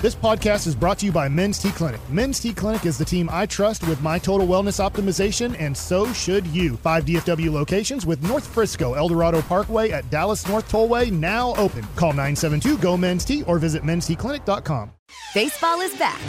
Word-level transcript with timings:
This 0.00 0.14
podcast 0.14 0.68
is 0.68 0.76
brought 0.76 1.00
to 1.00 1.06
you 1.06 1.10
by 1.10 1.28
Men's 1.28 1.58
T 1.58 1.72
Clinic. 1.72 2.00
Men's 2.08 2.38
T 2.38 2.54
Clinic 2.54 2.86
is 2.86 2.96
the 2.96 3.04
team 3.04 3.28
I 3.32 3.46
trust 3.46 3.84
with 3.88 4.00
my 4.00 4.16
total 4.16 4.46
wellness 4.46 4.78
optimization, 4.78 5.56
and 5.58 5.76
so 5.76 6.12
should 6.12 6.46
you. 6.46 6.76
Five 6.76 7.04
DFW 7.04 7.50
locations 7.50 8.06
with 8.06 8.22
North 8.22 8.46
Frisco, 8.46 8.94
Eldorado 8.94 9.42
Parkway 9.42 9.90
at 9.90 10.08
Dallas 10.08 10.46
North 10.46 10.70
Tollway 10.70 11.10
now 11.10 11.52
open. 11.56 11.82
Call 11.96 12.10
972 12.10 12.78
GO 12.78 12.96
Men's 12.96 13.24
T 13.24 13.42
or 13.48 13.58
visit 13.58 13.82
mensteclinic.com. 13.82 14.92
Baseball 15.34 15.80
is 15.80 15.96
back, 15.96 16.20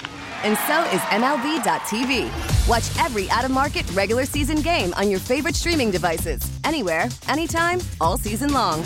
and 0.44 0.58
so 0.66 0.82
is 0.86 1.02
MLB.tv. 1.12 2.68
Watch 2.68 3.06
every 3.06 3.30
out 3.30 3.46
of 3.46 3.52
market 3.52 3.88
regular 3.92 4.26
season 4.26 4.64
game 4.64 4.96
on 4.96 5.12
your 5.12 5.20
favorite 5.20 5.54
streaming 5.54 5.92
devices, 5.92 6.42
anywhere, 6.64 7.08
anytime, 7.28 7.82
all 8.02 8.18
season 8.18 8.52
long. 8.52 8.82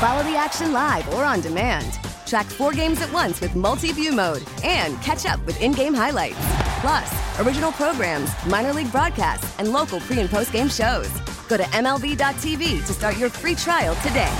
Follow 0.00 0.24
the 0.24 0.34
action 0.36 0.72
live 0.72 1.08
or 1.14 1.24
on 1.24 1.40
demand. 1.40 2.00
Track 2.34 2.46
four 2.46 2.72
games 2.72 3.00
at 3.00 3.12
once 3.12 3.40
with 3.40 3.54
multi-view 3.54 4.10
mode 4.10 4.42
and 4.64 5.00
catch 5.02 5.24
up 5.24 5.38
with 5.46 5.56
in-game 5.62 5.94
highlights. 5.94 6.34
Plus, 6.80 7.38
original 7.38 7.70
programs, 7.70 8.28
minor 8.46 8.72
league 8.72 8.90
broadcasts, 8.90 9.56
and 9.60 9.72
local 9.72 10.00
pre- 10.00 10.18
and 10.18 10.28
post-game 10.28 10.68
shows. 10.68 11.08
Go 11.48 11.58
to 11.58 11.62
MLB.tv 11.62 12.58
to 12.86 12.92
start 12.92 13.16
your 13.18 13.30
free 13.30 13.54
trial 13.54 13.94
today. 14.02 14.34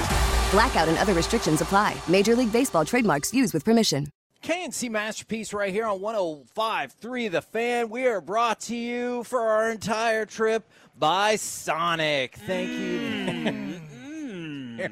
Blackout 0.51 0.89
and 0.89 0.99
other 0.99 1.15
restrictions 1.15 1.61
apply. 1.61 1.95
Major 2.09 2.35
League 2.35 2.51
Baseball 2.51 2.85
trademarks 2.85 3.33
used 3.33 3.55
with 3.55 3.65
permission. 3.65 4.09
KNC 4.43 4.91
Masterpiece 4.91 5.53
right 5.53 5.73
here 5.73 5.87
on 5.87 6.01
105.3 6.01 7.31
The 7.31 7.43
Fan. 7.43 7.91
We 7.91 8.09
are 8.09 8.21
brought 8.21 8.59
to 8.63 8.75
you 8.75 9.23
for 9.23 9.39
our 9.39 9.71
entire 9.71 10.27
trip 10.27 10.69
by 10.99 11.37
Sonic. 11.37 12.35
Thank 12.39 12.71
you 12.71 12.99
mm. 12.99 13.64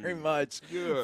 Very 0.01 0.15
mm, 0.15 0.23
much 0.23 0.61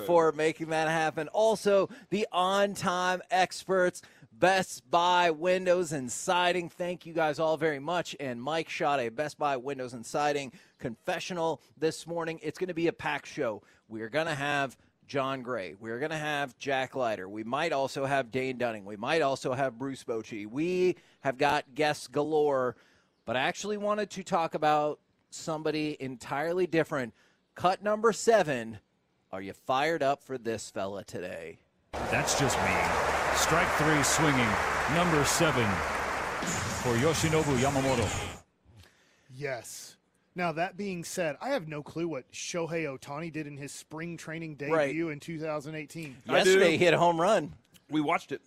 for 0.06 0.32
making 0.32 0.68
that 0.70 0.88
happen. 0.88 1.28
Also, 1.28 1.88
the 2.10 2.26
on 2.32 2.74
time 2.74 3.22
experts. 3.30 4.02
Best 4.38 4.88
Buy 4.88 5.32
Windows 5.32 5.90
and 5.90 6.12
Siding. 6.12 6.68
Thank 6.68 7.06
you 7.06 7.12
guys 7.12 7.40
all 7.40 7.56
very 7.56 7.80
much. 7.80 8.14
And 8.20 8.40
Mike 8.40 8.68
shot 8.68 9.00
a 9.00 9.08
Best 9.08 9.36
Buy 9.36 9.56
Windows 9.56 9.94
and 9.94 10.06
Siding 10.06 10.52
confessional 10.78 11.60
this 11.76 12.06
morning. 12.06 12.38
It's 12.40 12.56
going 12.56 12.68
to 12.68 12.74
be 12.74 12.86
a 12.86 12.92
packed 12.92 13.26
show. 13.26 13.62
We're 13.88 14.08
going 14.08 14.28
to 14.28 14.36
have 14.36 14.76
John 15.08 15.42
Gray. 15.42 15.74
We're 15.80 15.98
going 15.98 16.12
to 16.12 16.16
have 16.16 16.56
Jack 16.58 16.94
Leiter. 16.94 17.28
We 17.28 17.42
might 17.42 17.72
also 17.72 18.04
have 18.04 18.30
Dane 18.30 18.58
Dunning. 18.58 18.84
We 18.84 18.96
might 18.96 19.22
also 19.22 19.54
have 19.54 19.78
Bruce 19.78 20.04
Bochy. 20.04 20.46
We 20.46 20.96
have 21.20 21.36
got 21.38 21.74
guests 21.74 22.06
galore, 22.06 22.76
but 23.24 23.34
I 23.34 23.40
actually 23.40 23.78
wanted 23.78 24.10
to 24.10 24.22
talk 24.22 24.54
about 24.54 25.00
somebody 25.30 25.96
entirely 25.98 26.66
different. 26.66 27.14
Cut 27.58 27.82
number 27.82 28.12
seven. 28.12 28.78
Are 29.32 29.42
you 29.42 29.52
fired 29.52 30.00
up 30.00 30.22
for 30.22 30.38
this 30.38 30.70
fella 30.70 31.02
today? 31.02 31.58
That's 32.08 32.38
just 32.38 32.56
me. 32.58 32.70
Strike 33.34 33.66
three 33.70 34.00
swinging. 34.04 34.48
Number 34.94 35.24
seven 35.24 35.66
for 36.82 36.94
Yoshinobu 36.94 37.58
Yamamoto. 37.58 38.38
Yes. 39.36 39.96
Now, 40.36 40.52
that 40.52 40.76
being 40.76 41.02
said, 41.02 41.36
I 41.40 41.48
have 41.48 41.66
no 41.66 41.82
clue 41.82 42.06
what 42.06 42.30
Shohei 42.30 42.84
Ohtani 42.96 43.32
did 43.32 43.48
in 43.48 43.56
his 43.56 43.72
spring 43.72 44.16
training 44.16 44.54
debut 44.54 44.76
Right. 44.76 45.12
in 45.12 45.18
2018. 45.18 46.16
Yesterday, 46.28 46.70
he 46.70 46.78
hit 46.78 46.94
a 46.94 46.98
home 46.98 47.20
run. 47.20 47.54
We 47.90 48.00
watched 48.00 48.30
it. 48.30 48.40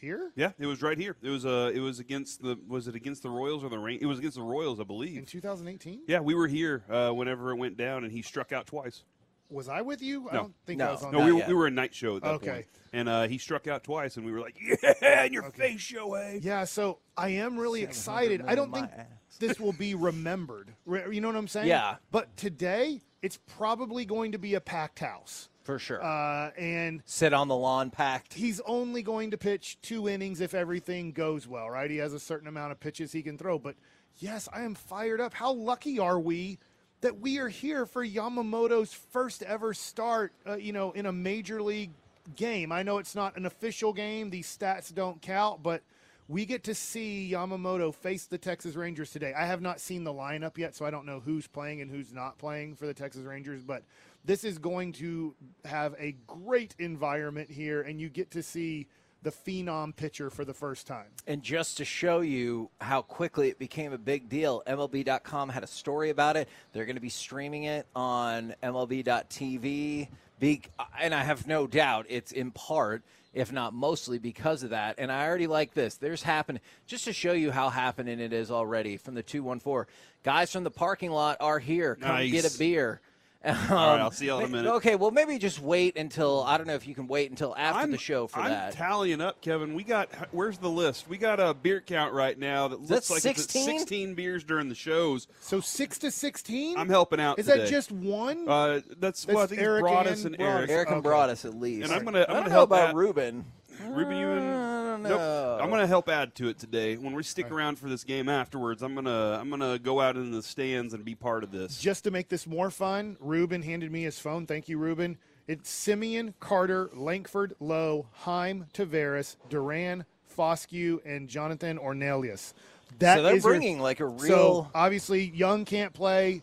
Here? 0.00 0.30
Yeah, 0.36 0.52
it 0.58 0.66
was 0.66 0.82
right 0.82 0.98
here. 0.98 1.16
It 1.22 1.30
was 1.30 1.46
uh, 1.46 1.70
it 1.74 1.80
was 1.80 1.98
against 2.00 2.42
the 2.42 2.58
was 2.68 2.88
it 2.88 2.94
against 2.94 3.22
the 3.22 3.30
Royals 3.30 3.64
or 3.64 3.70
the 3.70 3.78
Rain? 3.78 3.98
It 4.02 4.06
was 4.06 4.18
against 4.18 4.36
the 4.36 4.42
Royals, 4.42 4.80
I 4.80 4.84
believe. 4.84 5.18
In 5.18 5.24
2018? 5.24 6.02
Yeah, 6.06 6.20
we 6.20 6.34
were 6.34 6.46
here 6.48 6.82
uh, 6.90 7.10
whenever 7.10 7.50
it 7.52 7.56
went 7.56 7.76
down, 7.76 8.04
and 8.04 8.12
he 8.12 8.20
struck 8.22 8.52
out 8.52 8.66
twice. 8.66 9.04
Was 9.50 9.68
I 9.68 9.82
with 9.82 10.02
you? 10.02 10.28
I 10.28 10.32
No. 10.34 10.40
don't 10.42 10.54
think 10.66 10.78
No. 10.78 10.88
I 10.88 10.90
was 10.92 11.02
on 11.04 11.12
No, 11.12 11.18
that 11.20 11.24
we 11.26 11.32
were, 11.32 11.38
yet. 11.38 11.48
we 11.48 11.54
were 11.54 11.66
a 11.66 11.70
night 11.70 11.94
show 11.94 12.16
at 12.16 12.22
that 12.22 12.34
Okay. 12.34 12.50
point. 12.50 12.66
and 12.92 13.08
uh, 13.08 13.28
he 13.28 13.38
struck 13.38 13.66
out 13.68 13.84
twice, 13.84 14.16
and 14.16 14.26
we 14.26 14.32
were 14.32 14.40
like, 14.40 14.56
"Yeah, 15.00 15.24
in 15.24 15.32
your 15.32 15.50
face, 15.52 15.80
Shohei." 15.80 16.42
Yeah, 16.42 16.64
so 16.64 16.98
I 17.16 17.28
am 17.30 17.56
really 17.56 17.82
excited. 17.82 18.42
I 18.46 18.54
don't 18.56 18.72
think 18.72 18.90
my 18.90 18.96
ass. 18.96 19.06
this 19.38 19.60
will 19.60 19.72
be 19.74 19.94
remembered. 19.94 20.74
Re- 20.86 21.04
You 21.14 21.20
know 21.20 21.28
what 21.28 21.36
I'm 21.36 21.48
saying? 21.48 21.68
Yeah. 21.68 21.96
But 22.10 22.36
today, 22.36 23.00
it's 23.22 23.38
probably 23.56 24.04
going 24.04 24.32
to 24.32 24.38
be 24.38 24.54
a 24.54 24.60
packed 24.60 24.98
house. 24.98 25.48
For 25.64 25.78
sure. 25.78 26.02
Uh, 26.02 26.50
and 26.58 27.02
Sit 27.06 27.32
on 27.32 27.48
the 27.48 27.56
lawn 27.56 27.90
packed. 27.90 28.34
he's 28.34 28.60
only 28.66 29.02
going 29.02 29.30
to 29.32 29.38
pitch 29.38 29.78
two 29.82 30.08
innings 30.08 30.40
if 30.40 30.54
everything 30.54 31.12
goes 31.12 31.48
well, 31.48 31.68
right? 31.70 31.90
He 31.90 31.96
has 31.96 32.12
a 32.12 32.20
certain 32.20 32.46
amount 32.48 32.72
of 32.72 32.80
pitches 32.80 33.12
he 33.12 33.22
can 33.22 33.38
throw. 33.38 33.58
But 33.58 33.76
yes, 34.18 34.46
I 34.52 34.62
am 34.62 34.74
fired 34.74 35.20
up. 35.22 35.32
How 35.32 35.52
lucky 35.52 35.98
are 35.98 36.20
we 36.20 36.58
that 37.00 37.18
we 37.18 37.38
are 37.38 37.48
here 37.48 37.86
for 37.86 38.06
Yamamoto's 38.06 38.92
first 38.92 39.42
ever 39.42 39.72
start, 39.74 40.32
uh, 40.46 40.56
you 40.56 40.72
know, 40.72 40.92
in 40.92 41.06
a 41.06 41.12
major 41.12 41.62
league 41.62 41.92
game? 42.36 42.70
I 42.70 42.82
know 42.82 42.98
it's 42.98 43.14
not 43.14 43.36
an 43.38 43.46
official 43.46 43.92
game, 43.94 44.28
these 44.30 44.46
stats 44.46 44.94
don't 44.94 45.20
count, 45.22 45.62
but 45.62 45.82
we 46.28 46.46
get 46.46 46.64
to 46.64 46.74
see 46.74 47.30
Yamamoto 47.32 47.94
face 47.94 48.24
the 48.26 48.38
Texas 48.38 48.76
Rangers 48.76 49.10
today. 49.10 49.34
I 49.34 49.44
have 49.44 49.60
not 49.60 49.80
seen 49.80 50.04
the 50.04 50.12
lineup 50.12 50.56
yet, 50.56 50.74
so 50.74 50.86
I 50.86 50.90
don't 50.90 51.04
know 51.04 51.20
who's 51.20 51.46
playing 51.46 51.82
and 51.82 51.90
who's 51.90 52.12
not 52.12 52.38
playing 52.38 52.76
for 52.76 52.86
the 52.86 52.94
Texas 52.94 53.22
Rangers, 53.24 53.62
but 53.62 53.82
this 54.24 54.44
is 54.44 54.58
going 54.58 54.92
to 54.94 55.34
have 55.64 55.94
a 55.98 56.16
great 56.26 56.74
environment 56.78 57.50
here, 57.50 57.82
and 57.82 58.00
you 58.00 58.08
get 58.08 58.30
to 58.32 58.42
see 58.42 58.86
the 59.22 59.30
phenom 59.30 59.94
pitcher 59.96 60.28
for 60.28 60.44
the 60.44 60.52
first 60.52 60.86
time. 60.86 61.06
And 61.26 61.42
just 61.42 61.78
to 61.78 61.84
show 61.84 62.20
you 62.20 62.68
how 62.80 63.00
quickly 63.02 63.48
it 63.48 63.58
became 63.58 63.92
a 63.92 63.98
big 63.98 64.28
deal, 64.28 64.62
MLB.com 64.66 65.48
had 65.48 65.62
a 65.62 65.66
story 65.66 66.10
about 66.10 66.36
it. 66.36 66.48
They're 66.72 66.84
going 66.84 66.96
to 66.96 67.00
be 67.02 67.08
streaming 67.08 67.64
it 67.64 67.86
on 67.96 68.54
MLB.tv. 68.62 70.08
Be- 70.40 70.62
and 71.00 71.14
I 71.14 71.22
have 71.22 71.46
no 71.46 71.66
doubt 71.66 72.06
it's 72.08 72.32
in 72.32 72.50
part, 72.50 73.02
if 73.32 73.50
not 73.52 73.72
mostly, 73.72 74.18
because 74.18 74.62
of 74.62 74.70
that. 74.70 74.96
And 74.98 75.10
I 75.10 75.26
already 75.26 75.46
like 75.46 75.72
this. 75.74 75.94
There's 75.96 76.22
happening, 76.22 76.60
just 76.86 77.04
to 77.04 77.12
show 77.12 77.32
you 77.32 77.50
how 77.50 77.70
happening 77.70 78.20
it 78.20 78.32
is 78.32 78.50
already 78.50 78.96
from 78.96 79.14
the 79.14 79.22
214. 79.22 79.86
Guys 80.22 80.52
from 80.52 80.64
the 80.64 80.70
parking 80.70 81.10
lot 81.12 81.38
are 81.40 81.58
here. 81.58 81.94
Come 81.96 82.08
Nice. 82.16 82.30
get 82.32 82.54
a 82.54 82.58
beer. 82.58 83.00
All 83.44 83.52
right, 83.52 84.00
I'll 84.00 84.10
see 84.10 84.26
y'all 84.26 84.38
in 84.38 84.44
a 84.44 84.46
Um, 84.46 84.52
minute. 84.52 84.70
Okay, 84.76 84.94
well, 84.96 85.10
maybe 85.10 85.38
just 85.38 85.60
wait 85.60 85.96
until, 85.98 86.42
I 86.44 86.56
don't 86.56 86.66
know 86.66 86.74
if 86.74 86.86
you 86.86 86.94
can 86.94 87.06
wait 87.06 87.30
until 87.30 87.54
after 87.56 87.80
I'm, 87.82 87.90
the 87.90 87.98
show 87.98 88.26
for 88.26 88.40
I'm 88.40 88.50
that. 88.50 88.72
tallying 88.72 89.20
up, 89.20 89.40
Kevin. 89.42 89.74
We 89.74 89.84
got 89.84 90.08
where's 90.32 90.58
the 90.58 90.70
list? 90.70 91.08
We 91.08 91.18
got 91.18 91.40
a 91.40 91.52
beer 91.52 91.80
count 91.80 92.14
right 92.14 92.38
now 92.38 92.68
that 92.68 92.80
that 92.86 92.94
looks 92.94 93.10
like 93.10 93.18
it's 93.18 93.26
at 93.26 93.36
16? 93.50 93.78
16 93.80 94.14
beers 94.14 94.44
during 94.44 94.68
the 94.68 94.74
shows. 94.74 95.26
So 95.40 95.60
six 95.60 95.98
to 95.98 96.10
sixteen. 96.10 96.78
I'm 96.78 96.88
helping 96.88 97.20
out. 97.20 97.38
Is 97.38 97.46
today. 97.46 97.60
that 97.64 97.68
just 97.70 97.92
one? 97.92 98.48
Uh, 98.48 98.80
that's, 98.98 99.26
well, 99.26 99.38
I 99.38 99.46
think 99.46 99.60
Eric 99.60 99.84
it's 99.84 99.90
Broadus 99.92 100.24
and 100.24 100.34
and 100.36 100.42
Eric. 100.42 100.54
Broadus. 100.56 100.70
Eric 100.70 100.88
and 100.88 100.96
Okay. 100.98 101.02
Broadus 101.08 101.44
at 101.44 101.54
least. 101.54 101.84
And 101.84 101.92
I'm 101.92 102.04
gonna- 102.04 102.18
I'm 102.20 102.22
I 102.22 102.26
gonna 102.26 102.40
don't 102.40 102.44
know 102.48 102.50
help 102.54 102.70
about 102.70 102.88
out- 102.90 102.94
Ruben. 102.94 103.44
Ruben, 103.88 104.16
you 104.16 104.26
I 104.28 104.30
and 104.32 104.40
don't 104.40 105.02
Nope. 105.02 105.18
know. 105.18 105.58
I'm 105.60 105.70
gonna 105.70 105.86
help 105.86 106.08
add 106.08 106.34
to 106.36 106.48
it 106.48 106.58
today. 106.58 106.96
When 106.96 107.14
we 107.14 107.22
stick 107.22 107.50
around 107.50 107.78
for 107.78 107.88
this 107.88 108.04
game 108.04 108.28
afterwards, 108.28 108.82
I'm 108.82 108.94
gonna 108.94 109.38
I'm 109.40 109.50
gonna 109.50 109.78
go 109.78 110.00
out 110.00 110.16
in 110.16 110.30
the 110.30 110.42
stands 110.42 110.94
and 110.94 111.04
be 111.04 111.14
part 111.14 111.44
of 111.44 111.50
this. 111.50 111.80
Just 111.80 112.04
to 112.04 112.10
make 112.10 112.28
this 112.28 112.46
more 112.46 112.70
fun, 112.70 113.16
Ruben 113.20 113.62
handed 113.62 113.90
me 113.90 114.02
his 114.04 114.18
phone. 114.18 114.46
Thank 114.46 114.68
you, 114.68 114.78
Ruben. 114.78 115.18
It's 115.46 115.68
Simeon, 115.68 116.34
Carter, 116.40 116.90
Langford, 116.94 117.54
Lowe, 117.60 118.06
Heim, 118.12 118.66
Tavares, 118.72 119.36
Duran, 119.50 120.04
Foscue, 120.36 121.00
and 121.04 121.28
Jonathan 121.28 121.78
Ornelas. 121.78 122.54
That 122.98 123.16
so 123.16 123.22
they're 123.24 123.36
is 123.36 123.44
your- 123.44 123.52
bringing 123.52 123.80
like 123.80 124.00
a 124.00 124.06
real. 124.06 124.18
So 124.20 124.36
real. 124.36 124.70
obviously, 124.74 125.24
Young 125.34 125.64
can't 125.64 125.92
play. 125.92 126.42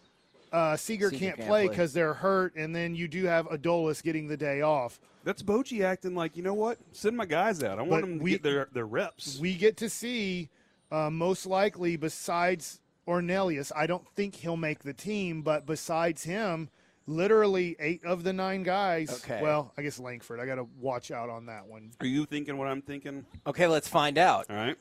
Uh, 0.52 0.76
Seager, 0.76 1.10
Seager 1.10 1.20
can't, 1.20 1.36
can't 1.38 1.48
play 1.48 1.66
play. 1.66 1.70
because 1.70 1.94
they're 1.94 2.14
hurt, 2.14 2.56
and 2.56 2.76
then 2.76 2.94
you 2.94 3.08
do 3.08 3.24
have 3.26 3.48
Adolis 3.48 4.04
getting 4.04 4.28
the 4.28 4.36
day 4.38 4.62
off. 4.62 5.00
That's 5.24 5.42
Bochy 5.42 5.84
acting 5.84 6.14
like 6.16 6.36
you 6.36 6.44
know 6.44 6.54
what? 6.54 6.78
Send 6.92 7.16
my 7.16 7.26
guys 7.26 7.64
out. 7.64 7.80
I 7.80 7.84
But 7.84 7.88
want 7.90 8.02
them 8.02 8.18
to 8.20 8.24
we- 8.24 8.32
get 8.32 8.44
their 8.44 8.68
their 8.74 8.86
reps. 8.86 9.38
We 9.40 9.56
get 9.56 9.78
to 9.78 9.90
see, 9.90 10.50
uh, 10.92 11.10
most 11.10 11.46
likely, 11.46 11.96
besides 11.96 12.82
Ornelas, 13.08 13.72
I 13.76 13.88
don't 13.88 14.08
think 14.16 14.36
he'll 14.36 14.58
make 14.58 14.80
the 14.80 14.94
team, 14.94 15.42
but 15.42 15.66
besides 15.66 16.24
him, 16.24 16.70
literally 17.08 17.76
eight 17.80 18.04
of 18.04 18.24
the 18.24 18.34
nine 18.34 18.64
guys. 18.64 19.12
Okay. 19.24 19.42
Well, 19.42 19.74
I 19.78 19.82
guess 19.82 20.00
Langford. 20.00 20.40
I 20.40 20.46
got 20.46 20.56
to 20.56 20.68
watch 20.80 21.12
out 21.12 21.30
on 21.30 21.46
that 21.48 21.66
one. 21.66 21.92
Are 22.00 22.06
you 22.08 22.26
thinking 22.26 22.58
what 22.58 22.68
I'm 22.68 22.82
thinking? 22.82 23.26
Okay, 23.48 23.68
let's 23.68 23.88
find 23.88 24.18
out. 24.18 24.48
All 24.50 24.56
right. 24.56 24.78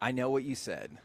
I 0.00 0.12
know 0.12 0.30
what 0.30 0.44
you 0.44 0.54
said, 0.54 0.96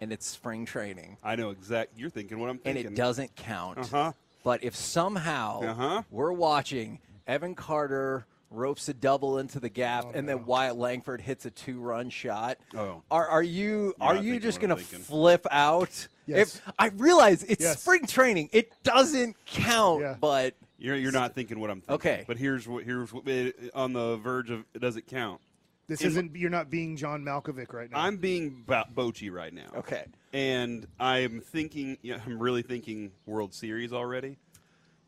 and 0.00 0.12
it's 0.12 0.26
spring 0.26 0.64
training, 0.66 1.16
I 1.22 1.36
know 1.36 1.50
exact. 1.50 1.98
You're 1.98 2.10
thinking 2.10 2.38
what 2.38 2.50
I'm 2.50 2.58
thinking. 2.58 2.86
and 2.86 2.94
it 2.94 2.96
doesn't 2.96 3.36
count. 3.36 3.78
Uh 3.78 3.84
huh. 3.84 4.12
But 4.42 4.64
if 4.64 4.74
somehow 4.74 5.60
Uh-huh. 5.62 6.02
we're 6.10 6.32
watching 6.32 6.98
Evan 7.26 7.54
Carter 7.54 8.26
ropes 8.50 8.88
a 8.88 8.94
double 8.94 9.38
into 9.38 9.60
the 9.60 9.68
gap, 9.68 10.04
Oh, 10.08 10.12
and 10.14 10.26
no. 10.26 10.36
then 10.36 10.46
Wyatt 10.46 10.76
Langford 10.76 11.20
hits 11.20 11.44
a 11.46 11.50
two-run 11.50 12.10
shot. 12.10 12.58
Oh. 12.74 13.02
are 13.10 13.28
are 13.28 13.42
you 13.42 13.94
You're 14.00 14.08
are 14.08 14.16
you 14.16 14.40
just 14.40 14.60
going 14.60 14.70
to 14.76 14.82
flip 14.82 15.46
out? 15.50 16.08
Yes. 16.26 16.56
If, 16.56 16.72
I 16.78 16.86
realize 16.96 17.42
it's 17.44 17.62
Yes. 17.62 17.80
spring 17.82 18.06
training; 18.06 18.48
it 18.52 18.72
doesn't 18.82 19.36
count, 19.46 20.00
Yeah. 20.02 20.16
but 20.20 20.54
You're, 20.78 20.96
you're 20.96 21.12
not 21.12 21.34
thinking 21.34 21.60
what 21.60 21.70
I'm 21.70 21.80
thinking. 21.80 21.94
Okay. 21.96 22.24
But 22.26 22.38
here's 22.38 22.66
what 22.66 22.84
here's 22.84 23.12
what 23.12 23.26
it, 23.28 23.70
on 23.74 23.92
the 23.92 24.16
verge 24.16 24.50
of 24.50 24.64
it 24.74 24.78
doesn't 24.80 25.06
count. 25.06 25.40
This 25.90 26.02
In- 26.02 26.06
isn't. 26.06 26.36
You're 26.36 26.50
not 26.50 26.70
being 26.70 26.96
John 26.96 27.24
Malkovich 27.24 27.72
right 27.72 27.90
now. 27.90 27.98
I'm 27.98 28.16
being 28.18 28.62
bo- 28.64 28.84
Bochy 28.94 29.30
right 29.32 29.52
now. 29.52 29.66
Okay. 29.74 30.04
And 30.32 30.86
I'm 31.00 31.40
thinking, 31.40 31.98
yeah, 32.00 32.20
I'm 32.24 32.38
really 32.38 32.62
thinking 32.62 33.10
World 33.26 33.52
Series 33.52 33.92
already. 33.92 34.36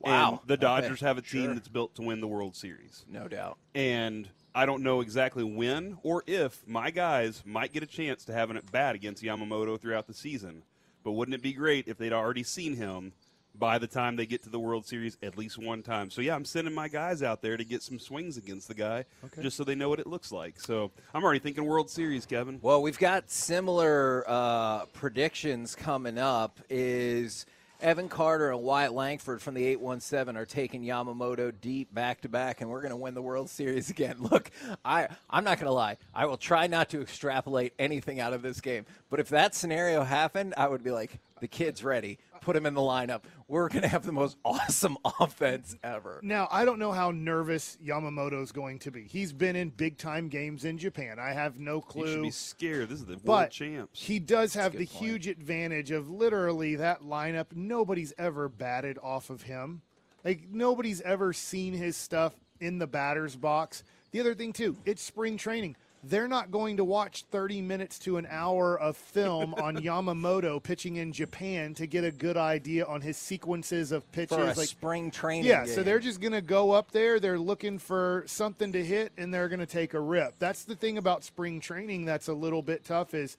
Wow. 0.01 0.31
And 0.31 0.39
the 0.49 0.55
Okay, 0.55 0.61
Dodgers 0.63 1.01
have 1.01 1.19
a 1.19 1.23
team 1.23 1.45
sure. 1.45 1.55
that's 1.55 1.69
built 1.69 1.95
to 1.95 2.03
win 2.03 2.21
the 2.21 2.27
World 2.27 2.57
Series. 2.57 3.05
no 3.09 3.29
doubt. 3.29 3.59
And 3.77 4.29
I 4.57 4.67
don't 4.67 4.83
know 4.83 5.01
exactly 5.01 5.45
when 5.45 5.99
or 6.03 6.25
if 6.27 6.67
my 6.67 6.91
guys 6.91 7.45
might 7.47 7.73
get 7.73 7.85
a 7.85 7.87
chance 7.87 8.25
to 8.25 8.33
have 8.33 8.51
an 8.51 8.57
at 8.57 8.71
bat 8.73 8.97
against 8.97 9.23
Yamamoto 9.23 9.81
throughout 9.81 10.09
the 10.09 10.15
season. 10.15 10.65
But 11.05 11.13
wouldn't 11.13 11.37
it 11.37 11.43
be 11.43 11.53
great 11.53 11.87
if 11.87 11.97
they'd 11.97 12.13
already 12.13 12.43
seen 12.43 12.75
him 12.75 13.13
by 13.59 13.79
the 13.79 13.87
time 13.87 14.17
they 14.17 14.27
get 14.27 14.43
to 14.45 14.51
the 14.51 14.59
World 14.59 14.87
Series 14.87 15.17
at 15.23 15.37
least 15.37 15.59
one 15.59 15.83
time? 15.83 16.11
So 16.11 16.21
yeah, 16.21 16.35
I'm 16.35 16.45
sending 16.45 16.75
my 16.75 16.89
guys 16.89 17.23
out 17.23 17.43
there 17.43 17.57
to 17.57 17.65
get 17.65 17.83
some 17.83 17.99
swings 17.99 18.37
against 18.37 18.69
the 18.69 18.75
guy, 18.75 19.05
just 19.41 19.57
so 19.57 19.65
they 19.65 19.75
know 19.75 19.89
what 19.89 20.01
it 20.01 20.07
looks 20.07 20.33
like. 20.33 20.61
So 20.61 20.91
I'm 21.15 21.25
already 21.25 21.41
thinking 21.41 21.65
World 21.65 21.91
Series, 21.91 22.27
Kevin. 22.27 22.59
Well, 22.63 22.83
we've 22.83 22.99
got 22.99 23.31
similar 23.31 24.25
uh, 24.27 24.87
predictions 24.87 25.75
coming 25.75 26.19
up. 26.19 26.61
Is 26.71 27.47
Evan 27.83 28.09
Carter 28.09 28.53
and 28.53 28.63
Wyatt 28.63 28.93
Langford 28.93 29.43
from 29.43 29.55
the 29.55 29.65
817 29.67 30.37
are 30.37 30.47
taking 30.47 30.85
Yamamoto 30.85 31.53
deep 31.61 31.93
back 31.93 32.21
to 32.21 32.29
back, 32.29 32.61
and 32.61 32.71
we're 32.71 32.81
going 32.81 32.91
to 32.91 32.97
win 32.97 33.15
the 33.15 33.23
World 33.23 33.51
Series 33.51 33.91
again. 33.91 34.17
Look, 34.21 34.51
I 34.85 35.09
I'm 35.29 35.43
not 35.43 35.59
going 35.59 35.67
to 35.67 35.73
lie. 35.73 35.97
I 36.15 36.27
will 36.27 36.37
try 36.37 36.69
not 36.69 36.91
to 36.91 37.01
extrapolate 37.01 37.75
anything 37.79 38.21
out 38.21 38.33
of 38.33 38.43
this 38.43 38.61
game, 38.61 38.87
but 39.11 39.19
if 39.19 39.29
that 39.31 39.55
scenario 39.55 40.05
happened, 40.05 40.55
I 40.57 40.69
would 40.69 40.85
be 40.85 40.93
like, 40.93 41.19
the 41.43 41.49
kid's 41.49 41.83
ready. 41.83 42.19
Put 42.41 42.55
him 42.55 42.67
in 42.67 42.75
the 42.75 42.81
lineup. 42.81 43.25
We're 43.49 43.69
going 43.69 43.83
to 43.83 43.89
have 43.89 44.07
the 44.07 44.13
most 44.13 44.37
awesome 44.45 44.97
offense 45.21 45.75
ever. 45.83 46.21
Now, 46.23 46.47
I 46.53 46.65
don't 46.65 46.79
know 46.79 46.93
how 46.93 47.11
nervous 47.11 47.77
Yamamoto's 47.85 48.53
going 48.53 48.79
to 48.81 48.93
be. 48.93 49.03
He's 49.09 49.33
been 49.33 49.57
in 49.57 49.71
big 49.71 49.99
time 49.99 50.29
games 50.29 50.65
in 50.65 50.79
Japan. 50.79 51.19
I 51.19 51.33
have 51.33 51.59
no 51.59 51.81
clue. 51.81 52.03
You 52.03 52.07
should 52.07 52.15
clue. 52.15 52.23
be 52.23 52.31
scared. 52.31 52.89
This 52.89 53.01
is 53.01 53.07
the 53.07 53.13
world 53.15 53.25
But 53.25 53.51
champs. 53.51 54.01
he 54.01 54.21
does 54.21 54.55
have 54.55 54.73
the 54.73 54.87
point. 54.87 54.91
huge 54.91 55.27
advantage 55.27 55.91
of 55.91 56.09
literally 56.09 56.77
that 56.77 57.03
lineup. 57.03 57.47
Nobody's 57.55 58.15
ever 58.19 58.49
batted 58.49 58.99
off 59.03 59.29
of 59.29 59.43
him. 59.43 59.83
Like 60.25 60.45
nobody's 60.49 61.01
ever 61.01 61.33
seen 61.33 61.75
his 61.75 61.97
stuff 61.97 62.35
in 62.61 62.79
the 62.79 62.87
batter's 62.87 63.35
box. 63.35 63.83
The 64.13 64.21
other 64.21 64.37
thing 64.37 64.53
too, 64.53 64.77
it's 64.85 65.03
spring 65.03 65.37
training. 65.37 65.75
They're 66.05 66.29
not 66.29 66.51
going 66.51 66.79
to 66.79 66.85
watch 66.85 67.25
30 67.31 67.63
minutes 67.63 67.99
to 68.01 68.17
an 68.17 68.27
hour 68.29 68.79
of 68.79 68.97
film 68.97 69.55
on 69.63 69.77
Yamamoto 69.77 70.61
pitching 70.63 70.97
in 70.97 71.13
Japan 71.13 71.75
to 71.75 71.87
get 71.87 72.05
a 72.05 72.11
good 72.11 72.37
idea 72.37 72.85
on 72.85 73.01
his 73.01 73.17
sequences 73.17 73.93
of 73.93 74.11
pitches. 74.11 74.37
For 74.37 74.45
a 74.45 74.55
like 74.55 74.69
spring 74.69 75.11
training 75.11 75.45
yeah, 75.45 75.65
game. 75.65 75.75
so 75.75 75.83
they're 75.83 76.01
just 76.01 76.21
going 76.21 76.33
to 76.33 76.41
go 76.41 76.73
up 76.73 76.91
there. 76.91 77.21
They're 77.21 77.39
looking 77.39 77.79
for 77.79 78.25
something 78.27 78.73
to 78.73 78.85
hit, 78.85 79.13
and 79.17 79.33
they're 79.33 79.49
going 79.49 79.61
to 79.61 79.67
take 79.67 79.95
a 79.95 80.01
rip. 80.01 80.35
That's 80.39 80.65
the 80.65 80.75
thing 80.75 80.99
about 80.99 81.23
spring 81.23 81.61
training 81.61 82.05
that's 82.05 82.29
a 82.29 82.35
little 82.35 82.63
bit 82.63 82.85
tough 82.85 83.15
is 83.15 83.37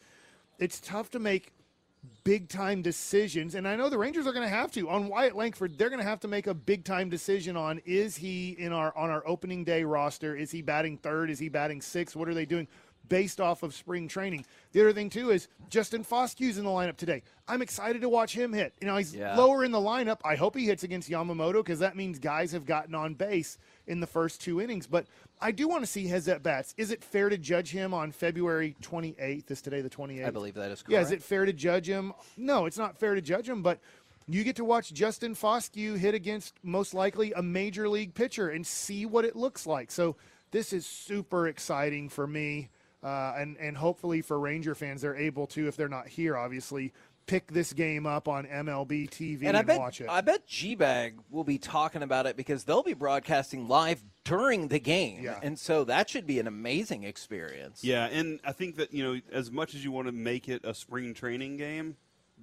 it's 0.59 0.79
tough 0.79 1.11
to 1.11 1.19
make 1.19 1.51
big 2.23 2.49
time 2.49 2.81
decisions. 2.81 3.55
And 3.55 3.67
I 3.67 3.75
know 3.75 3.89
the 3.89 3.97
Rangers 3.97 4.27
are 4.27 4.33
going 4.33 4.47
to 4.47 4.55
have 4.55 4.71
to 4.73 4.89
on 4.89 5.07
Wyatt 5.07 5.35
Langford. 5.35 5.77
They're 5.77 5.89
going 5.89 6.01
to 6.01 6.07
have 6.07 6.19
to 6.21 6.27
make 6.27 6.47
a 6.47 6.53
big 6.53 6.83
time 6.83 7.09
decision 7.09 7.57
on 7.57 7.81
is 7.85 8.15
he 8.15 8.51
in 8.51 8.71
our 8.71 8.95
on 8.97 9.09
our 9.09 9.25
opening 9.27 9.63
day 9.63 9.83
roster? 9.83 10.35
Is 10.35 10.51
he 10.51 10.61
batting 10.61 10.97
third? 10.97 11.29
Is 11.29 11.39
he 11.39 11.49
batting 11.49 11.81
sixth? 11.81 12.15
What 12.15 12.27
are 12.27 12.33
they 12.33 12.45
doing? 12.45 12.67
Based 13.09 13.41
off 13.41 13.63
of 13.63 13.73
spring 13.75 14.07
training. 14.07 14.45
The 14.71 14.81
other 14.81 14.93
thing 14.93 15.09
too 15.09 15.29
is 15.31 15.47
Justin 15.69 16.03
Foscue's 16.05 16.57
in 16.57 16.63
the 16.63 16.69
lineup 16.69 16.95
today. 16.95 17.21
I'm 17.47 17.61
excited 17.61 18.01
to 18.01 18.09
watch 18.09 18.33
him 18.33 18.53
hit. 18.53 18.73
You 18.79 18.87
know, 18.87 18.95
he's 18.95 19.13
Yeah. 19.13 19.35
lower 19.35 19.63
in 19.65 19.71
the 19.71 19.79
lineup. 19.79 20.19
I 20.23 20.35
hope 20.35 20.55
he 20.55 20.65
hits 20.65 20.83
against 20.83 21.09
Yamamoto 21.09 21.55
because 21.55 21.79
that 21.79 21.95
means 21.97 22.17
guys 22.17 22.53
have 22.53 22.65
gotten 22.65 22.95
on 22.95 23.13
base 23.13 23.57
in 23.87 23.99
the 23.99 24.07
first 24.07 24.39
two 24.41 24.61
innings. 24.61 24.87
But 24.87 25.05
I 25.41 25.51
do 25.51 25.67
want 25.67 25.83
to 25.83 25.87
see 25.87 26.07
his 26.07 26.27
at 26.29 26.41
bats. 26.41 26.73
Is 26.77 26.91
it 26.91 27.03
fair 27.03 27.27
to 27.29 27.37
judge 27.37 27.71
him 27.71 27.93
on 27.93 28.11
February 28.11 28.75
28th? 28.81 29.51
Is 29.51 29.61
today 29.61 29.81
the 29.81 29.89
28th? 29.89 30.25
I 30.27 30.31
believe 30.31 30.53
that 30.53 30.71
is 30.71 30.81
correct. 30.81 30.91
Yeah, 30.93 31.01
is 31.01 31.11
it 31.11 31.21
fair 31.21 31.45
to 31.45 31.53
judge 31.53 31.87
him? 31.89 32.13
No, 32.37 32.65
it's 32.65 32.77
not 32.77 32.97
fair 32.97 33.15
to 33.15 33.21
judge 33.21 33.49
him, 33.49 33.61
but 33.61 33.79
you 34.29 34.45
get 34.45 34.55
to 34.55 34.63
watch 34.63 34.93
Justin 34.93 35.35
Foscue 35.35 35.97
hit 35.97 36.15
against 36.15 36.53
most 36.63 36.93
likely 36.93 37.33
a 37.33 37.41
major 37.41 37.89
league 37.89 38.13
pitcher 38.13 38.47
and 38.49 38.65
see 38.65 39.05
what 39.05 39.25
it 39.25 39.35
looks 39.35 39.67
like. 39.67 39.91
So 39.91 40.15
this 40.51 40.71
is 40.71 40.85
super 40.85 41.47
exciting 41.47 42.07
for 42.07 42.25
me, 42.25 42.69
uh, 43.03 43.33
and 43.37 43.57
and 43.57 43.75
hopefully 43.77 44.21
for 44.21 44.39
Ranger 44.39 44.75
fans, 44.75 45.01
they're 45.01 45.15
able 45.15 45.47
to, 45.47 45.67
if 45.67 45.75
they're 45.75 45.89
not 45.89 46.07
here, 46.07 46.37
obviously, 46.37 46.93
pick 47.25 47.51
this 47.51 47.71
game 47.73 48.05
up 48.05 48.27
on 48.27 48.45
MLB 48.45 49.09
TV 49.09 49.39
and, 49.39 49.49
and 49.49 49.57
I 49.57 49.61
bet 49.61 49.79
watch 49.79 50.01
it. 50.01 50.09
I 50.09 50.19
bet 50.21 50.45
G-Bag 50.45 51.15
will 51.31 51.45
be 51.45 51.57
talking 51.57 52.03
about 52.03 52.25
it 52.25 52.35
because 52.35 52.65
they'll 52.65 52.83
be 52.83 52.93
broadcasting 52.93 53.67
live 53.69 54.03
during 54.25 54.67
the 54.67 54.79
game, 54.79 55.23
Yeah. 55.23 55.39
and 55.41 55.57
so 55.57 55.83
that 55.85 56.09
should 56.09 56.25
be 56.27 56.39
an 56.39 56.47
amazing 56.47 57.03
experience. 57.03 57.83
Yeah, 57.83 58.05
and 58.05 58.39
I 58.45 58.51
think 58.51 58.75
that 58.77 58.93
you 58.93 59.03
know, 59.03 59.19
as 59.31 59.51
much 59.51 59.73
as 59.75 59.83
you 59.83 59.91
want 59.91 60.07
to 60.07 60.11
make 60.13 60.49
it 60.49 60.65
a 60.65 60.73
spring 60.73 61.13
training 61.13 61.57
game, 61.57 61.95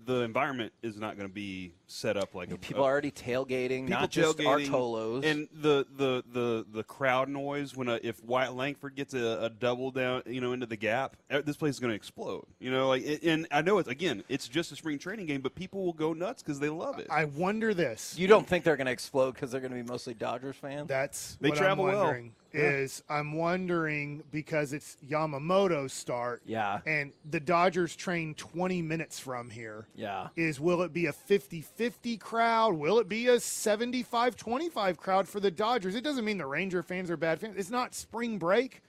the 0.07 0.21
environment 0.23 0.73
is 0.83 0.97
not 0.97 1.17
going 1.17 1.29
to 1.29 1.33
be 1.35 1.73
set 1.87 2.17
up 2.17 2.35
like 2.35 2.51
a 2.51 2.57
People 2.57 2.85
are 2.85 2.91
already 2.91 3.11
tailgating, 3.11 3.87
people 3.87 4.01
not 4.01 4.11
just 4.11 4.39
tailgating, 4.39 4.69
Artolos. 4.69 5.25
and 5.25 5.49
the, 5.53 5.87
the 5.97 6.25
the 6.33 6.67
the 6.73 6.83
crowd 6.85 7.29
noise 7.29 7.77
when 7.77 7.89
a, 7.89 7.99
if 8.03 8.23
Wyatt 8.25 8.55
Langford 8.55 8.95
gets 8.95 9.13
a, 9.15 9.39
a 9.43 9.51
double 9.51 9.91
down, 9.91 10.23
you 10.27 10.41
know, 10.41 10.53
into 10.53 10.67
the 10.67 10.77
gap, 10.77 11.17
this 11.45 11.57
place 11.57 11.75
is 11.75 11.81
going 11.81 11.91
to 11.91 11.97
explode. 11.97 12.45
You 12.59 12.71
know, 12.71 12.89
like 12.89 13.03
it- 13.05 13.23
and 13.23 13.47
I 13.51 13.63
know 13.63 13.79
it's 13.79 13.89
again, 13.89 14.25
it's 14.29 14.49
just 14.49 14.73
a 14.73 14.77
spring 14.77 14.99
training 14.99 15.27
game, 15.27 15.41
but 15.41 15.55
people 15.55 15.85
will 15.85 15.93
go 15.93 16.13
nuts 16.13 16.43
because 16.43 16.61
they 16.61 16.69
love 16.71 16.99
it. 16.99 17.09
I 17.11 17.25
wonder 17.27 17.75
this. 17.75 18.15
you 18.19 18.27
don't 18.27 18.47
think 18.47 18.65
they're 18.65 18.77
going 18.77 18.87
to 18.87 18.93
explode 18.93 19.33
because 19.33 19.51
they're 19.51 19.61
going 19.61 19.73
to 19.73 19.83
be 19.83 19.89
mostly 19.89 20.15
Dodgers 20.15 20.57
fans? 20.57 20.89
That's 20.89 21.37
They 21.41 21.51
what 21.51 21.59
travel 21.59 21.87
I'm 21.87 21.93
well. 21.93 22.07
Is 22.53 23.03
I'm 23.09 23.33
wondering 23.37 24.23
because 24.31 24.73
it's 24.73 24.97
Yamamoto's 25.09 25.93
start. 25.93 26.43
Yeah. 26.45 26.81
And 26.87 27.13
the 27.29 27.41
Dodgers 27.41 27.95
train 27.95 28.35
20 28.35 28.83
minutes 28.83 29.19
from 29.19 29.51
here. 29.51 29.87
yeah. 29.95 30.29
is 30.37 30.59
will 30.61 30.83
it 30.83 30.93
be 30.93 31.07
a 31.07 31.13
50-50 31.13 32.19
crowd? 32.19 32.75
Will 32.75 32.99
it 32.99 33.09
be 33.09 33.29
a 33.29 33.37
75-25 33.37 34.97
crowd 34.97 35.29
for 35.29 35.41
the 35.41 35.51
Dodgers? 35.51 35.95
It 35.95 36.05
doesn't 36.05 36.25
mean 36.25 36.39
the 36.39 36.47
Ranger 36.47 36.83
fans 36.83 37.11
are 37.11 37.17
bad 37.17 37.41
fans. 37.41 37.57
It's 37.57 37.71
not 37.71 37.95
spring 37.95 38.39
break. 38.39 38.83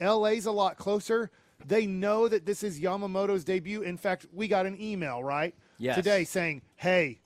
LA's 0.00 0.46
a 0.46 0.52
lot 0.52 0.76
closer. 0.76 1.30
They 1.64 1.86
know 1.86 2.28
that 2.28 2.44
this 2.44 2.62
is 2.62 2.80
Yamamoto's 2.80 3.44
debut. 3.44 3.82
In 3.82 3.96
fact, 3.96 4.26
we 4.32 4.46
got 4.46 4.66
an 4.66 4.80
email, 4.80 5.24
right? 5.24 5.54
Yes. 5.78 5.96
Today 5.96 6.24
saying, 6.24 6.62
"Hey, 6.76 7.20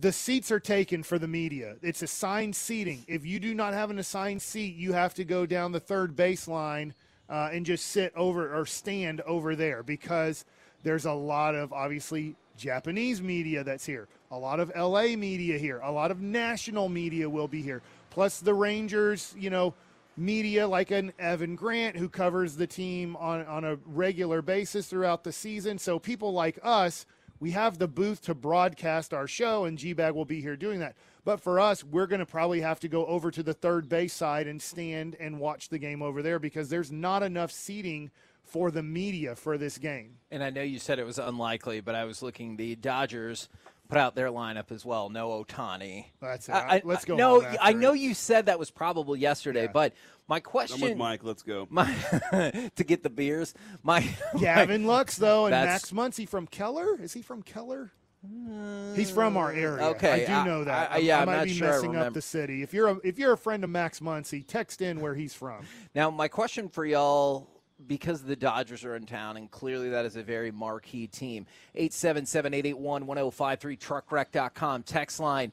the 0.00 0.12
seats 0.12 0.50
are 0.50 0.60
taken 0.60 1.02
for 1.02 1.18
the 1.18 1.28
media. 1.28 1.76
It's 1.82 2.02
assigned 2.02 2.54
seating. 2.54 3.04
If 3.08 3.24
you 3.24 3.40
do 3.40 3.54
not 3.54 3.72
have 3.72 3.90
an 3.90 3.98
assigned 3.98 4.42
seat, 4.42 4.76
you 4.76 4.92
have 4.92 5.14
to 5.14 5.24
go 5.24 5.46
down 5.46 5.72
the 5.72 5.80
third 5.80 6.14
baseline 6.14 6.92
uh, 7.28 7.50
and 7.52 7.64
just 7.64 7.86
sit 7.86 8.12
over 8.14 8.54
or 8.54 8.66
stand 8.66 9.22
over 9.22 9.56
there 9.56 9.82
because 9.82 10.44
there's 10.82 11.06
a 11.06 11.12
lot 11.12 11.54
of 11.54 11.72
obviously 11.72 12.36
Japanese 12.56 13.22
media 13.22 13.64
that's 13.64 13.86
here, 13.86 14.08
a 14.30 14.38
lot 14.38 14.60
of 14.60 14.70
LA 14.76 15.16
media 15.16 15.56
here, 15.56 15.80
a 15.80 15.90
lot 15.90 16.10
of 16.10 16.20
national 16.20 16.88
media 16.88 17.28
will 17.28 17.48
be 17.48 17.62
here, 17.62 17.82
plus 18.10 18.40
the 18.40 18.54
Rangers, 18.54 19.34
you 19.38 19.50
know." 19.50 19.74
Media 20.16 20.66
like 20.66 20.90
an 20.90 21.12
Evan 21.20 21.54
Grant 21.54 21.94
who 21.94 22.08
covers 22.08 22.56
the 22.56 22.66
team 22.66 23.14
on, 23.18 23.46
on 23.46 23.64
a 23.64 23.76
regular 23.86 24.42
basis 24.42 24.88
throughout 24.88 25.22
the 25.22 25.30
season. 25.30 25.78
So 25.78 26.00
people 26.00 26.32
like 26.32 26.58
us 26.64 27.06
we 27.40 27.52
have 27.52 27.78
the 27.78 27.88
booth 27.88 28.22
to 28.22 28.34
broadcast 28.34 29.14
our 29.14 29.26
show, 29.26 29.64
and 29.64 29.78
G 29.78 29.92
Bag 29.92 30.14
will 30.14 30.24
be 30.24 30.40
here 30.40 30.56
doing 30.56 30.80
that. 30.80 30.96
But 31.24 31.40
for 31.40 31.60
us, 31.60 31.84
we're 31.84 32.06
going 32.06 32.20
to 32.20 32.26
probably 32.26 32.60
have 32.60 32.80
to 32.80 32.88
go 32.88 33.04
over 33.06 33.30
to 33.30 33.42
the 33.42 33.54
third 33.54 33.88
base 33.88 34.12
side 34.14 34.46
and 34.46 34.60
stand 34.60 35.16
and 35.20 35.38
watch 35.38 35.68
the 35.68 35.78
game 35.78 36.02
over 36.02 36.22
there 36.22 36.38
because 36.38 36.68
there's 36.68 36.90
not 36.90 37.22
enough 37.22 37.52
seating 37.52 38.10
for 38.42 38.70
the 38.70 38.82
media 38.82 39.34
for 39.34 39.58
this 39.58 39.76
game. 39.78 40.16
And 40.30 40.42
I 40.42 40.50
know 40.50 40.62
you 40.62 40.78
said 40.78 40.98
it 40.98 41.04
was 41.04 41.18
unlikely, 41.18 41.80
but 41.80 41.94
I 41.94 42.04
was 42.04 42.22
looking. 42.22 42.56
The 42.56 42.76
Dodgers 42.76 43.48
put 43.88 43.98
out 43.98 44.14
their 44.14 44.28
lineup 44.28 44.70
as 44.72 44.84
well. 44.84 45.10
No 45.10 45.44
Ohtani. 45.44 46.06
That's 46.20 46.48
it. 46.48 46.52
I, 46.52 46.82
Let's 46.84 47.04
go 47.04 47.16
No, 47.16 47.44
I 47.60 47.72
know 47.72 47.92
you 47.92 48.14
said 48.14 48.46
that 48.46 48.58
was 48.58 48.70
probably 48.70 49.20
yesterday, 49.20 49.64
Yeah. 49.64 49.72
but 49.72 49.92
my 50.28 50.36
I'm 50.36 50.42
question 50.42 50.80
with 50.80 50.96
Mike. 50.96 51.24
Let's 51.24 51.42
go. 51.42 51.66
my 51.70 51.86
to 52.32 52.84
get 52.84 53.02
the 53.02 53.10
beers. 53.10 53.54
My 53.82 54.08
Gavin 54.38 54.86
Lux, 54.86 55.16
though, 55.16 55.46
and 55.46 55.52
Max 55.52 55.90
Muncy 55.90 56.28
from 56.28 56.46
Keller. 56.46 56.98
Is 57.00 57.12
he 57.12 57.22
from 57.22 57.42
Keller? 57.42 57.90
Uh, 58.24 58.94
he's 58.94 59.10
from 59.12 59.36
our 59.36 59.52
area. 59.52 59.86
okay, 59.90 60.24
I 60.24 60.26
do 60.26 60.32
I- 60.32 60.44
know 60.44 60.64
that. 60.64 60.90
I- 60.90 60.94
I- 60.96 60.98
yeah, 60.98 61.20
I'm 61.20 61.26
might 61.26 61.36
not 61.36 61.44
be 61.44 61.54
sure 61.54 61.68
messing 61.68 61.96
up 61.96 62.12
the 62.12 62.20
city. 62.22 62.62
If 62.62 62.74
you're 62.74 62.88
a, 62.88 62.98
if 63.04 63.18
you're 63.18 63.32
a 63.32 63.38
friend 63.38 63.62
of 63.62 63.70
Max 63.70 64.00
Muncy, 64.00 64.44
text 64.46 64.82
in 64.82 65.00
where 65.00 65.14
he's 65.14 65.34
from. 65.34 65.64
Now, 65.94 66.10
my 66.10 66.26
question 66.26 66.68
for 66.68 66.84
y'all, 66.84 67.48
because 67.86 68.22
the 68.22 68.34
Dodgers 68.34 68.84
are 68.84 68.96
in 68.96 69.06
town, 69.06 69.36
and 69.36 69.48
clearly 69.48 69.90
that 69.90 70.04
is 70.04 70.16
a 70.16 70.22
very 70.24 70.50
marquee 70.50 71.06
team, 71.06 71.46
877 71.76 72.54
881 72.54 73.06
1053, 73.06 73.76
truckwreck.com, 73.76 74.82
text 74.82 75.20
line. 75.20 75.52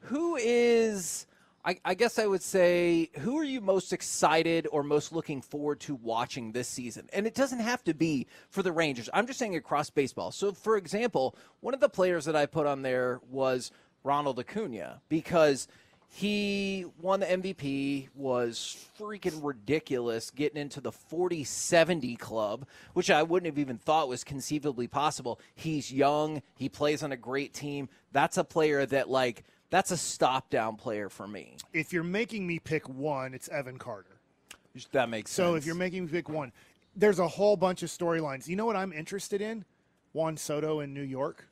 Who 0.00 0.34
is. 0.36 1.26
I, 1.66 1.78
I 1.84 1.94
guess 1.94 2.20
I 2.20 2.26
would 2.26 2.42
say, 2.42 3.10
who 3.18 3.38
are 3.38 3.44
you 3.44 3.60
most 3.60 3.92
excited 3.92 4.68
or 4.70 4.84
most 4.84 5.10
looking 5.10 5.42
forward 5.42 5.80
to 5.80 5.96
watching 5.96 6.52
this 6.52 6.68
season? 6.68 7.08
And 7.12 7.26
it 7.26 7.34
doesn't 7.34 7.58
have 7.58 7.82
to 7.84 7.94
be 7.94 8.28
for 8.50 8.62
the 8.62 8.70
Rangers. 8.70 9.10
I'm 9.12 9.26
just 9.26 9.40
saying 9.40 9.56
across 9.56 9.90
baseball. 9.90 10.30
So, 10.30 10.52
for 10.52 10.76
example, 10.76 11.34
one 11.60 11.74
of 11.74 11.80
the 11.80 11.88
players 11.88 12.24
that 12.26 12.36
I 12.36 12.46
put 12.46 12.68
on 12.68 12.82
there 12.82 13.20
was 13.28 13.72
Ronald 14.04 14.38
Acuna 14.38 15.00
because 15.08 15.66
he 16.08 16.86
won 17.00 17.18
the 17.18 17.26
MVP, 17.26 18.08
was 18.14 18.86
freaking 18.98 19.40
ridiculous 19.42 20.30
getting 20.30 20.60
into 20.60 20.80
the 20.80 20.92
40 20.92 21.42
70 21.42 22.14
club, 22.16 22.66
which 22.94 23.10
I 23.10 23.24
wouldn't 23.24 23.50
have 23.50 23.58
even 23.58 23.76
thought 23.76 24.08
was 24.08 24.22
conceivably 24.22 24.86
possible. 24.86 25.40
He's 25.56 25.92
young, 25.92 26.42
he 26.54 26.68
plays 26.68 27.02
on 27.02 27.10
a 27.10 27.16
great 27.16 27.54
team. 27.54 27.88
That's 28.12 28.38
a 28.38 28.44
player 28.44 28.86
that, 28.86 29.10
like, 29.10 29.42
that's 29.70 29.90
a 29.90 29.96
stop 29.96 30.50
down 30.50 30.76
player 30.76 31.08
for 31.08 31.26
me. 31.26 31.56
If 31.72 31.92
you're 31.92 32.04
making 32.04 32.46
me 32.46 32.58
pick 32.58 32.88
one, 32.88 33.34
it's 33.34 33.48
Evan 33.48 33.78
Carter. 33.78 34.20
That 34.92 35.08
makes 35.08 35.30
So 35.30 35.52
sense. 35.54 35.62
if 35.62 35.66
you're 35.66 35.74
making 35.74 36.04
me 36.04 36.10
pick 36.10 36.28
one, 36.28 36.52
there's 36.94 37.18
a 37.18 37.28
whole 37.28 37.56
bunch 37.56 37.82
of 37.82 37.88
storylines. 37.88 38.46
You 38.48 38.56
know 38.56 38.66
what 38.66 38.76
I'm 38.76 38.92
interested 38.92 39.40
in? 39.40 39.64
Juan 40.12 40.36
Soto 40.36 40.80
in 40.80 40.92
New 40.94 41.02
York. 41.02 41.48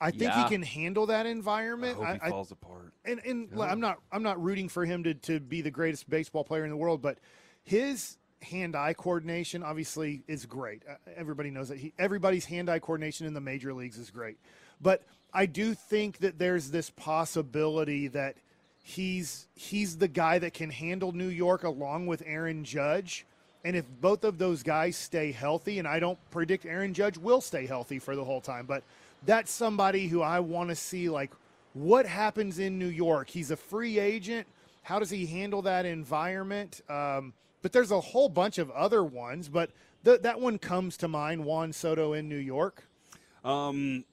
I 0.00 0.10
think 0.10 0.22
Yeah. 0.22 0.42
he 0.44 0.48
can 0.50 0.62
handle 0.62 1.06
that 1.06 1.26
I 1.26 1.30
environment. 1.30 1.96
hope 1.96 2.06
he 2.06 2.20
I- 2.20 2.30
falls 2.30 2.50
apart. 2.50 2.92
and 3.04 3.20
and 3.24 3.48
l- 3.54 3.62
I'm 3.62 3.80
not 3.80 3.98
I'm 4.12 4.22
not 4.22 4.42
rooting 4.42 4.68
for 4.68 4.84
him 4.84 5.04
to, 5.04 5.14
to 5.14 5.40
be 5.40 5.60
the 5.62 5.70
greatest 5.70 6.08
baseball 6.10 6.44
player 6.44 6.64
in 6.64 6.70
the 6.70 6.76
world, 6.76 7.00
but 7.00 7.18
his 7.62 8.18
hand-eye 8.42 8.92
coordination 8.94 9.62
obviously 9.62 10.22
is 10.26 10.44
great. 10.44 10.82
Uh, 10.86 10.96
everybody 11.16 11.50
knows 11.50 11.68
that 11.68 11.78
he, 11.78 11.94
everybody's 11.98 12.44
hand-eye 12.44 12.78
coordination 12.80 13.26
in 13.26 13.32
the 13.32 13.40
major 13.40 13.72
leagues 13.72 13.96
is 13.96 14.10
great, 14.10 14.36
but 14.82 15.02
I 15.34 15.46
do 15.46 15.74
think 15.74 16.18
that 16.18 16.38
there's 16.38 16.70
this 16.70 16.90
possibility 16.90 18.06
that 18.08 18.36
he's 18.82 19.48
he's 19.56 19.98
the 19.98 20.08
guy 20.08 20.38
that 20.38 20.54
can 20.54 20.70
handle 20.70 21.12
New 21.12 21.28
York 21.28 21.64
along 21.64 22.06
with 22.06 22.22
Aaron 22.24 22.64
Judge. 22.64 23.26
And 23.64 23.74
if 23.74 23.86
both 24.00 24.24
of 24.24 24.38
those 24.38 24.62
guys 24.62 24.94
stay 24.94 25.32
healthy, 25.32 25.78
and 25.78 25.88
I 25.88 25.98
don't 25.98 26.18
predict 26.30 26.66
Aaron 26.66 26.92
Judge 26.92 27.16
will 27.16 27.40
stay 27.40 27.66
healthy 27.66 27.98
for 27.98 28.14
the 28.14 28.24
whole 28.24 28.42
time, 28.42 28.66
but 28.66 28.84
that's 29.24 29.50
somebody 29.50 30.06
who 30.06 30.20
I 30.20 30.40
want 30.40 30.68
to 30.68 30.76
see 30.76 31.08
like 31.08 31.32
what 31.72 32.06
happens 32.06 32.58
in 32.58 32.78
New 32.78 32.88
York. 32.88 33.28
He's 33.28 33.50
a 33.50 33.56
free 33.56 33.98
agent. 33.98 34.46
How 34.82 34.98
does 34.98 35.10
he 35.10 35.26
handle 35.26 35.62
that 35.62 35.86
environment? 35.86 36.82
Um, 36.88 37.32
but 37.62 37.72
there's 37.72 37.90
a 37.90 38.00
whole 38.00 38.28
bunch 38.28 38.58
of 38.58 38.70
other 38.70 39.02
ones, 39.02 39.48
but 39.48 39.70
th- 40.04 40.20
that 40.20 40.38
one 40.38 40.58
comes 40.58 40.98
to 40.98 41.08
mind. 41.08 41.44
Juan 41.44 41.72
Soto 41.72 42.12
in 42.12 42.28
New 42.28 42.36
York. 42.36 42.84
Um, 43.42 44.04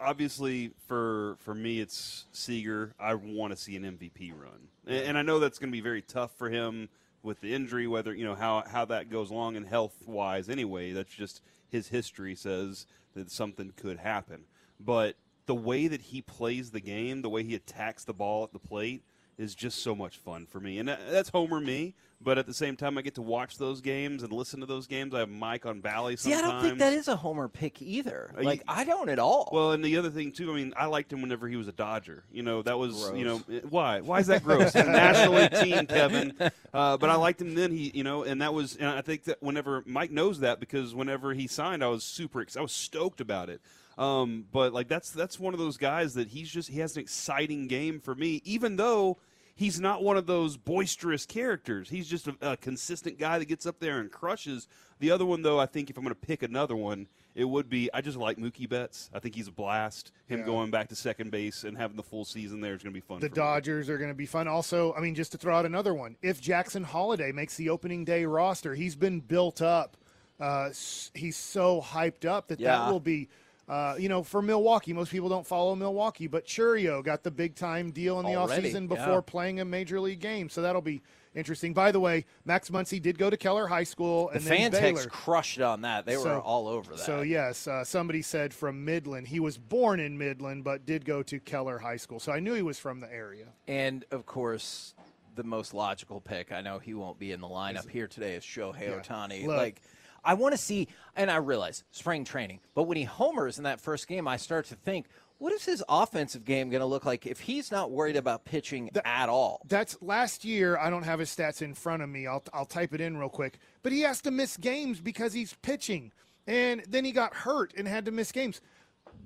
obviously, 0.00 0.72
for 0.86 1.36
for 1.40 1.54
me, 1.54 1.80
it's 1.80 2.26
Seager. 2.32 2.94
I 2.98 3.14
want 3.14 3.52
to 3.52 3.56
see 3.56 3.76
an 3.76 3.84
MVP 3.84 4.32
run, 4.32 4.68
and, 4.86 5.08
and 5.08 5.18
I 5.18 5.22
know 5.22 5.38
that's 5.38 5.58
going 5.58 5.70
to 5.70 5.76
be 5.76 5.80
very 5.80 6.02
tough 6.02 6.32
for 6.36 6.50
him 6.50 6.88
with 7.22 7.40
the 7.40 7.54
injury. 7.54 7.86
Whether 7.86 8.14
you 8.14 8.24
know 8.24 8.34
how 8.34 8.64
how 8.66 8.84
that 8.86 9.10
goes 9.10 9.30
along 9.30 9.56
and 9.56 9.66
health 9.66 9.94
wise, 10.06 10.48
anyway, 10.48 10.92
that's 10.92 11.14
just 11.14 11.42
his 11.68 11.88
history 11.88 12.34
says 12.34 12.86
that 13.14 13.30
something 13.30 13.72
could 13.76 13.98
happen. 13.98 14.44
But 14.80 15.16
the 15.46 15.54
way 15.54 15.88
that 15.88 16.02
he 16.02 16.22
plays 16.22 16.70
the 16.70 16.80
game, 16.80 17.22
the 17.22 17.28
way 17.28 17.42
he 17.42 17.54
attacks 17.54 18.04
the 18.04 18.12
ball 18.12 18.44
at 18.44 18.52
the 18.52 18.58
plate, 18.58 19.02
is 19.38 19.54
just 19.54 19.82
so 19.82 19.94
much 19.94 20.16
fun 20.16 20.46
for 20.46 20.58
me. 20.60 20.78
And 20.78 20.88
that's 20.88 21.28
Homer 21.30 21.60
me. 21.60 21.94
But 22.20 22.36
at 22.36 22.46
the 22.46 22.52
same 22.54 22.74
time, 22.74 22.98
I 22.98 23.02
get 23.02 23.14
to 23.14 23.22
watch 23.22 23.58
those 23.58 23.80
games 23.80 24.24
and 24.24 24.32
listen 24.32 24.58
to 24.58 24.66
those 24.66 24.88
games. 24.88 25.14
I 25.14 25.20
have 25.20 25.28
Mike 25.28 25.64
on 25.66 25.80
Bally 25.80 26.16
See, 26.16 26.32
sometimes. 26.32 26.48
I 26.48 26.50
don't 26.52 26.62
think 26.64 26.78
that 26.80 26.92
is 26.92 27.06
a 27.06 27.14
homer 27.14 27.46
pick 27.46 27.80
either. 27.80 28.34
Uh, 28.36 28.42
Like, 28.42 28.58
you- 28.58 28.64
I 28.66 28.82
don't 28.82 29.08
at 29.08 29.20
all. 29.20 29.48
Well, 29.52 29.70
and 29.70 29.84
the 29.84 29.96
other 29.98 30.10
thing 30.10 30.32
too, 30.32 30.50
I 30.50 30.56
mean, 30.56 30.74
I 30.76 30.86
liked 30.86 31.12
him 31.12 31.22
whenever 31.22 31.46
he 31.46 31.54
was 31.54 31.68
a 31.68 31.72
Dodger. 31.72 32.24
You 32.32 32.42
know, 32.42 32.62
that 32.62 32.76
was 32.76 33.04
Gross. 33.04 33.16
you 33.16 33.24
know 33.24 33.36
why? 33.70 34.00
Why 34.00 34.18
is 34.18 34.26
that 34.26 34.42
gross? 34.42 34.74
National 34.74 35.34
League 35.34 35.52
team, 35.62 35.86
Kevin. 35.88 36.34
Uh, 36.74 36.96
but 36.96 37.08
I 37.08 37.14
liked 37.14 37.40
him 37.40 37.54
then. 37.54 37.70
He, 37.70 37.92
you 37.94 38.02
know, 38.02 38.24
and 38.24 38.42
that 38.42 38.52
was, 38.52 38.74
and 38.74 38.88
I 38.88 39.00
think 39.00 39.22
that 39.24 39.40
whenever 39.40 39.84
Mike 39.86 40.10
knows 40.10 40.40
that 40.40 40.58
because 40.58 40.96
whenever 40.96 41.34
he 41.34 41.46
signed, 41.46 41.84
I 41.84 41.88
was 41.88 42.02
super, 42.02 42.40
ex- 42.40 42.56
I 42.56 42.62
was 42.62 42.72
stoked 42.72 43.20
about 43.20 43.48
it. 43.48 43.60
Um, 43.96 44.44
but 44.50 44.72
like 44.72 44.88
that's 44.88 45.10
that's 45.12 45.38
one 45.38 45.54
of 45.54 45.60
those 45.60 45.76
guys 45.76 46.14
that 46.14 46.26
he's 46.28 46.50
just 46.50 46.68
he 46.68 46.80
has 46.80 46.96
an 46.96 47.02
exciting 47.02 47.68
game 47.68 48.00
for 48.00 48.16
me, 48.16 48.42
even 48.44 48.74
though. 48.74 49.18
He's 49.58 49.80
not 49.80 50.04
one 50.04 50.16
of 50.16 50.26
those 50.26 50.56
boisterous 50.56 51.26
characters. 51.26 51.90
He's 51.90 52.06
just 52.06 52.28
a, 52.28 52.36
a 52.40 52.56
consistent 52.56 53.18
guy 53.18 53.40
that 53.40 53.46
gets 53.46 53.66
up 53.66 53.80
there 53.80 53.98
and 53.98 54.08
crushes. 54.08 54.68
The 55.00 55.10
other 55.10 55.26
one, 55.26 55.42
though, 55.42 55.58
I 55.58 55.66
think 55.66 55.90
if 55.90 55.96
I'm 55.96 56.04
going 56.04 56.14
to 56.14 56.20
pick 56.26 56.44
another 56.44 56.76
one, 56.76 57.08
it 57.34 57.42
would 57.42 57.68
be 57.68 57.90
I 57.92 58.00
just 58.00 58.16
like 58.16 58.36
Mookie 58.36 58.68
Betts. 58.68 59.10
I 59.12 59.18
think 59.18 59.34
he's 59.34 59.48
a 59.48 59.50
blast. 59.52 60.12
Him 60.28 60.40
Yeah. 60.40 60.46
going 60.46 60.70
back 60.70 60.88
to 60.90 60.94
second 60.94 61.32
base 61.32 61.64
and 61.64 61.76
having 61.76 61.96
the 61.96 62.04
full 62.04 62.24
season 62.24 62.60
there 62.60 62.72
is 62.74 62.84
going 62.84 62.94
to 62.94 63.00
be 63.00 63.04
fun. 63.04 63.18
The 63.18 63.26
for 63.28 63.34
me. 63.34 63.34
Dodgers 63.34 63.88
are 63.90 63.98
going 63.98 64.10
to 64.10 64.14
be 64.16 64.26
fun. 64.26 64.46
Also, 64.46 64.92
I 64.94 65.00
mean, 65.00 65.16
just 65.16 65.32
to 65.32 65.38
throw 65.38 65.56
out 65.58 65.66
another 65.66 65.92
one, 65.92 66.14
if 66.22 66.40
Jackson 66.40 66.84
Holliday 66.84 67.32
makes 67.32 67.56
the 67.56 67.68
opening 67.70 68.04
day 68.04 68.26
roster, 68.26 68.76
he's 68.76 68.94
been 68.94 69.18
built 69.18 69.60
up. 69.60 69.96
Uh, 70.38 70.68
he's 71.14 71.36
so 71.36 71.80
hyped 71.82 72.24
up 72.24 72.46
that 72.46 72.60
Yeah. 72.60 72.78
that 72.78 72.92
will 72.92 73.00
be, 73.00 73.28
uh, 73.68 73.94
you 73.98 74.08
know, 74.08 74.22
for 74.22 74.40
Milwaukee. 74.42 74.92
Most 74.92 75.10
people 75.10 75.28
don't 75.28 75.46
follow 75.46 75.74
Milwaukee, 75.76 76.26
but 76.26 76.46
Chourio 76.46 77.04
got 77.04 77.22
the 77.22 77.30
big 77.30 77.54
time 77.54 77.90
deal 77.90 78.18
in 78.20 78.26
the 78.26 78.34
Already, 78.36 78.72
offseason 78.72 78.90
yeah. 78.90 78.96
before 78.96 79.22
playing 79.22 79.60
a 79.60 79.64
major 79.64 80.00
league 80.00 80.20
game. 80.20 80.48
So 80.48 80.62
that'll 80.62 80.80
be 80.82 81.02
interesting. 81.34 81.74
By 81.74 81.92
the 81.92 82.00
way, 82.00 82.24
Max 82.44 82.70
Muncy 82.70 83.00
did 83.00 83.18
go 83.18 83.28
to 83.30 83.36
Keller 83.36 83.66
High 83.66 83.84
School 83.84 84.28
the 84.28 84.36
and 84.36 84.42
fan 84.44 84.70
then 84.72 84.80
text 84.80 85.02
Baylor. 85.02 85.10
crushed 85.10 85.60
on 85.60 85.82
that. 85.82 86.06
They 86.06 86.16
were 86.16 86.22
So- 86.22 86.40
all 86.40 86.66
over 86.68 86.92
that. 86.96 87.04
So 87.04 87.20
yes, 87.20 87.68
uh, 87.68 87.84
somebody 87.84 88.22
said 88.22 88.54
from 88.54 88.84
Midland. 88.84 89.28
He 89.28 89.38
was 89.38 89.58
born 89.58 90.00
in 90.00 90.16
Midland, 90.18 90.64
but 90.64 90.86
did 90.86 91.04
go 91.04 91.22
to 91.24 91.38
Keller 91.38 91.78
High 91.78 91.98
School. 91.98 92.20
So 92.20 92.32
I 92.32 92.40
knew 92.40 92.54
he 92.54 92.62
was 92.62 92.78
from 92.78 93.00
the 93.00 93.12
area. 93.12 93.48
And 93.66 94.04
of 94.10 94.24
course, 94.26 94.94
the 95.36 95.44
most 95.44 95.72
logical 95.74 96.20
pick. 96.20 96.50
I 96.50 96.62
know 96.62 96.78
he 96.80 96.94
won't 96.94 97.18
be 97.18 97.30
in 97.30 97.40
the 97.40 97.46
lineup 97.46 97.88
here 97.88 98.08
today. 98.08 98.34
Is 98.34 98.42
Shohei 98.42 98.88
Yeah. 98.88 99.00
Ohtani. 99.00 99.46
Look. 99.46 99.56
Like, 99.56 99.82
I 100.28 100.34
want 100.34 100.52
to 100.52 100.58
see, 100.58 100.88
and 101.16 101.30
I 101.30 101.36
realize 101.36 101.84
spring 101.90 102.22
training. 102.22 102.60
But 102.74 102.82
when 102.82 102.98
he 102.98 103.04
homers 103.04 103.56
in 103.56 103.64
that 103.64 103.80
first 103.80 104.06
game, 104.06 104.28
I 104.28 104.36
start 104.36 104.66
to 104.66 104.74
think, 104.74 105.06
what 105.38 105.54
is 105.54 105.64
his 105.64 105.82
offensive 105.88 106.44
game 106.44 106.68
going 106.68 106.82
to 106.82 106.86
look 106.86 107.06
like 107.06 107.26
if 107.26 107.40
he's 107.40 107.72
not 107.72 107.90
worried 107.90 108.14
about 108.14 108.44
pitching 108.44 108.90
at 109.06 109.30
all? 109.30 109.62
That's 109.66 109.96
last 110.02 110.44
year. 110.44 110.76
I 110.76 110.90
don't 110.90 111.04
have 111.04 111.18
his 111.18 111.34
stats 111.34 111.62
in 111.62 111.72
front 111.72 112.02
of 112.02 112.10
me. 112.10 112.26
I'll, 112.26 112.44
I'll 112.52 112.66
type 112.66 112.92
it 112.92 113.00
in 113.00 113.16
real 113.16 113.30
quick. 113.30 113.58
But 113.82 113.92
he 113.92 114.02
has 114.02 114.20
to 114.22 114.30
miss 114.30 114.58
games 114.58 115.00
because 115.00 115.32
he's 115.32 115.54
pitching. 115.62 116.12
And 116.46 116.82
then 116.86 117.06
he 117.06 117.12
got 117.12 117.32
hurt 117.32 117.72
and 117.74 117.88
had 117.88 118.04
to 118.04 118.10
miss 118.10 118.30
games. 118.30 118.60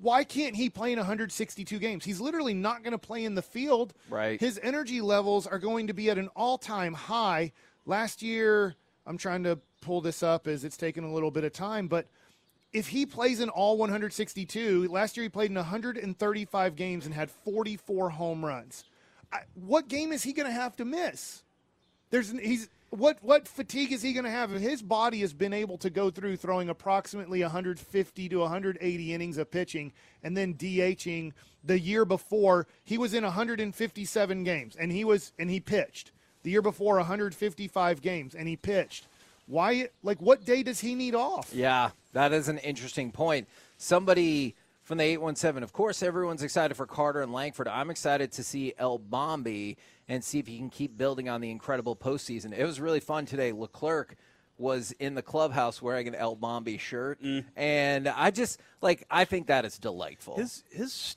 Why 0.01 0.23
can't 0.23 0.55
he 0.55 0.71
play 0.71 0.93
in 0.93 0.99
162 0.99 1.81
games? 1.81 2.05
He's 2.05 2.21
literally 2.21 2.55
not 2.55 2.85
going 2.85 2.93
to 2.93 2.99
play 2.99 3.25
in 3.25 3.35
the 3.35 3.43
field. 3.43 3.93
Right. 4.09 4.39
His 4.39 4.61
energy 4.63 5.01
levels 5.01 5.49
are 5.49 5.59
going 5.59 5.89
to 5.89 5.95
be 5.95 6.11
at 6.11 6.19
an 6.19 6.29
all 6.37 6.59
time 6.59 6.95
high. 6.95 7.51
Last 7.87 8.23
year, 8.23 8.77
I'm 9.05 9.19
trying 9.19 9.43
to 9.43 9.59
pull 9.83 10.01
this 10.01 10.23
up 10.23 10.47
as 10.47 10.65
it's 10.65 10.77
taken 10.77 11.05
a 11.05 11.13
little 11.13 11.31
bit 11.31 11.45
of 11.45 11.53
time, 11.53 11.89
but 11.89 12.07
if 12.73 12.89
he 12.89 13.05
plays 13.05 13.41
in 13.41 13.51
all 13.51 13.77
162, 13.77 14.89
last 14.89 15.17
year 15.17 15.25
he 15.25 15.29
played 15.29 15.51
in 15.51 15.57
135 15.57 16.77
games 16.77 17.05
and 17.05 17.15
had 17.15 17.31
44 17.31 18.11
home 18.11 18.45
runs. 18.45 18.85
I, 19.31 19.41
what 19.55 19.89
game 19.89 20.13
is 20.13 20.23
he 20.23 20.33
going 20.33 20.49
to 20.49 20.53
have 20.53 20.77
to 20.77 20.85
miss? 20.85 21.43
There's 22.11 22.31
he's 22.31 22.69
what 22.91 23.19
what 23.23 23.49
fatigue 23.49 23.91
is 23.91 24.03
he 24.03 24.13
going 24.13 24.25
to 24.25 24.31
have 24.31 24.53
if 24.53 24.61
his 24.61 24.83
body 24.83 25.21
has 25.21 25.33
been 25.33 25.55
able 25.55 25.79
to 25.79 25.89
go 25.89 26.11
through 26.11 26.37
throwing 26.37 26.69
approximately 26.69 27.41
150 27.41 28.29
to 28.29 28.39
180 28.39 29.15
innings 29.15 29.39
of 29.39 29.51
pitching 29.51 29.93
and 30.23 30.37
then 30.37 30.53
DHing 30.55 31.33
the 31.65 31.79
year 31.79 32.05
before 32.05 32.67
he 32.85 32.99
was 32.99 33.15
in 33.15 33.25
157 33.25 34.45
games 34.45 34.77
and 34.77 34.93
he 34.93 35.05
was 35.05 35.33
and 35.39 35.49
he 35.49 35.59
pitched 35.59 36.13
the 36.43 36.51
year 36.51 36.61
before 36.61 36.97
155 36.97 38.03
games 38.03 38.35
and 38.35 38.47
he 38.47 38.57
pitched 38.57 39.07
why 39.53 39.89
like 40.03 40.21
what 40.21 40.45
day 40.45 40.63
does 40.63 40.81
he 40.81 40.95
need 40.95 41.15
off 41.15 41.53
Yeah, 41.53 41.91
that 42.15 42.33
is 42.33 42.49
an 42.49 42.59
interesting 42.59 43.13
point. 43.13 43.49
Somebody 43.77 44.57
from 44.83 44.99
the 44.99 45.05
817, 45.05 45.63
of 45.63 45.73
course, 45.73 46.03
everyone's 46.03 46.43
excited 46.43 46.75
for 46.75 46.87
Carter 46.87 47.21
and 47.21 47.33
Langford. 47.33 47.69
I'm 47.69 47.91
excited 47.91 48.33
to 48.33 48.43
see 48.43 48.75
El 48.79 48.99
Bombi 48.99 49.77
and 50.09 50.25
see 50.25 50.39
if 50.39 50.47
he 50.47 50.59
can 50.59 50.71
keep 50.71 50.97
building 50.97 51.29
on 51.29 51.41
the 51.41 51.51
incredible 51.51 51.95
postseason. 51.95 52.57
It 52.57 52.65
was 52.65 52.81
really 52.81 52.99
fun 52.99 53.27
today. 53.27 53.53
Leclerc 53.53 54.17
was 54.59 54.93
in 54.93 55.15
the 55.15 55.23
clubhouse 55.23 55.81
wearing 55.81 56.09
an 56.09 56.15
El 56.15 56.35
Bombi 56.37 56.79
shirt, 56.79 57.23
mm. 57.23 57.45
and 57.55 58.09
I 58.09 58.31
just 58.31 58.61
like 58.81 59.05
I 59.11 59.25
think 59.25 59.49
that 59.49 59.65
is 59.65 59.79
delightful. 59.79 60.37
His 60.37 60.65
his 60.71 61.17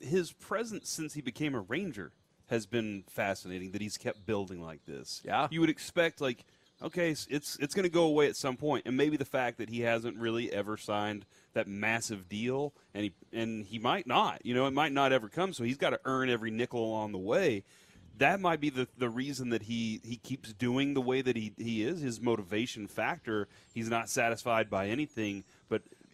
his 0.00 0.32
presence 0.32 0.90
since 0.90 1.14
he 1.14 1.22
became 1.22 1.54
a 1.54 1.60
Ranger 1.60 2.12
has 2.48 2.66
been 2.66 3.04
fascinating. 3.08 3.72
That 3.72 3.80
he's 3.80 3.96
kept 3.96 4.26
building 4.26 4.62
like 4.62 4.84
this. 4.86 5.22
Yeah. 5.24 5.48
you 5.50 5.60
would 5.60 5.70
expect 5.70 6.20
like 6.20 6.44
okay, 6.82 7.10
s- 7.12 7.26
it's 7.30 7.56
it's 7.60 7.74
going 7.74 7.84
to 7.84 7.90
go 7.90 8.04
away 8.04 8.26
at 8.28 8.36
some 8.36 8.56
point, 8.56 8.84
and 8.86 8.96
maybe 8.96 9.16
the 9.16 9.24
fact 9.24 9.58
that 9.58 9.68
he 9.70 9.80
hasn't 9.80 10.16
really 10.16 10.52
ever 10.52 10.76
signed 10.76 11.24
that 11.54 11.66
massive 11.66 12.28
deal, 12.28 12.72
and 12.94 13.04
he 13.04 13.12
and 13.32 13.66
he 13.66 13.78
might 13.78 14.06
not. 14.06 14.44
You 14.44 14.54
know, 14.54 14.66
it 14.66 14.72
might 14.72 14.92
not 14.92 15.12
ever 15.12 15.28
come. 15.28 15.52
So 15.52 15.64
he's 15.64 15.76
got 15.78 15.90
to 15.90 16.00
earn 16.04 16.30
every 16.30 16.50
nickel 16.50 16.84
along 16.84 17.12
the 17.12 17.18
way. 17.18 17.64
That 18.18 18.40
might 18.40 18.60
be 18.60 18.68
the, 18.70 18.88
the 18.98 19.08
reason 19.08 19.50
that 19.50 19.62
he, 19.62 20.00
he 20.02 20.16
keeps 20.16 20.52
doing 20.52 20.94
the 20.94 21.00
way 21.00 21.22
that 21.22 21.36
he, 21.36 21.52
he 21.56 21.84
is. 21.84 22.00
His 22.00 22.20
motivation 22.20 22.88
factor. 22.88 23.46
He's 23.72 23.88
not 23.88 24.08
satisfied 24.10 24.68
by 24.68 24.88
anything, 24.88 25.44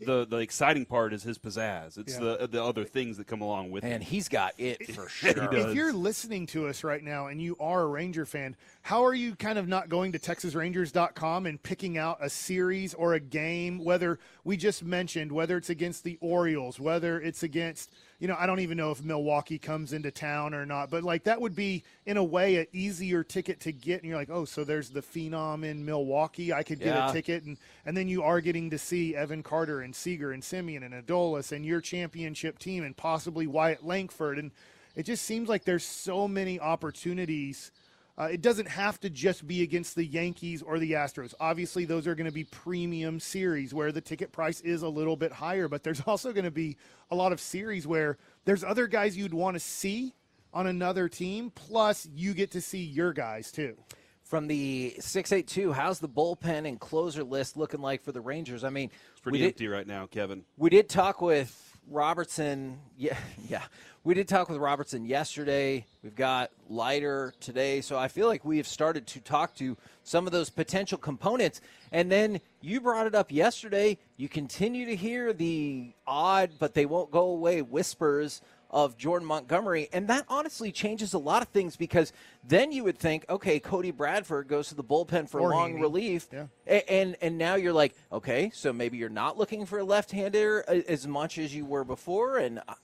the 0.00 0.26
the 0.26 0.38
exciting 0.38 0.84
part 0.84 1.12
is 1.12 1.22
his 1.22 1.38
pizzazz. 1.38 1.98
It's 1.98 2.14
Yeah. 2.14 2.36
the 2.38 2.48
the 2.48 2.62
other 2.64 2.84
things 2.84 3.16
that 3.18 3.26
come 3.26 3.40
along 3.40 3.70
with 3.70 3.84
it. 3.84 3.92
And 3.92 4.02
it. 4.02 4.06
he's 4.06 4.28
got 4.28 4.52
it 4.58 4.86
for 4.94 5.06
He 5.08 5.08
sure. 5.32 5.48
does. 5.48 5.66
If 5.66 5.74
you're 5.74 5.92
listening 5.92 6.46
to 6.48 6.66
us 6.66 6.82
right 6.84 7.02
now 7.02 7.26
and 7.28 7.40
you 7.40 7.56
are 7.60 7.82
a 7.82 7.86
Ranger 7.86 8.26
fan, 8.26 8.56
how 8.82 9.04
are 9.04 9.14
you 9.14 9.34
kind 9.36 9.58
of 9.58 9.68
not 9.68 9.88
going 9.88 10.12
to 10.12 10.18
TexasRangers.com 10.18 11.46
and 11.46 11.62
picking 11.62 11.98
out 11.98 12.18
a 12.20 12.30
series 12.30 12.94
or 12.94 13.14
a 13.14 13.20
game, 13.20 13.82
whether 13.84 14.18
we 14.44 14.56
just 14.56 14.84
mentioned, 14.84 15.32
whether 15.32 15.56
it's 15.56 15.70
against 15.70 16.04
the 16.04 16.18
Orioles, 16.20 16.78
whether 16.80 17.20
it's 17.20 17.42
against, 17.42 17.92
you 18.21 18.28
know, 18.28 18.37
I 18.38 18.47
don't 18.47 18.61
even 18.61 18.76
know 18.76 18.90
if 18.90 19.02
Milwaukee 19.02 19.59
comes 19.59 19.92
into 19.92 20.11
town 20.11 20.54
or 20.54 20.64
not, 20.64 20.90
but 20.90 21.02
like 21.02 21.25
that 21.25 21.40
would 21.40 21.54
be, 21.54 21.83
in 22.06 22.16
a 22.16 22.25
way, 22.25 22.56
an 22.56 22.66
easier 22.73 23.25
ticket 23.25 23.61
to 23.61 23.73
get. 23.73 24.00
And 24.02 24.09
you're 24.09 24.18
like, 24.18 24.30
oh, 24.30 24.44
so 24.44 24.64
there's 24.64 24.90
the 24.90 25.02
Phenom 25.02 25.64
in 25.64 25.85
Milwaukee. 25.85 26.52
I 26.52 26.62
could 26.62 26.78
get 26.78 26.94
Yeah. 26.94 27.11
a 27.11 27.12
ticket. 27.12 27.44
And, 27.44 27.59
and 27.85 27.97
then 27.97 28.09
you 28.09 28.23
are 28.23 28.40
getting 28.40 28.71
to 28.71 28.78
see 28.78 29.14
Evan 29.16 29.42
Carter 29.42 29.80
and 29.80 29.94
Seager 29.94 30.33
and 30.33 30.42
Simeon 30.42 30.83
and 30.83 30.94
Adolis 30.94 31.52
and 31.52 31.66
your 31.66 31.80
championship 31.80 32.59
team 32.59 32.85
and 32.85 32.97
possibly 32.97 33.47
Wyatt 33.47 33.85
Langford. 33.85 34.38
And 34.38 34.52
it 34.97 35.02
just 35.04 35.25
seems 35.25 35.49
like 35.49 35.64
there's 35.64 35.85
so 35.85 36.28
many 36.28 36.61
opportunities. 36.61 37.71
Uh, 38.16 38.25
it 38.30 38.40
doesn't 38.42 38.68
have 38.68 39.00
to 39.00 39.11
just 39.11 39.44
be 39.47 39.62
against 39.62 39.97
the 39.97 40.04
Yankees 40.04 40.62
or 40.62 40.78
the 40.78 40.92
Astros. 40.92 41.35
Obviously, 41.40 41.85
those 41.85 42.06
are 42.06 42.14
going 42.14 42.26
to 42.26 42.33
be 42.33 42.44
premium 42.44 43.18
series 43.18 43.75
where 43.75 43.90
the 43.90 44.00
ticket 44.00 44.30
price 44.30 44.61
is 44.61 44.83
a 44.83 44.88
little 44.88 45.16
bit 45.16 45.33
higher, 45.33 45.66
but 45.66 45.83
there's 45.83 46.00
also 46.06 46.33
going 46.33 46.44
to 46.44 46.50
be 46.52 46.76
a 47.11 47.16
lot 47.16 47.33
of 47.33 47.40
series 47.40 47.87
where 47.87 48.16
there's 48.44 48.62
other 48.62 48.87
guys 48.87 49.16
you'd 49.16 49.35
want 49.35 49.54
to 49.56 49.61
see 49.61 50.14
on 50.52 50.68
another 50.68 51.09
team, 51.09 51.50
plus 51.50 52.09
you 52.14 52.35
get 52.35 52.52
to 52.52 52.61
see 52.61 52.78
your 52.85 53.12
guys 53.12 53.50
too. 53.50 53.76
From 54.23 54.47
the 54.47 54.94
682, 55.00 55.73
how's 55.73 55.99
the 55.99 56.09
bullpen 56.09 56.66
and 56.68 56.78
closer 56.80 57.25
list 57.25 57.56
looking 57.56 57.80
like 57.80 58.02
for 58.02 58.12
the 58.12 58.21
Rangers? 58.21 58.62
I 58.64 58.71
mean, 58.71 58.90
It's 59.12 59.21
pretty 59.21 59.38
we 59.38 59.42
did, 59.42 59.49
empty 59.49 59.66
right 59.68 59.87
now, 59.87 60.06
Kevin. 60.06 60.44
we 60.56 60.71
did 60.71 60.88
talk 60.88 61.21
with 61.21 61.73
Robertson. 61.90 62.78
Yeah, 62.96 63.16
yeah. 63.48 63.62
We 64.04 64.12
did 64.12 64.28
talk 64.28 64.50
with 64.50 64.58
Robertson 64.58 65.06
yesterday. 65.06 65.86
We've 66.02 66.14
got 66.14 66.50
Leiter 66.68 67.32
today. 67.40 67.80
So 67.80 67.96
I 67.96 68.08
feel 68.08 68.28
like 68.28 68.44
we 68.44 68.58
have 68.58 68.66
started 68.66 69.06
to 69.08 69.20
talk 69.20 69.54
to 69.56 69.78
some 70.02 70.26
of 70.26 70.32
those 70.32 70.50
potential 70.50 70.98
components. 70.98 71.62
And 71.90 72.12
then 72.12 72.40
you 72.60 72.82
brought 72.82 73.06
it 73.06 73.14
up 73.14 73.32
yesterday. 73.32 73.96
You 74.18 74.28
continue 74.28 74.84
to 74.86 74.96
hear 74.96 75.32
the 75.32 75.92
odd, 76.06 76.50
but 76.58 76.74
they 76.74 76.84
won't 76.84 77.10
go 77.10 77.30
away 77.30 77.62
whispers 77.62 78.42
of 78.74 78.98
Jordan 78.98 79.26
Montgomery. 79.26 79.88
And 79.92 80.08
that 80.08 80.24
honestly 80.28 80.72
changes 80.72 81.14
a 81.14 81.18
lot 81.18 81.40
of 81.42 81.48
things 81.48 81.76
because 81.76 82.12
then 82.46 82.72
you 82.72 82.82
would 82.84 82.98
think, 82.98 83.24
okay, 83.30 83.60
Cody 83.60 83.92
Bradford 83.92 84.48
goes 84.48 84.68
to 84.68 84.74
the 84.74 84.82
bullpen 84.84 85.30
for 85.30 85.40
Or 85.40 85.50
long 85.52 85.74
Heaney. 85.74 85.80
relief. 85.80 86.26
Yeah. 86.32 86.46
And 86.88 87.16
and 87.22 87.38
now 87.38 87.54
you're 87.54 87.72
like, 87.72 87.94
okay, 88.12 88.50
so 88.52 88.72
maybe 88.72 88.98
you're 88.98 89.08
not 89.08 89.38
looking 89.38 89.64
for 89.64 89.78
a 89.78 89.84
left-hander 89.84 90.64
as 90.88 91.06
much 91.06 91.38
as 91.38 91.54
you 91.54 91.64
were 91.64 91.84
before, 91.84 92.38
and 92.38 92.58
uh, 92.58 92.74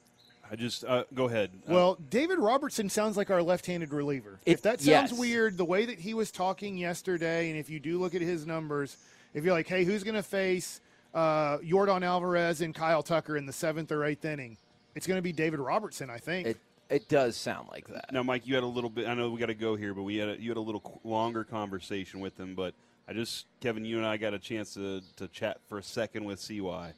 I 0.49 0.55
just 0.57 0.85
uh, 0.85 1.05
go 1.13 1.27
ahead. 1.27 1.51
Uh, 1.69 1.73
Well, 1.75 1.99
David 2.09 2.39
Robertson 2.39 2.89
sounds 2.89 3.17
like 3.17 3.31
our 3.31 3.43
left-handed 3.43 3.93
reliever. 3.93 4.39
It- 4.47 4.53
if 4.53 4.63
that 4.63 4.81
sounds 4.81 5.11
yes. 5.11 5.13
weird, 5.13 5.57
the 5.59 5.65
way 5.65 5.87
that 5.87 5.99
he 5.99 6.15
was 6.15 6.31
talking 6.31 6.77
yesterday, 6.79 7.51
and 7.51 7.59
if 7.59 7.69
you 7.69 7.81
do 7.81 7.99
look 7.99 8.15
at 8.15 8.21
his 8.23 8.47
numbers, 8.47 8.97
if 9.35 9.45
you're 9.45 9.55
like, 9.55 9.67
hey, 9.69 9.85
who's 9.85 10.05
going 10.05 10.15
to 10.17 10.23
face 10.23 10.81
uh, 11.15 11.59
Jordan 11.65 12.05
Alvarez 12.05 12.61
and 12.61 12.73
Kyle 12.75 13.03
Tucker 13.03 13.37
in 13.37 13.47
the 13.47 13.53
seventh 13.53 13.91
or 13.91 14.05
eighth 14.05 14.25
inning? 14.25 14.57
It's 14.95 15.07
going 15.07 15.19
to 15.19 15.23
be 15.23 15.33
David 15.33 15.61
Robertson, 15.61 16.11
I 16.11 16.19
think. 16.19 16.47
it 16.47 16.57
it 16.91 17.09
does 17.09 17.37
sound 17.37 17.69
like 17.71 17.87
that. 17.89 18.13
Now, 18.13 18.25
Mike, 18.25 18.49
you 18.49 18.57
had 18.57 18.65
a 18.65 18.67
little 18.67 18.91
bit. 18.91 19.07
I 19.07 19.15
know 19.15 19.31
we 19.31 19.39
got 19.39 19.47
to 19.47 19.55
go 19.55 19.77
here, 19.77 19.95
but 19.95 20.03
we 20.03 20.17
had 20.17 20.29
a, 20.29 20.41
you 20.41 20.51
had 20.51 20.57
a 20.57 20.61
little 20.61 21.01
longer 21.05 21.45
conversation 21.45 22.19
with 22.19 22.39
him. 22.39 22.57
But 22.57 22.75
I 23.09 23.13
just, 23.13 23.47
Kevin, 23.61 23.85
you 23.85 23.99
and 23.99 24.07
I 24.07 24.17
got 24.17 24.35
a 24.35 24.41
chance 24.41 24.75
to, 24.75 25.01
to 25.17 25.29
chat 25.29 25.59
for 25.69 25.79
a 25.79 25.83
second 25.85 26.25
with 26.25 26.41
CY, 26.41 26.93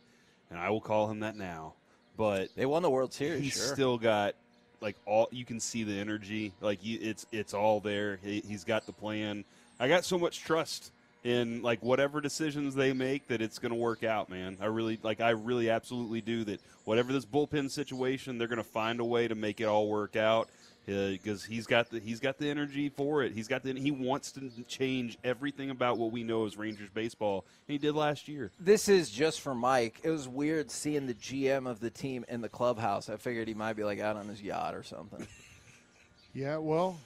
and 0.51 0.59
I 0.59 0.71
will 0.71 0.81
call 0.81 1.11
him 1.11 1.21
that 1.21 1.37
now. 1.37 1.75
But 2.17 2.49
They 2.57 2.65
won 2.65 2.83
the 2.83 2.91
World 2.91 3.13
Series, 3.13 3.43
he's 3.43 3.53
sure. 3.53 3.75
still 3.75 3.99
got 3.99 4.35
like 4.81 4.97
all 5.07 5.29
you 5.31 5.45
can 5.45 5.61
see 5.61 5.85
the 5.85 5.99
energy. 5.99 6.55
Like 6.61 6.85
you, 6.85 6.99
it's 7.01 7.27
it's 7.31 7.55
all 7.55 7.81
there. 7.81 8.19
He, 8.23 8.43
he's 8.47 8.65
got 8.65 8.87
the 8.87 8.93
plan. 8.93 9.45
I 9.79 9.89
got 9.89 10.05
so 10.05 10.19
much 10.19 10.41
trust 10.41 10.93
in 11.25 11.63
like 11.63 11.83
whatever 11.83 12.21
decisions 12.21 12.75
they 12.75 12.93
make 12.93 13.29
that 13.29 13.41
it's 13.41 13.59
going 13.59 13.71
to 13.71 13.79
work 13.79 14.03
out, 14.03 14.29
man. 14.29 14.57
I 14.61 14.67
really 14.67 14.99
like 15.03 15.21
I 15.21 15.31
really 15.31 15.71
absolutely 15.71 16.21
do 16.21 16.45
that. 16.45 16.61
Whatever 16.85 17.13
this 17.13 17.25
bullpen 17.25 17.71
situation, 17.71 18.39
they're 18.39 18.49
going 18.49 18.57
to 18.59 18.65
find 18.65 19.01
a 19.01 19.05
way 19.05 19.29
to 19.29 19.35
make 19.35 19.61
it 19.61 19.65
all 19.65 19.89
work 19.89 20.17
out 20.17 20.49
uh, 20.89 21.11
because 21.11 21.45
he's 21.45 21.67
got 21.67 21.91
the 21.91 22.01
he's 22.01 22.19
got 22.19 22.39
the 22.39 22.49
energy 22.49 22.89
for 22.89 23.23
it. 23.23 23.33
He's 23.33 23.47
got 23.47 23.63
the 23.63 23.73
he 23.75 23.93
wants 23.93 24.33
to 24.33 24.51
change 24.67 25.17
everything 25.23 25.71
about 25.71 25.99
what 25.99 26.11
we 26.11 26.25
know 26.25 26.45
as 26.45 26.57
Rangers 26.57 26.91
baseball. 26.93 27.45
And 27.69 27.73
he 27.73 27.79
did 27.79 27.95
last 27.95 28.27
year. 28.27 28.51
This 28.59 28.89
is 28.89 29.09
just 29.11 29.41
for 29.41 29.55
Mike. 29.55 30.01
It 30.03 30.11
was 30.11 30.27
weird 30.27 30.71
seeing 30.71 31.07
the 31.07 31.15
GM 31.15 31.71
of 31.71 31.79
the 31.79 31.91
team 31.91 32.25
in 32.29 32.41
the 32.41 32.49
clubhouse. 32.49 33.09
I 33.09 33.17
figured 33.17 33.47
he 33.47 33.55
might 33.55 33.75
be 33.75 33.85
like 33.85 34.01
out 34.01 34.17
on 34.17 34.27
his 34.27 34.43
yacht 34.43 34.75
or 34.75 34.83
something. 34.83 35.27
yeah, 36.35 36.57
well, 36.57 36.99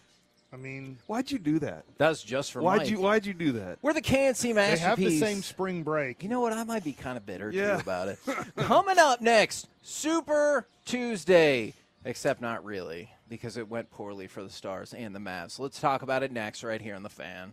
I 0.53 0.57
mean, 0.57 0.99
Why'd 1.07 1.31
you 1.31 1.39
do 1.39 1.59
that? 1.59 1.85
That's 1.99 2.23
just 2.23 2.53
for 2.53 2.63
Why'd 2.63 2.79
Mike. 2.83 2.91
you 2.91 3.01
Why'd 3.01 3.27
you 3.27 3.35
do 3.35 3.53
that? 3.53 3.79
We're 3.83 3.93
the 3.93 4.01
KNC 4.01 4.55
masterpiece. 4.55 4.55
they 4.55 4.55
masterpiece. 4.55 4.83
have 4.83 4.99
the 4.99 5.19
same 5.19 5.43
spring 5.43 5.83
break. 5.83 6.23
You 6.23 6.29
know 6.29 6.41
what? 6.41 6.53
I 6.53 6.63
might 6.65 6.85
be 6.85 6.93
kind 6.93 7.17
of 7.19 7.27
bitter 7.27 7.51
Yeah. 7.51 7.75
too 7.77 7.81
about 7.83 8.09
it. 8.09 8.19
Coming 8.57 8.99
up 8.99 9.21
next, 9.21 9.67
Super 9.83 10.67
Tuesday, 10.85 11.75
except 12.05 12.41
not 12.41 12.65
really 12.65 13.11
because 13.29 13.57
it 13.57 13.69
went 13.69 13.91
poorly 13.91 14.29
for 14.29 14.43
the 14.43 14.49
Stars 14.51 14.95
and 14.95 15.15
the 15.15 15.19
Mavs. 15.19 15.59
Let's 15.59 15.81
talk 15.81 16.03
about 16.03 16.23
it 16.23 16.31
next, 16.33 16.63
right 16.63 16.81
here 16.81 16.95
on 16.95 17.03
the 17.03 17.09
Fan. 17.11 17.53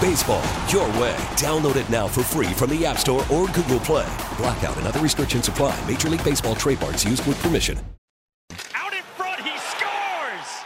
Baseball, 0.00 0.44
your 0.68 0.86
way. 1.00 1.16
Download 1.34 1.74
it 1.74 1.90
now 1.90 2.06
for 2.06 2.22
free 2.22 2.52
from 2.54 2.70
the 2.70 2.86
App 2.86 2.98
Store 2.98 3.24
or 3.32 3.48
Google 3.48 3.80
Play. 3.80 4.06
Blackout 4.36 4.76
and 4.76 4.86
other 4.86 5.00
restrictions 5.00 5.48
apply. 5.48 5.76
Major 5.88 6.08
League 6.08 6.22
Baseball 6.22 6.54
trademarks 6.54 7.04
used 7.04 7.26
with 7.26 7.36
permission. 7.42 7.76
Out 8.74 8.94
in 8.94 9.02
front, 9.16 9.40
he 9.40 9.58
scores! 9.58 10.64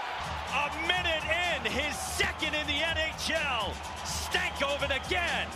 A 0.53 0.71
minute 0.87 1.23
in, 1.25 1.73
his 1.73 1.97
second 1.97 2.55
in 2.55 2.66
the 2.66 2.75
NHL. 2.75 3.73
Stankoven 4.05 5.07
again. 5.07 5.49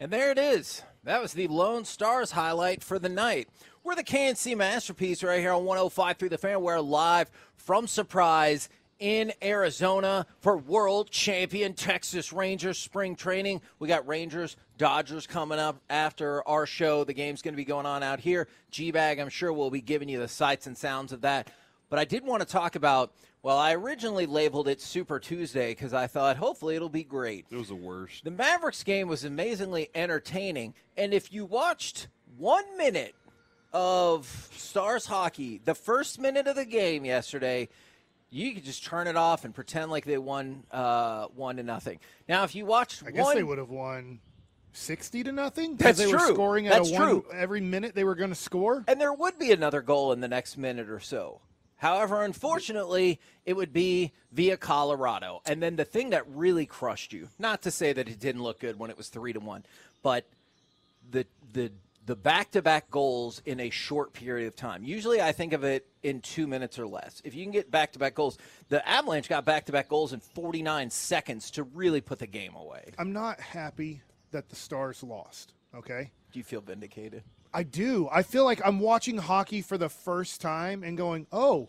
And 0.00 0.10
there 0.10 0.32
it 0.32 0.38
is. 0.38 0.82
That 1.04 1.22
was 1.22 1.34
the 1.34 1.46
Lone 1.46 1.84
Stars 1.84 2.32
highlight 2.32 2.82
for 2.82 2.98
the 2.98 3.08
night. 3.08 3.48
We're 3.84 3.94
the 3.94 4.02
KNC 4.02 4.56
Masterpiece 4.56 5.22
right 5.22 5.38
here 5.38 5.52
on 5.52 5.64
105 5.64 6.16
through 6.16 6.30
the 6.30 6.38
fan. 6.38 6.62
We're 6.62 6.80
live 6.80 7.30
from 7.54 7.86
Surprise 7.86 8.68
in 8.98 9.32
Arizona 9.42 10.26
for 10.40 10.56
world 10.56 11.10
champion 11.10 11.74
Texas 11.74 12.32
Rangers 12.32 12.78
spring 12.78 13.16
training. 13.16 13.60
We 13.78 13.88
got 13.88 14.06
Rangers, 14.06 14.56
Dodgers 14.78 15.26
coming 15.26 15.58
up 15.58 15.80
after 15.90 16.46
our 16.48 16.66
show. 16.66 17.04
The 17.04 17.14
game's 17.14 17.42
going 17.42 17.54
to 17.54 17.56
be 17.56 17.64
going 17.64 17.86
on 17.86 18.02
out 18.02 18.20
here. 18.20 18.48
G 18.70 18.90
Bag, 18.90 19.18
I'm 19.18 19.28
sure, 19.28 19.52
will 19.52 19.70
be 19.70 19.80
giving 19.80 20.08
you 20.08 20.18
the 20.18 20.28
sights 20.28 20.66
and 20.66 20.76
sounds 20.76 21.12
of 21.12 21.22
that. 21.22 21.50
But 21.88 21.98
I 21.98 22.04
did 22.04 22.24
want 22.24 22.40
to 22.40 22.48
talk 22.48 22.74
about, 22.74 23.12
well, 23.42 23.58
I 23.58 23.74
originally 23.74 24.26
labeled 24.26 24.66
it 24.66 24.80
Super 24.80 25.20
Tuesday 25.20 25.70
because 25.70 25.94
I 25.94 26.08
thought 26.08 26.36
hopefully 26.36 26.74
it'll 26.74 26.88
be 26.88 27.04
great. 27.04 27.46
It 27.50 27.56
was 27.56 27.68
the 27.68 27.76
worst. 27.76 28.24
The 28.24 28.30
Mavericks 28.32 28.82
game 28.82 29.06
was 29.06 29.24
amazingly 29.24 29.88
entertaining. 29.94 30.74
And 30.96 31.14
if 31.14 31.32
you 31.32 31.44
watched 31.44 32.08
one 32.38 32.76
minute 32.76 33.14
of 33.72 34.50
Stars 34.56 35.06
hockey, 35.06 35.60
the 35.64 35.74
first 35.74 36.18
minute 36.18 36.48
of 36.48 36.56
the 36.56 36.64
game 36.64 37.04
yesterday, 37.04 37.68
you 38.30 38.54
could 38.54 38.64
just 38.64 38.84
turn 38.84 39.06
it 39.06 39.16
off 39.16 39.44
and 39.44 39.54
pretend 39.54 39.90
like 39.90 40.04
they 40.04 40.18
won 40.18 40.64
uh, 40.70 41.26
one 41.34 41.56
to 41.56 41.62
nothing. 41.62 41.98
Now, 42.28 42.44
if 42.44 42.54
you 42.54 42.66
watched 42.66 43.02
I 43.06 43.10
guess 43.10 43.24
one, 43.24 43.36
they 43.36 43.42
would 43.42 43.58
have 43.58 43.70
won 43.70 44.20
sixty 44.72 45.22
to 45.24 45.32
nothing. 45.32 45.76
That's 45.76 45.98
they 45.98 46.06
were 46.06 46.18
true. 46.18 46.34
scoring 46.34 46.66
at 46.66 46.74
That's 46.74 46.90
a 46.90 46.94
one 46.94 47.08
true. 47.08 47.24
every 47.32 47.60
minute 47.60 47.94
they 47.94 48.04
were 48.04 48.14
going 48.14 48.30
to 48.30 48.36
score. 48.36 48.84
And 48.88 49.00
there 49.00 49.12
would 49.12 49.38
be 49.38 49.52
another 49.52 49.80
goal 49.80 50.12
in 50.12 50.20
the 50.20 50.28
next 50.28 50.56
minute 50.56 50.90
or 50.90 51.00
so. 51.00 51.40
However, 51.78 52.22
unfortunately, 52.22 53.20
it 53.44 53.54
would 53.54 53.72
be 53.72 54.12
via 54.32 54.56
Colorado. 54.56 55.42
And 55.44 55.62
then 55.62 55.76
the 55.76 55.84
thing 55.84 56.10
that 56.10 56.24
really 56.26 56.64
crushed 56.64 57.12
you, 57.12 57.28
not 57.38 57.62
to 57.62 57.70
say 57.70 57.92
that 57.92 58.08
it 58.08 58.18
didn't 58.18 58.42
look 58.42 58.60
good 58.60 58.78
when 58.78 58.88
it 58.90 58.96
was 58.96 59.08
3 59.08 59.34
to 59.34 59.40
1, 59.40 59.64
but 60.02 60.24
the 61.10 61.26
the 61.52 61.70
the 62.06 62.16
back-to-back 62.16 62.90
goals 62.90 63.42
in 63.44 63.58
a 63.58 63.68
short 63.68 64.12
period 64.12 64.46
of 64.46 64.54
time. 64.56 64.84
Usually 64.84 65.20
I 65.20 65.32
think 65.32 65.52
of 65.52 65.64
it 65.64 65.86
in 66.04 66.20
2 66.20 66.46
minutes 66.46 66.78
or 66.78 66.86
less. 66.86 67.20
If 67.24 67.34
you 67.34 67.44
can 67.44 67.52
get 67.52 67.70
back-to-back 67.70 68.14
goals, 68.14 68.38
the 68.68 68.88
Avalanche 68.88 69.28
got 69.28 69.44
back-to-back 69.44 69.88
goals 69.88 70.12
in 70.12 70.20
49 70.20 70.88
seconds 70.90 71.50
to 71.52 71.64
really 71.64 72.00
put 72.00 72.20
the 72.20 72.26
game 72.28 72.54
away. 72.54 72.92
I'm 72.96 73.12
not 73.12 73.40
happy 73.40 74.02
that 74.30 74.48
the 74.48 74.56
Stars 74.56 75.02
lost. 75.02 75.52
Okay. 75.74 76.12
Do 76.32 76.38
you 76.38 76.44
feel 76.44 76.60
vindicated? 76.60 77.24
I 77.52 77.64
do. 77.64 78.08
I 78.12 78.22
feel 78.22 78.44
like 78.44 78.60
I'm 78.64 78.78
watching 78.78 79.18
hockey 79.18 79.60
for 79.60 79.76
the 79.76 79.88
first 79.88 80.40
time 80.40 80.82
and 80.84 80.96
going, 80.96 81.26
oh, 81.32 81.68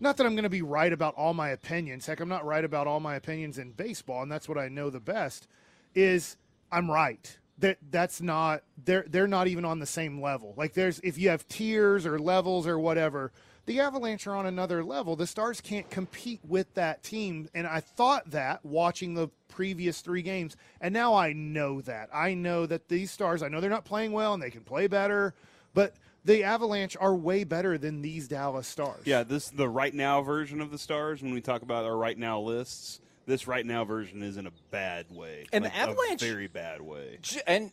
not 0.00 0.16
that 0.16 0.26
I'm 0.26 0.34
going 0.34 0.44
to 0.44 0.48
be 0.48 0.62
right 0.62 0.92
about 0.92 1.14
all 1.16 1.34
my 1.34 1.50
opinions. 1.50 2.06
Heck, 2.06 2.20
I'm 2.20 2.28
not 2.28 2.44
right 2.44 2.64
about 2.64 2.86
all 2.86 3.00
my 3.00 3.14
opinions 3.14 3.58
in 3.58 3.72
baseball, 3.72 4.22
and 4.22 4.32
that's 4.32 4.48
what 4.48 4.58
I 4.58 4.68
know 4.68 4.90
the 4.90 5.00
best. 5.00 5.46
Is 5.94 6.36
I'm 6.72 6.90
right. 6.90 7.38
That 7.58 7.78
that's 7.90 8.20
not 8.20 8.62
they're 8.84 9.04
they're 9.08 9.26
not 9.26 9.48
even 9.48 9.64
on 9.64 9.80
the 9.80 9.86
same 9.86 10.22
level. 10.22 10.54
Like 10.56 10.74
there's 10.74 11.00
if 11.00 11.18
you 11.18 11.30
have 11.30 11.46
tiers 11.48 12.06
or 12.06 12.18
levels 12.18 12.66
or 12.66 12.78
whatever, 12.78 13.32
the 13.66 13.80
Avalanche 13.80 14.26
are 14.26 14.34
on 14.36 14.46
another 14.46 14.82
level. 14.82 15.16
The 15.16 15.26
Stars 15.26 15.60
can't 15.60 15.90
compete 15.90 16.40
with 16.46 16.72
that 16.74 17.02
team, 17.02 17.48
and 17.54 17.66
I 17.66 17.80
thought 17.80 18.30
that 18.30 18.64
watching 18.64 19.14
the 19.14 19.28
previous 19.48 20.00
three 20.00 20.22
games, 20.22 20.56
and 20.80 20.94
now 20.94 21.14
I 21.14 21.32
know 21.32 21.80
that. 21.82 22.08
I 22.12 22.34
know 22.34 22.64
that 22.66 22.88
these 22.88 23.10
Stars. 23.10 23.42
I 23.42 23.48
know 23.48 23.60
they're 23.60 23.68
not 23.68 23.84
playing 23.84 24.12
well, 24.12 24.34
and 24.34 24.42
they 24.42 24.50
can 24.50 24.62
play 24.62 24.86
better, 24.86 25.34
but 25.74 25.94
the 26.24 26.44
Avalanche 26.44 26.96
are 27.00 27.14
way 27.14 27.44
better 27.44 27.76
than 27.76 28.02
these 28.02 28.28
Dallas 28.28 28.66
Stars. 28.66 29.02
Yeah, 29.04 29.22
this 29.22 29.50
the 29.50 29.68
right 29.68 29.94
now 29.94 30.22
version 30.22 30.60
of 30.60 30.70
the 30.70 30.78
stars. 30.78 31.22
When 31.22 31.34
we 31.34 31.40
talk 31.40 31.62
about 31.62 31.84
our 31.84 31.96
right 31.96 32.16
now 32.16 32.40
lists, 32.40 33.00
this 33.28 33.46
right 33.46 33.64
now 33.64 33.84
version 33.84 34.22
is 34.22 34.36
in 34.36 34.46
a 34.46 34.52
bad 34.70 35.06
way, 35.10 35.46
And 35.52 35.64
the 35.64 35.68
Like, 35.68 35.76
a 35.76 35.80
Avalanche- 35.80 36.20
very 36.20 36.46
bad 36.48 36.80
way. 36.80 37.18
And 37.46 37.70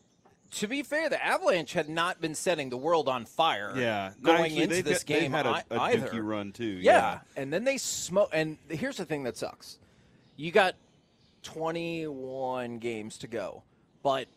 to 0.51 0.67
be 0.67 0.83
fair, 0.83 1.09
the 1.09 1.23
Avalanche 1.23 1.73
had 1.73 1.89
not 1.89 2.21
been 2.21 2.35
setting 2.35 2.69
the 2.69 2.77
world 2.77 3.07
on 3.09 3.25
fire. 3.25 3.73
Yeah, 3.75 4.11
going 4.21 4.43
actually, 4.43 4.63
into 4.63 4.83
this 4.83 5.03
got- 5.03 5.07
game 5.19 5.31
had 5.31 5.45
a- 5.45 5.65
a 5.71 5.79
either. 5.81 6.07
dookie 6.09 6.23
run, 6.25 6.51
too, 6.51 6.65
Yeah. 6.65 6.91
yeah. 6.91 7.19
and 7.41 7.51
then 7.51 7.63
they 7.63 7.77
smoke. 7.77 8.29
And 8.33 8.57
here's 8.69 8.97
the 8.97 9.05
thing 9.05 9.23
that 9.23 9.37
sucks: 9.37 9.79
you 10.35 10.51
got 10.51 10.75
21 11.43 12.79
games 12.79 13.17
to 13.19 13.27
go, 13.27 13.63
but 14.03 14.27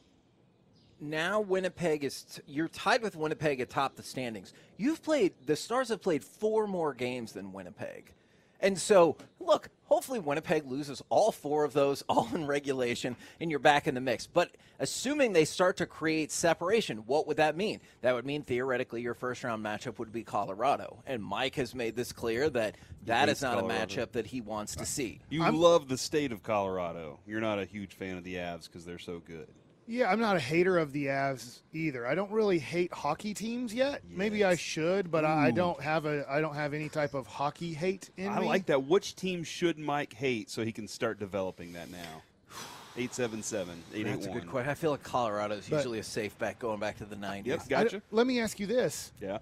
now 1.00 1.40
Winnipeg 1.40 2.04
is 2.04 2.22
t- 2.22 2.42
you're 2.46 2.68
tied 2.68 3.02
with 3.02 3.16
Winnipeg 3.16 3.61
atop 3.61 3.96
the 3.96 4.02
standings. 4.02 4.52
You've 4.76 5.02
played 5.02 5.35
the 5.46 5.57
Stars 5.57 5.88
have 5.88 6.00
played 6.02 6.24
four 6.24 6.66
more 6.66 6.94
games 6.94 7.33
than 7.33 7.52
Winnipeg. 7.52 8.12
And 8.61 8.79
so, 8.79 9.16
look, 9.40 9.68
hopefully 9.85 10.18
Winnipeg 10.18 10.66
loses 10.66 11.03
all 11.09 11.33
four 11.33 11.64
of 11.64 11.73
those 11.73 12.03
all 12.09 12.29
in 12.35 12.47
regulation 12.47 13.16
and 13.40 13.51
you're 13.51 13.61
back 13.61 13.87
in 13.87 13.94
the 13.94 14.01
mix. 14.01 14.27
But 14.27 14.51
assuming 14.79 15.33
they 15.33 15.44
start 15.44 15.77
to 15.79 15.87
create 15.87 16.31
separation, 16.31 16.99
what 16.99 17.27
would 17.27 17.37
that 17.38 17.57
mean? 17.57 17.81
That 18.03 18.14
would 18.14 18.27
mean 18.27 18.42
theoretically 18.42 19.03
your 19.03 19.14
first 19.14 19.44
round 19.44 19.64
matchup 19.64 19.99
would 19.99 20.12
be 20.12 20.25
Colorado. 20.25 21.03
And 21.07 21.23
Mike 21.23 21.55
has 21.57 21.75
made 21.75 21.97
this 21.97 22.12
clear 22.12 22.51
that 22.51 22.77
that 23.07 23.29
is 23.29 23.42
not 23.42 23.59
Colorado. 23.59 23.83
a 23.83 23.87
matchup 23.87 24.12
that 24.12 24.27
he 24.27 24.40
wants 24.40 24.77
to 24.77 24.87
see. 24.87 25.21
You 25.31 25.49
love 25.51 25.88
the 25.88 25.99
state 25.99 26.33
of 26.33 26.42
Colorado. 26.42 27.21
You're 27.27 27.40
not 27.40 27.59
a 27.59 27.64
huge 27.64 27.94
fan 27.94 28.16
of 28.16 28.25
the 28.25 28.37
Avs 28.37 28.64
because 28.64 28.85
they're 28.85 28.99
so 28.99 29.21
good. 29.21 29.49
Yeah, 29.90 30.11
I'm 30.12 30.20
not 30.20 30.37
a 30.37 30.40
hater 30.40 30.77
of 30.77 30.92
the 30.92 31.07
Avs 31.07 31.61
either. 31.72 32.07
I 32.07 32.14
don't 32.14 32.31
really 32.31 32.59
hate 32.59 32.92
hockey 32.92 33.33
teams 33.33 33.72
yet. 33.72 34.03
Maybe 34.11 34.44
I 34.44 34.55
should, 34.55 35.11
but 35.11 35.24
I, 35.24 35.46
I 35.46 35.51
don't 35.51 35.81
have 35.81 36.05
a 36.05 36.31
I 36.31 36.42
don't 36.42 36.55
have 36.55 36.74
any 36.74 36.90
type 36.90 37.14
of 37.14 37.27
hockey 37.27 37.72
hate 37.72 38.11
in 38.18 38.29
I 38.29 38.40
me. 38.40 38.46
like 38.46 38.66
that. 38.66 38.85
Which 38.85 39.16
team 39.16 39.42
should 39.44 39.79
Mike 39.79 40.12
hate 40.12 40.51
so 40.51 40.62
he 40.62 40.72
can 40.72 40.87
start 40.87 41.18
developing 41.18 41.72
that 41.72 41.90
now? 41.90 42.22
877 42.98 43.83
That's 44.05 44.27
a 44.27 44.31
good 44.31 44.46
question. 44.46 44.70
I 44.70 44.74
feel 44.74 44.90
like 44.90 45.03
Colorado 45.03 45.55
is 45.55 45.66
But- 45.68 45.77
usually 45.77 46.01
a 46.01 46.05
safe 46.05 46.37
bet 46.38 46.59
going 46.59 46.81
back 46.81 46.98
to 46.98 47.07
the 47.07 47.16
90s. 47.16 47.72
I 47.74 47.85
don't- 47.85 48.03
let 48.11 48.27
me 48.27 48.40
ask 48.40 48.61
you 48.61 48.66
this. 48.66 49.12
Yeah. 49.22 49.38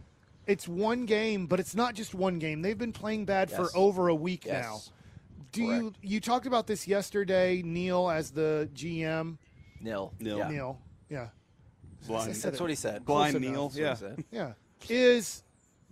It's 0.46 0.68
one 0.68 1.06
game, 1.06 1.46
but 1.46 1.58
it's 1.58 1.74
not 1.74 1.94
just 1.94 2.14
one 2.14 2.38
game. 2.38 2.62
They've 2.62 2.78
been 2.78 2.92
playing 2.92 3.24
bad 3.24 3.50
Yes. 3.50 3.58
for 3.58 3.76
over 3.76 4.06
a 4.08 4.14
week 4.14 4.44
Yes. 4.44 4.62
now. 4.62 4.80
Do 5.50 5.62
you 5.64 5.92
you 6.02 6.20
talked 6.20 6.46
about 6.46 6.66
this 6.68 6.86
yesterday, 6.86 7.62
Neil, 7.64 8.10
as 8.10 8.30
the 8.30 8.68
GM? 8.74 9.38
Nil. 9.80 10.12
Nil. 10.18 10.38
Yeah. 10.38 10.48
Neil. 10.48 10.80
Yeah. 11.08 11.28
Blind. 12.06 12.30
I 12.30 12.32
said 12.32 12.52
That's 12.52 12.60
what 12.60 12.70
he 12.70 12.76
said. 12.76 13.04
Blind 13.04 13.32
close 13.32 13.40
Neil, 13.42 13.72
enough. 13.76 14.02
yeah. 14.02 14.24
Yeah. 14.30 14.52
Is 14.88 15.42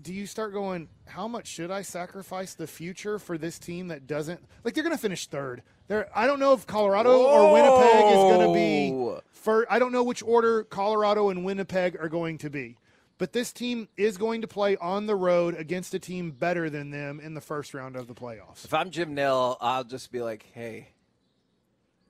do 0.00 0.12
you 0.12 0.26
start 0.26 0.52
going, 0.52 0.88
how 1.06 1.28
much 1.28 1.46
should 1.46 1.70
I 1.70 1.82
sacrifice 1.82 2.54
the 2.54 2.66
future 2.66 3.18
for 3.18 3.38
this 3.38 3.58
team 3.58 3.88
that 3.88 4.06
doesn't 4.06 4.40
like 4.64 4.74
they're 4.74 4.82
gonna 4.84 4.98
finish 4.98 5.26
third. 5.26 5.62
They're 5.88 6.08
I 6.14 6.26
don't 6.26 6.40
know 6.40 6.52
if 6.52 6.66
Colorado 6.66 7.22
or 7.22 7.52
Winnipeg 7.52 8.06
is 8.06 8.36
gonna 8.36 8.52
be 8.52 9.20
first 9.32 9.68
I 9.70 9.78
don't 9.78 9.92
know 9.92 10.02
which 10.02 10.22
order 10.22 10.64
Colorado 10.64 11.30
and 11.30 11.44
Winnipeg 11.44 11.96
are 12.00 12.08
going 12.08 12.38
to 12.38 12.50
be. 12.50 12.76
But 13.16 13.32
this 13.32 13.52
team 13.52 13.88
is 13.96 14.16
going 14.16 14.40
to 14.40 14.48
play 14.48 14.76
on 14.76 15.06
the 15.06 15.14
road 15.14 15.54
against 15.56 15.94
a 15.94 16.00
team 16.00 16.32
better 16.32 16.68
than 16.68 16.90
them 16.90 17.20
in 17.20 17.34
the 17.34 17.40
first 17.40 17.72
round 17.72 17.94
of 17.94 18.08
the 18.08 18.14
playoffs. 18.14 18.64
If 18.64 18.74
I'm 18.74 18.90
Jim 18.90 19.14
Nell, 19.14 19.56
I'll 19.60 19.84
just 19.84 20.10
be 20.10 20.20
like, 20.20 20.44
hey, 20.52 20.88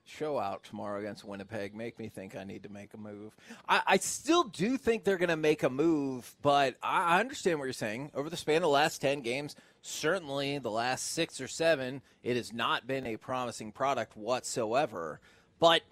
show 0.05 0.39
out 0.39 0.65
tomorrow 0.65 0.99
against 0.99 1.25
Winnipeg. 1.25 1.75
Make 1.75 1.99
me 1.99 2.09
think 2.09 2.37
I 2.37 2.45
need 2.45 2.63
to 2.65 2.69
make 2.69 2.95
a 2.95 2.99
move. 2.99 3.35
I, 3.69 3.83
I 3.87 3.97
still 3.97 4.45
do 4.45 4.77
think 4.77 5.05
they're 5.05 5.19
going 5.19 5.29
to 5.29 5.37
make 5.37 5.63
a 5.63 5.71
move, 5.71 6.35
but 6.43 6.77
I, 6.83 7.17
I 7.17 7.21
understand 7.21 7.59
what 7.59 7.65
you're 7.65 7.73
saying. 7.73 8.11
Over 8.15 8.31
the 8.31 8.37
span 8.37 8.57
of 8.57 8.63
the 8.63 8.69
last 8.69 9.01
10 9.01 9.21
games, 9.21 9.57
certainly 9.83 10.59
the 10.59 10.71
last 10.71 11.13
six 11.13 11.41
or 11.41 11.49
seven, 11.49 12.03
it 12.23 12.37
has 12.37 12.53
not 12.53 12.87
been 12.87 13.07
a 13.07 13.17
promising 13.17 13.73
product 13.73 14.17
whatsoever. 14.17 15.21
But 15.59 15.83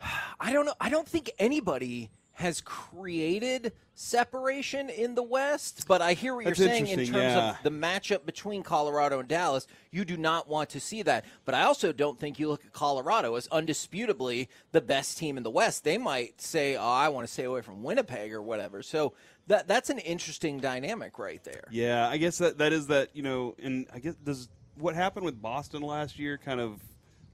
I 0.40 0.52
don't 0.52 0.66
know. 0.66 0.74
I 0.80 0.88
don't 0.88 1.08
think 1.08 1.30
anybody 1.38 2.10
has 2.34 2.60
created 2.60 3.72
separation 3.94 4.88
in 4.88 5.14
the 5.14 5.22
West, 5.22 5.84
but 5.86 6.00
I 6.00 6.14
hear 6.14 6.34
what 6.34 6.44
That's 6.44 6.58
you're 6.58 6.68
saying 6.68 6.88
in 6.88 6.98
terms 7.00 7.10
yeah. 7.10 7.50
of 7.50 7.62
the 7.62 7.70
matchup 7.70 8.24
between 8.24 8.62
Colorado 8.62 9.20
and 9.20 9.28
Dallas. 9.28 9.66
You 9.90 10.04
do 10.04 10.16
not 10.16 10.48
want 10.48 10.70
to 10.70 10.80
see 10.80 11.02
that. 11.02 11.24
But 11.44 11.54
I 11.54 11.64
also 11.64 11.92
don't 11.92 12.18
think 12.18 12.38
you 12.38 12.48
look 12.48 12.64
at 12.64 12.72
Colorado 12.72 13.34
as 13.34 13.48
undisputably 13.48 14.48
the 14.72 14.80
best 14.80 15.18
team 15.18 15.36
in 15.36 15.42
the 15.42 15.50
West. 15.50 15.84
They 15.84 15.98
might 15.98 16.40
say, 16.40 16.76
"Oh, 16.76 16.82
I 16.82 17.08
want 17.10 17.26
to 17.26 17.32
stay 17.32 17.44
away 17.44 17.60
from 17.60 17.82
Winnipeg 17.82 18.32
or 18.32 18.42
whatever." 18.42 18.82
So 18.82 19.12
that 19.46 19.68
that's 19.68 19.90
an 19.90 19.98
interesting 19.98 20.58
dynamic 20.58 21.18
right 21.18 21.42
there. 21.44 21.64
Yeah, 21.70 22.08
I 22.08 22.16
guess 22.16 22.38
that 22.38 22.58
that 22.58 22.72
is 22.72 22.86
that 22.88 23.10
you 23.14 23.22
know, 23.22 23.54
and 23.62 23.86
I 23.92 23.98
guess 23.98 24.14
does 24.14 24.48
what 24.76 24.94
happened 24.94 25.26
with 25.26 25.40
Boston 25.40 25.82
last 25.82 26.18
year 26.18 26.38
kind 26.38 26.60
of 26.60 26.80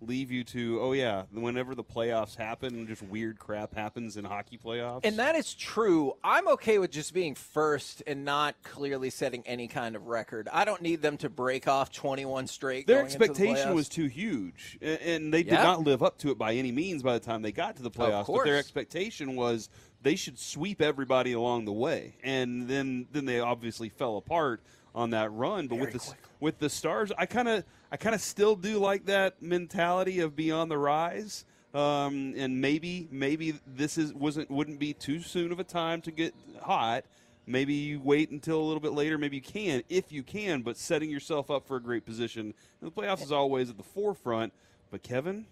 leave 0.01 0.31
you 0.31 0.45
to 0.45 0.81
oh 0.81 0.93
yeah, 0.93 1.25
whenever 1.33 1.75
the 1.75 1.83
playoffs 1.85 2.37
happen, 2.37 2.87
just 2.87 3.03
weird 3.03 3.39
crap 3.39 3.75
happens 3.75 4.17
in 4.17 4.25
hockey 4.25 4.57
playoffs. 4.57 5.01
And 5.05 5.19
that 5.19 5.35
is 5.35 5.55
true. 5.55 6.15
I'm 6.23 6.47
okay 6.49 6.79
with 6.79 6.91
just 6.91 7.13
being 7.13 7.35
first 7.35 8.03
and 8.07 8.25
not 8.25 8.55
clearly 8.63 9.11
setting 9.11 9.43
any 9.47 9.67
kind 9.69 9.97
of 9.97 10.07
record. 10.07 10.49
I 10.53 10.65
don't 10.65 10.83
need 10.83 11.03
them 11.03 11.17
to 11.19 11.29
break 11.29 11.67
off 11.67 11.91
21 11.93 12.47
straight. 12.47 12.87
their 12.87 12.97
going 12.99 13.07
into 13.07 13.19
the 13.19 13.25
expectation 13.25 13.75
was 13.75 13.89
too 13.89 14.07
huge, 14.07 14.79
and 14.81 15.33
they 15.35 15.43
did 15.43 15.55
Yeah. 15.55 15.63
not 15.65 15.83
live 15.83 16.03
up 16.03 16.19
to 16.19 16.31
it 16.31 16.39
by 16.39 16.55
any 16.55 16.71
means 16.73 17.03
by 17.03 17.15
the 17.15 17.25
time 17.25 17.43
they 17.43 17.53
got 17.53 17.77
to 17.77 17.83
the 17.83 17.91
playoffs. 17.91 18.27
But 18.27 18.45
their 18.45 18.57
expectation 18.59 19.35
was 19.37 19.69
they 20.03 20.15
should 20.15 20.39
sweep 20.39 20.81
everybody 20.81 21.33
along 21.33 21.65
the 21.65 21.73
way, 21.73 22.15
and 22.23 22.69
then 22.69 23.09
then 23.13 23.25
they 23.25 23.41
obviously 23.41 23.89
fell 23.89 24.17
apart 24.17 24.61
on 24.95 25.11
that 25.11 25.33
run. 25.33 25.67
But 25.67 25.79
with 25.81 25.91
the 25.93 25.99
s- 25.99 26.15
with 26.41 26.59
the 26.61 26.71
Stars, 26.71 27.11
I 27.19 27.27
kind 27.27 27.49
of 27.49 27.65
I 27.91 27.97
kind 27.97 28.15
of 28.15 28.21
still 28.21 28.55
do 28.55 28.79
like 28.79 29.07
that 29.07 29.43
mentality 29.43 30.21
of 30.21 30.37
be 30.37 30.51
on 30.51 30.69
the 30.69 30.79
rise. 30.79 31.45
Um, 31.75 32.35
and 32.37 32.61
maybe 32.61 33.09
maybe 33.11 33.55
this 33.67 33.99
is 33.99 34.13
wasn't 34.15 34.51
wouldn't 34.51 34.79
be 34.79 34.95
too 34.95 35.21
soon 35.21 35.53
of 35.53 35.61
a 35.61 35.65
time 35.65 36.01
to 36.03 36.11
get 36.11 36.35
hot. 36.63 37.05
Maybe 37.47 37.75
you 37.75 38.01
wait 38.01 38.31
until 38.31 38.61
a 38.61 38.65
little 38.65 38.81
bit 38.81 38.93
later. 38.93 39.17
Maybe 39.17 39.37
you 39.37 39.43
can, 39.43 39.83
if 39.89 40.13
you 40.13 40.23
can, 40.23 40.61
but 40.63 40.77
setting 40.77 41.11
yourself 41.11 41.51
up 41.51 41.67
for 41.67 41.77
a 41.77 41.83
great 41.83 42.05
position. 42.05 42.53
And 42.81 42.91
the 42.91 42.91
playoffs 42.91 43.23
is 43.23 43.33
always 43.33 43.71
at 43.71 43.79
the 43.79 43.83
forefront. 43.83 44.53
But 44.91 45.03
Kevin, 45.03 45.47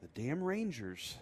the 0.00 0.08
damn 0.14 0.42
Rangers 0.42 1.16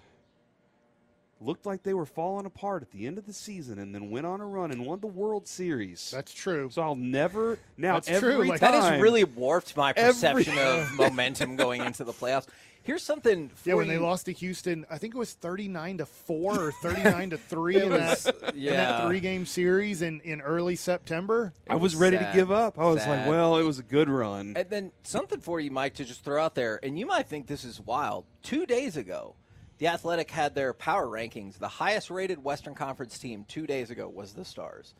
looked 1.40 1.66
like 1.66 1.82
they 1.82 1.94
were 1.94 2.06
falling 2.06 2.46
apart 2.46 2.82
at 2.82 2.90
the 2.90 3.06
end 3.06 3.18
of 3.18 3.26
the 3.26 3.32
season, 3.32 3.78
and 3.78 3.94
then 3.94 4.10
went 4.10 4.26
on 4.26 4.40
a 4.40 4.46
run 4.46 4.70
and 4.72 4.84
won 4.84 5.00
the 5.00 5.06
World 5.06 5.46
Series. 5.46 6.10
That's 6.10 6.32
true. 6.32 6.68
So 6.70 6.82
I'll 6.82 6.94
never 6.96 7.58
now 7.76 7.94
That's 7.94 8.08
every 8.08 8.34
true, 8.34 8.44
like- 8.48 8.60
That 8.60 8.74
has 8.74 9.00
really 9.00 9.24
warped 9.24 9.76
my 9.76 9.92
Every- 9.96 10.12
perception 10.14 10.58
of 10.58 10.92
momentum 10.96 11.56
going 11.56 11.84
into 11.84 12.04
the 12.04 12.12
playoffs. 12.12 12.46
Here's 12.82 13.02
something. 13.02 13.50
For 13.50 13.68
Yeah, 13.70 13.74
when 13.74 13.88
they 13.88 13.98
lost 13.98 14.26
to 14.26 14.32
Houston, 14.32 14.86
I 14.90 14.96
think 14.96 15.14
it 15.14 15.18
was 15.18 15.34
thirty 15.34 15.68
nine 15.68 15.98
to 15.98 16.06
four 16.06 16.58
or 16.58 16.72
thirty 16.72 17.02
nine 17.02 17.28
to 17.30 17.36
three 17.50 17.82
in, 17.82 17.90
was- 17.90 18.24
that, 18.24 18.54
in 18.54 18.64
that 18.66 19.06
three 19.06 19.20
game 19.20 19.44
series 19.44 20.00
in, 20.00 20.20
in 20.20 20.40
early 20.40 20.74
September. 20.74 21.52
I 21.68 21.74
was 21.74 21.94
ready 21.94 22.16
sad. 22.16 22.32
to 22.32 22.38
give 22.38 22.50
up. 22.50 22.78
I 22.78 22.84
was 22.86 23.02
Sad. 23.02 23.20
like, 23.20 23.28
well, 23.28 23.58
it 23.58 23.62
was 23.64 23.78
a 23.78 23.82
good 23.82 24.08
run. 24.08 24.54
And 24.56 24.70
then 24.70 24.92
something 25.02 25.38
for 25.40 25.60
you, 25.60 25.70
Mike, 25.70 25.94
to 25.94 26.04
just 26.04 26.24
throw 26.24 26.42
out 26.42 26.54
there, 26.54 26.80
and 26.82 26.98
you 26.98 27.04
might 27.04 27.26
think 27.26 27.46
this 27.46 27.62
is 27.64 27.78
wild. 27.78 28.24
Two 28.42 28.64
days 28.64 28.96
ago, 28.96 29.34
The 29.78 29.86
Athletic 29.88 30.30
had 30.30 30.54
their 30.54 30.72
power 30.72 31.06
rankings. 31.06 31.58
The 31.58 31.68
highest 31.68 32.10
rated 32.10 32.42
Western 32.42 32.74
Conference 32.74 33.18
team 33.18 33.44
two 33.48 33.66
days 33.66 33.90
ago 33.90 34.08
was 34.08 34.32
the 34.32 34.44
Stars. 34.44 34.94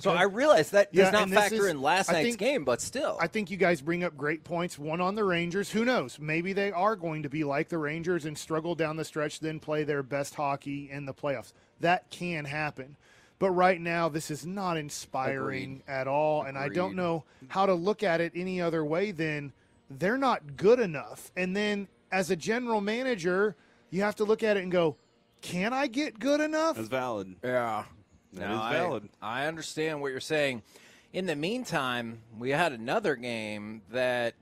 So 0.00 0.10
I 0.10 0.24
realize 0.24 0.70
that 0.70 0.88
Yeah, 0.90 1.04
does 1.04 1.12
not 1.12 1.28
factor 1.30 1.54
is- 1.54 1.66
in 1.66 1.80
last 1.80 2.10
I 2.10 2.14
night's 2.14 2.26
think- 2.30 2.38
game, 2.40 2.64
but 2.64 2.80
still. 2.80 3.16
I 3.20 3.28
think 3.28 3.48
you 3.52 3.56
guys 3.56 3.80
bring 3.80 4.02
up 4.02 4.16
great 4.16 4.42
points. 4.42 4.76
One 4.76 5.00
on 5.00 5.14
the 5.14 5.22
Rangers. 5.22 5.70
Who 5.70 5.84
knows? 5.84 6.18
Maybe 6.18 6.52
they 6.52 6.72
are 6.72 6.96
going 6.96 7.22
to 7.22 7.28
be 7.28 7.44
like 7.44 7.68
the 7.68 7.78
Rangers 7.78 8.24
and 8.24 8.36
struggle 8.36 8.74
down 8.74 8.96
the 8.96 9.04
stretch, 9.04 9.38
then 9.38 9.60
play 9.60 9.84
their 9.84 10.02
best 10.02 10.34
hockey 10.34 10.90
in 10.90 11.06
the 11.06 11.14
playoffs. 11.14 11.52
That 11.78 12.10
can 12.10 12.44
happen. 12.46 12.96
But 13.38 13.50
right 13.50 13.80
now, 13.80 14.08
this 14.08 14.32
is 14.32 14.44
not 14.44 14.76
inspiring 14.76 15.84
at 15.86 16.08
all. 16.08 16.42
And 16.42 16.58
I 16.58 16.68
don't 16.70 16.96
know 16.96 17.22
how 17.46 17.66
to 17.66 17.74
look 17.74 18.02
at 18.02 18.20
it 18.20 18.32
any 18.34 18.60
other 18.60 18.84
way 18.84 19.12
than 19.12 19.52
they're 19.88 20.18
not 20.18 20.56
good 20.56 20.80
enough. 20.80 21.30
And 21.36 21.54
then 21.54 21.86
as 22.10 22.30
a 22.32 22.36
general 22.36 22.80
manager, 22.80 23.54
you 23.94 24.02
have 24.02 24.16
to 24.16 24.24
look 24.24 24.42
at 24.42 24.56
it 24.56 24.62
and 24.62 24.72
go, 24.72 24.96
can 25.40 25.72
I 25.72 25.86
get 25.86 26.18
good 26.18 26.40
enough? 26.40 26.76
That's 26.76 26.88
valid. 26.88 27.36
Yeah. 27.44 27.84
That 28.32 28.48
No, 28.48 28.54
is 28.54 28.60
I- 28.60 28.72
valid. 28.72 29.08
I, 29.22 29.46
understand 29.46 30.00
what 30.00 30.10
you're 30.10 30.20
saying. 30.20 30.62
In 31.12 31.26
the 31.26 31.36
meantime, 31.36 32.22
we 32.36 32.50
had 32.50 32.72
another 32.72 33.14
game 33.14 33.82
that 33.90 34.34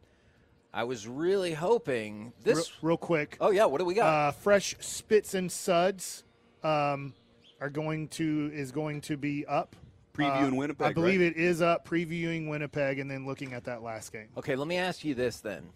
I 0.73 0.85
was 0.85 1.07
really 1.07 1.53
hoping 1.53 2.33
this. 2.43 2.57
real, 2.57 2.91
real 2.93 2.97
quick. 2.97 3.37
Oh 3.43 3.51
yeah, 3.51 3.67
what 3.67 3.79
do 3.79 3.85
we 3.85 3.93
got? 3.93 4.07
Uh, 4.07 4.31
fresh 4.33 4.75
spits 4.81 5.35
and 5.35 5.53
suds 5.53 6.25
um, 6.63 7.13
are 7.61 7.69
going 7.69 8.09
to 8.09 8.51
is 8.55 8.73
going 8.73 9.03
to 9.03 9.19
be 9.19 9.45
up. 9.45 9.77
Previewing 10.15 10.53
Uh, 10.53 10.57
Winnipeg, 10.57 10.87
I 10.87 10.93
believe 10.95 11.21
right? 11.21 11.27
it 11.31 11.37
is 11.37 11.61
up. 11.61 11.87
Previewing 11.87 12.49
Winnipeg 12.49 12.99
and 12.99 13.11
then 13.11 13.27
looking 13.27 13.53
at 13.53 13.65
that 13.65 13.83
last 13.83 14.11
game. 14.13 14.29
Okay, 14.39 14.57
let 14.57 14.67
me 14.67 14.79
ask 14.79 15.05
you 15.05 15.15
this 15.15 15.41
then. 15.41 15.69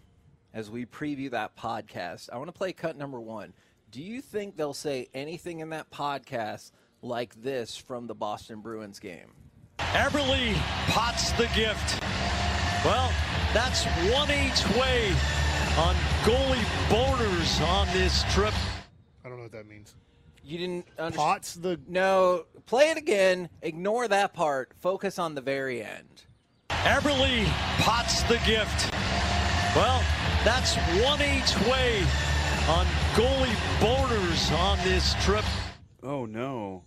As 0.57 0.71
we 0.71 0.87
preview 0.87 1.31
that 1.33 1.55
podcast, 1.55 2.31
I 2.33 2.38
want 2.38 2.49
to 2.49 2.53
play 2.53 2.73
cut 2.73 2.97
number 2.97 3.21
one. 3.21 3.53
Do 3.90 4.03
you 4.03 4.23
think 4.23 4.57
they'll 4.57 4.73
say 4.73 5.07
anything 5.12 5.61
in 5.61 5.69
that 5.69 5.90
podcast 5.90 6.73
like 7.03 7.35
this 7.42 7.77
from 7.77 8.07
the 8.07 8.14
Boston 8.14 8.62
Bruins 8.62 8.99
game? 8.99 9.35
Everly 9.79 10.55
pots 10.88 11.33
the 11.33 11.47
gift. 11.55 12.03
Well, 12.87 13.12
that's 13.53 13.85
one 14.14 14.31
each 14.31 14.66
way 14.79 15.09
on 15.77 15.95
goalie 16.25 16.64
boners 16.88 17.61
on 17.69 17.87
this 17.88 18.25
trip. 18.33 18.55
I 19.27 19.29
don't 19.29 19.37
know 19.37 19.42
what 19.42 19.53
that 19.53 19.69
means. 19.69 19.95
You 20.42 20.57
didn't 20.57 20.87
understand. 20.99 21.14
Pots 21.16 21.55
the 21.57 21.79
No, 21.87 22.47
play 22.64 22.88
it 22.88 22.97
again. 22.97 23.51
Ignore 23.61 24.09
that 24.09 24.33
part. 24.33 24.73
Focus 24.79 25.19
on 25.19 25.35
the 25.35 25.42
very 25.42 25.83
end. 25.83 26.25
Everly 26.71 27.45
pots 27.83 28.23
the 28.23 28.40
gift. 28.47 28.90
Well, 29.77 30.03
that's 30.47 30.77
one 31.05 31.21
each 31.23 31.57
way 31.67 31.99
on 32.69 32.87
goalie 33.17 33.53
boners 33.81 34.57
on 34.57 34.79
this 34.85 35.15
trip. 35.25 35.45
Oh 36.05 36.25
no. 36.25 36.85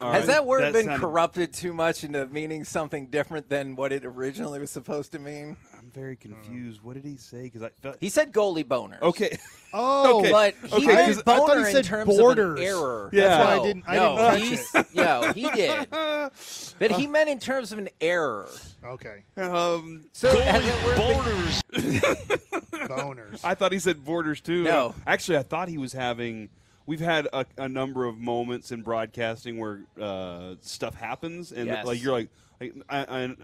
All 0.00 0.12
Has 0.12 0.20
right. 0.20 0.26
that 0.28 0.46
word 0.46 0.72
been 0.72 0.84
sounded- 0.84 1.00
corrupted 1.00 1.52
too 1.52 1.72
much 1.72 2.04
into 2.04 2.24
meaning 2.26 2.62
something 2.62 3.08
different 3.08 3.48
than 3.48 3.74
what 3.74 3.90
it 3.92 4.04
originally 4.04 4.60
was 4.60 4.70
supposed 4.70 5.10
to 5.12 5.18
mean? 5.18 5.56
I'm 5.96 6.02
very 6.02 6.16
confused. 6.16 6.82
What 6.82 6.94
did 6.94 7.04
he 7.04 7.16
say? 7.16 7.42
Because 7.44 7.62
I 7.62 7.70
felt 7.80 7.96
He 8.00 8.08
said 8.10 8.32
goalie 8.32 8.66
boner. 8.66 8.98
okay. 9.00 9.38
oh, 9.72 10.18
Okay. 10.20 10.30
But 10.30 10.54
he 10.70 10.76
Okay, 10.76 10.86
meant 10.86 11.06
'cause 11.06 11.18
I 11.18 11.22
thought 11.22 11.46
boner 11.48 11.66
he 11.66 11.72
said 11.72 11.76
in 11.78 11.84
terms 11.84 12.16
borders. 12.18 12.52
of 12.52 12.56
an 12.58 12.62
error. 12.64 13.10
Yeah. 13.12 13.28
That's 13.28 13.44
why 13.44 13.52
I 13.52 13.56
No, 13.56 13.64
didn't- 13.64 13.84
I 13.88 13.96
no, 13.96 14.16
didn't 14.16 14.30
catch 14.30 14.42
he's- 14.48 14.94
No, 14.94 15.32
he 15.32 15.50
did. 15.50 15.90
But 16.78 16.90
he 16.92 17.06
meant 17.06 17.30
in 17.30 17.38
terms 17.38 17.72
of 17.72 17.78
an 17.78 17.88
error. 18.00 18.48
okay. 18.84 19.22
Um, 19.38 20.04
So 20.12 20.28
has 20.38 20.62
that 20.64 20.84
word 20.84 20.96
been- 20.96 21.16
Boners. 21.16 22.88
Boners. 22.88 23.40
I 23.44 23.54
thought 23.54 23.72
he 23.72 23.78
said 23.78 24.04
borders 24.04 24.40
too. 24.40 24.64
No. 24.64 24.94
actually, 25.06 25.38
I 25.38 25.42
thought 25.42 25.68
he 25.68 25.78
was 25.78 25.92
having. 25.92 26.50
We've 26.84 27.00
had 27.00 27.26
a, 27.32 27.44
a 27.58 27.68
number 27.68 28.04
of 28.04 28.16
moments 28.18 28.70
in 28.70 28.82
broadcasting 28.82 29.58
where 29.58 29.80
uh, 30.00 30.54
stuff 30.60 30.94
happens, 30.94 31.50
and 31.52 31.66
Yes. 31.66 31.84
like 31.86 32.00
you're 32.02 32.12
like, 32.12 32.28
like 32.60 32.74
I, 32.88 32.98
I, 33.24 33.34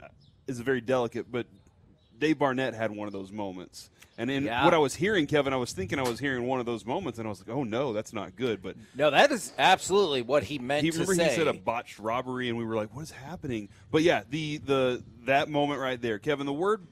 it's 0.47 0.59
very 0.61 0.81
delicate, 0.81 1.31
but 1.33 1.47
Dave 2.23 2.39
Barnett 2.39 2.73
had 2.73 2.93
one 2.93 3.09
of 3.09 3.13
those 3.13 3.33
moments. 3.33 3.91
And 4.17 4.31
in 4.31 4.45
Yeah. 4.45 4.65
what 4.65 4.75
I 4.75 4.79
was 4.79 4.95
hearing, 4.95 5.27
Kevin, 5.27 5.53
I 5.53 5.57
was 5.57 5.73
thinking 5.73 5.99
I 5.99 6.03
was 6.03 6.21
hearing 6.21 6.47
one 6.47 6.61
of 6.61 6.67
those 6.67 6.87
moments, 6.87 7.19
and 7.19 7.27
I 7.27 7.31
was 7.31 7.41
like, 7.41 7.49
"Oh 7.49 7.65
no, 7.65 7.93
that's 7.93 8.13
not 8.13 8.37
good." 8.37 8.63
But 8.63 8.77
No, 8.95 9.11
that 9.11 9.33
is 9.33 9.53
absolutely 9.59 10.23
what 10.23 10.45
he 10.45 10.59
meant 10.61 10.85
he 10.85 10.91
to 10.93 10.99
remember 11.01 11.15
say. 11.17 11.31
he 11.31 11.37
said 11.37 11.49
a 11.49 11.53
botched 11.53 11.99
robbery, 11.99 12.49
and 12.49 12.57
we 12.57 12.65
were 12.65 12.77
like, 12.77 12.95
"What 12.95 13.03
is 13.03 13.11
happening?" 13.11 13.69
But 13.91 14.03
yeah, 14.03 14.23
the 14.31 14.59
the 14.59 15.03
that 15.25 15.49
moment 15.49 15.81
right 15.81 16.01
there, 16.01 16.19
Kevin. 16.21 16.47
The 16.47 16.53
word 16.53 16.87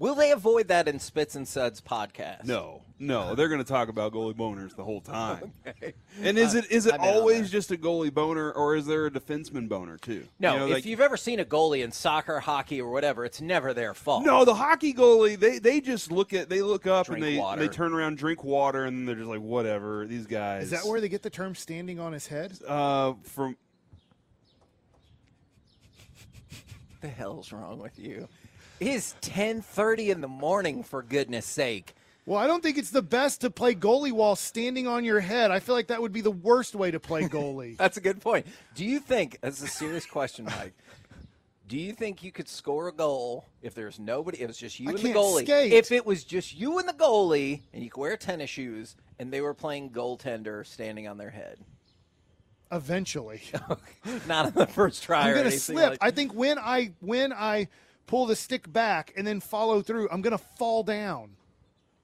Will 0.00 0.14
they 0.14 0.32
avoid 0.32 0.68
that 0.68 0.88
in 0.88 0.98
Spits 0.98 1.34
and 1.36 1.46
Suds 1.46 1.82
podcast? 1.82 2.46
No, 2.46 2.80
no, 2.98 3.34
they're 3.34 3.48
going 3.50 3.62
to 3.62 3.68
talk 3.68 3.90
about 3.90 4.12
goalie 4.14 4.34
boners 4.34 4.74
the 4.74 4.82
whole 4.82 5.02
time. 5.02 5.52
okay. 5.66 5.92
And 6.22 6.38
is 6.38 6.54
it 6.54 6.70
is 6.70 6.86
it 6.86 6.94
I'm 6.94 7.00
in 7.02 7.06
on 7.08 7.14
always 7.16 7.42
that. 7.42 7.52
just 7.52 7.70
a 7.70 7.76
goalie 7.76 8.12
boner, 8.12 8.50
or 8.50 8.76
is 8.76 8.86
there 8.86 9.04
a 9.04 9.10
defenseman 9.10 9.68
boner 9.68 9.98
too? 9.98 10.24
No, 10.38 10.54
You 10.54 10.58
know, 10.60 10.66
if 10.68 10.72
like- 10.72 10.84
you've 10.86 11.02
ever 11.02 11.18
seen 11.18 11.38
a 11.38 11.44
goalie 11.44 11.84
in 11.84 11.92
soccer, 11.92 12.40
hockey, 12.40 12.80
or 12.80 12.90
whatever, 12.90 13.26
it's 13.26 13.42
never 13.42 13.74
their 13.74 13.92
fault. 13.92 14.24
no, 14.24 14.46
the 14.46 14.54
hockey 14.54 14.94
goalie 14.94 15.38
they 15.38 15.58
they 15.58 15.82
just 15.82 16.10
look 16.10 16.32
at 16.32 16.48
they 16.48 16.62
look 16.62 16.86
up 16.86 17.04
Drink 17.06 17.22
and 17.22 17.34
they 17.34 17.38
water. 17.38 17.60
they 17.60 17.68
turn 17.68 17.92
around, 17.92 18.16
drink 18.16 18.42
water, 18.42 18.86
and 18.86 19.06
they're 19.06 19.16
just 19.16 19.28
like 19.28 19.42
whatever. 19.42 20.06
These 20.06 20.26
guys 20.26 20.64
Is 20.64 20.70
that 20.70 20.86
where 20.86 21.02
they 21.02 21.10
get 21.10 21.20
the 21.22 21.28
term 21.30 21.54
"standing 21.54 22.00
on 22.00 22.14
his 22.14 22.26
head"? 22.26 22.58
uh, 22.66 23.12
from 23.22 23.54
the 27.02 27.08
hell's 27.08 27.52
wrong 27.52 27.78
with 27.78 27.98
you? 27.98 28.28
It 28.80 28.88
is 28.88 29.14
10:30 29.20 30.08
in 30.10 30.20
the 30.22 30.28
morning 30.28 30.82
for 30.82 31.02
goodness 31.02 31.44
sake. 31.44 31.94
Well, 32.24 32.38
I 32.38 32.46
don't 32.46 32.62
think 32.62 32.78
it's 32.78 32.90
the 32.90 33.02
best 33.02 33.40
to 33.42 33.50
play 33.50 33.74
goalie 33.74 34.12
while 34.12 34.36
standing 34.36 34.86
on 34.86 35.04
your 35.04 35.20
head. 35.20 35.50
I 35.50 35.58
feel 35.60 35.74
like 35.74 35.88
that 35.88 36.00
would 36.00 36.12
be 36.12 36.20
the 36.22 36.30
worst 36.30 36.74
way 36.74 36.90
to 36.90 37.00
play 37.00 37.22
goalie. 37.24 37.76
That's 37.78 37.96
a 37.96 38.00
good 38.00 38.20
point. 38.20 38.46
Do 38.74 38.84
you 38.84 39.00
think 39.00 39.38
that's 39.42 39.60
a 39.62 39.66
serious 39.66 40.06
question, 40.06 40.44
Mike? 40.46 40.72
Do 41.66 41.76
you 41.78 41.92
think 41.92 42.22
you 42.22 42.32
could 42.32 42.48
score 42.48 42.88
a 42.88 42.92
goal 42.92 43.44
if 43.62 43.74
there's 43.74 43.98
nobody? 43.98 44.40
It 44.40 44.46
was 44.48 44.56
just 44.56 44.80
you 44.80 44.88
I 44.88 44.92
and 44.92 44.98
the 45.00 45.08
goalie. 45.12 45.42
skate. 45.44 45.72
If 45.72 45.92
it 45.92 46.04
was 46.06 46.24
just 46.24 46.54
you 46.56 46.78
and 46.78 46.88
the 46.88 46.92
goalie, 46.94 47.62
and 47.72 47.82
you 47.82 47.90
could 47.90 48.00
wear 48.00 48.16
tennis 48.16 48.50
shoes, 48.50 48.96
and 49.18 49.32
they 49.32 49.40
were 49.40 49.54
playing 49.54 49.90
goaltender 49.90 50.66
standing 50.66 51.06
on 51.06 51.18
their 51.18 51.30
head, 51.30 51.58
Eventually, 52.72 53.42
not 54.28 54.46
on 54.46 54.52
the 54.52 54.66
first 54.66 55.02
try 55.02 55.28
I'm 55.28 55.34
gonna 55.34 55.50
slip. 55.50 55.90
like- 55.90 55.98
I 56.00 56.10
think 56.12 56.32
when 56.32 56.58
I 56.58 56.92
when 57.00 57.32
I 57.32 57.68
pull 58.06 58.26
the 58.26 58.36
stick 58.36 58.72
back 58.72 59.12
and 59.16 59.26
then 59.26 59.40
follow 59.40 59.82
through, 59.82 60.08
I'm 60.10 60.22
gonna 60.22 60.38
fall 60.38 60.82
down. 60.82 61.36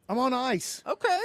I'm 0.09 0.19
on 0.19 0.33
ice. 0.33 0.83
okay. 0.87 1.21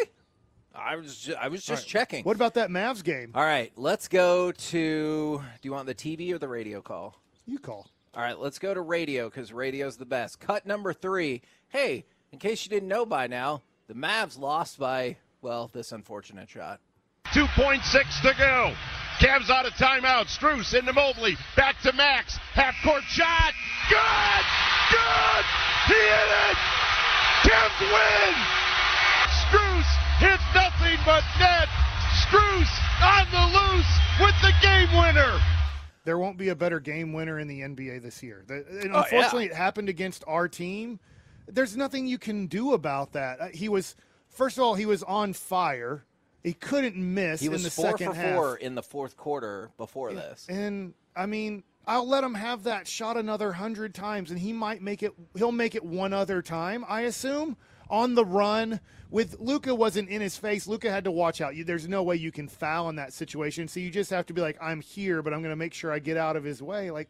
I 0.73 0.95
was 0.95 1.17
just, 1.17 1.37
I 1.37 1.49
was 1.49 1.63
just 1.63 1.87
checking. 1.87 2.23
What 2.23 2.35
about 2.37 2.53
that 2.53 2.69
Mavs 2.69 3.03
game? 3.03 3.31
All 3.35 3.43
right, 3.43 3.71
let's 3.75 4.07
go 4.07 4.51
to. 4.51 5.37
Do 5.37 5.67
you 5.67 5.71
want 5.71 5.85
the 5.85 5.95
TV 5.95 6.33
or 6.33 6.37
the 6.37 6.47
radio 6.47 6.81
call? 6.81 7.19
You 7.45 7.59
call. 7.59 7.89
All 8.13 8.21
right, 8.21 8.39
let's 8.39 8.57
go 8.59 8.73
to 8.73 8.81
radio 8.81 9.29
because 9.29 9.51
radio's 9.51 9.97
the 9.97 10.05
best. 10.05 10.39
Cut 10.39 10.65
number 10.65 10.93
three. 10.93 11.41
Hey, 11.69 12.05
in 12.31 12.39
case 12.39 12.65
you 12.65 12.69
didn't 12.69 12.87
know 12.89 13.05
by 13.05 13.27
now, 13.27 13.61
the 13.87 13.93
Mavs 13.93 14.39
lost 14.39 14.79
by, 14.79 15.17
well, 15.41 15.69
this 15.73 15.91
unfortunate 15.91 16.49
shot. 16.49 16.79
2.6 17.33 18.21
to 18.21 18.37
go. 18.37 18.73
Cavs 19.21 19.49
out 19.51 19.67
of 19.67 19.73
timeout. 19.73 20.25
Strus 20.35 20.73
into 20.77 20.93
Mobley. 20.93 21.37
Back 21.55 21.79
to 21.81 21.93
Max. 21.93 22.37
Half 22.53 22.73
court 22.83 23.03
shot. 23.03 23.53
Good! 23.87 24.45
Good! 24.89 25.45
He 25.87 25.93
hit 25.93 26.31
it! 26.49 26.57
Cavs 27.45 27.79
win! 27.85 28.33
Strus 29.45 29.87
hits 30.17 30.43
nothing 30.55 30.97
but 31.05 31.23
net. 31.39 31.67
Strus 32.25 32.69
on 33.03 33.27
the 33.29 33.57
loose 33.57 33.91
with 34.19 34.35
the 34.41 34.53
game 34.61 34.89
winner. 34.97 35.39
There 36.03 36.17
won't 36.17 36.37
be 36.37 36.49
a 36.49 36.55
better 36.55 36.79
game 36.79 37.13
winner 37.13 37.37
in 37.37 37.47
the 37.47 37.61
NBA 37.61 38.01
this 38.01 38.23
year. 38.23 38.43
The- 38.47 38.65
and 38.81 38.91
Oh, 38.91 38.97
yeah. 38.97 39.03
unfortunately, 39.03 39.45
it 39.45 39.53
happened 39.53 39.87
against 39.89 40.23
our 40.25 40.47
team. 40.47 40.99
There's 41.47 41.77
nothing 41.77 42.07
you 42.07 42.17
can 42.17 42.47
do 42.47 42.73
about 42.73 43.13
that. 43.13 43.39
Uh, 43.39 43.47
He 43.53 43.69
was, 43.69 43.95
first 44.29 44.57
of 44.57 44.63
all, 44.63 44.73
he 44.73 44.87
was 44.87 45.03
on 45.03 45.33
fire. 45.33 46.05
He 46.43 46.53
couldn't 46.53 46.95
miss 46.95 47.39
He 47.41 47.47
in 47.47 47.51
was 47.51 47.63
the 47.63 47.69
four 47.71 47.91
second 47.91 48.07
for 48.07 48.13
half. 48.15 48.35
four 48.35 48.55
in 48.57 48.75
the 48.75 48.83
fourth 48.83 49.15
quarter 49.17 49.69
before 49.77 50.13
this. 50.13 50.47
And 50.49 50.93
I 51.15 51.25
mean, 51.25 51.63
I'll 51.85 52.07
let 52.07 52.23
him 52.23 52.35
have 52.35 52.63
that 52.63 52.87
shot 52.87 53.17
another 53.17 53.51
hundred 53.51 53.93
times, 53.93 54.31
and 54.31 54.39
he 54.39 54.53
might 54.53 54.81
make 54.81 55.03
it. 55.03 55.13
He'll 55.35 55.51
make 55.51 55.75
it 55.75 55.83
one 55.83 56.13
other 56.13 56.41
time, 56.41 56.85
I 56.87 57.01
assume, 57.01 57.57
on 57.89 58.15
the 58.15 58.25
run. 58.25 58.79
With 59.09 59.41
Luka 59.41 59.75
wasn't 59.75 60.07
in 60.07 60.21
his 60.21 60.37
face. 60.37 60.67
Luka 60.67 60.89
had 60.89 61.03
to 61.03 61.11
watch 61.11 61.41
out. 61.41 61.53
You, 61.55 61.65
there's 61.65 61.87
no 61.87 62.01
way 62.01 62.15
you 62.15 62.31
can 62.31 62.47
foul 62.47 62.87
in 62.87 62.95
that 62.95 63.11
situation. 63.11 63.67
So 63.67 63.81
you 63.81 63.89
just 63.89 64.09
have 64.11 64.25
to 64.27 64.33
be 64.33 64.39
like, 64.41 64.57
I'm 64.61 64.79
here, 64.79 65.21
but 65.21 65.33
I'm 65.33 65.41
going 65.41 65.51
to 65.51 65.57
make 65.57 65.73
sure 65.73 65.91
I 65.91 65.99
get 65.99 66.15
out 66.15 66.37
of 66.37 66.45
his 66.45 66.61
way. 66.61 66.91
Like, 66.91 67.09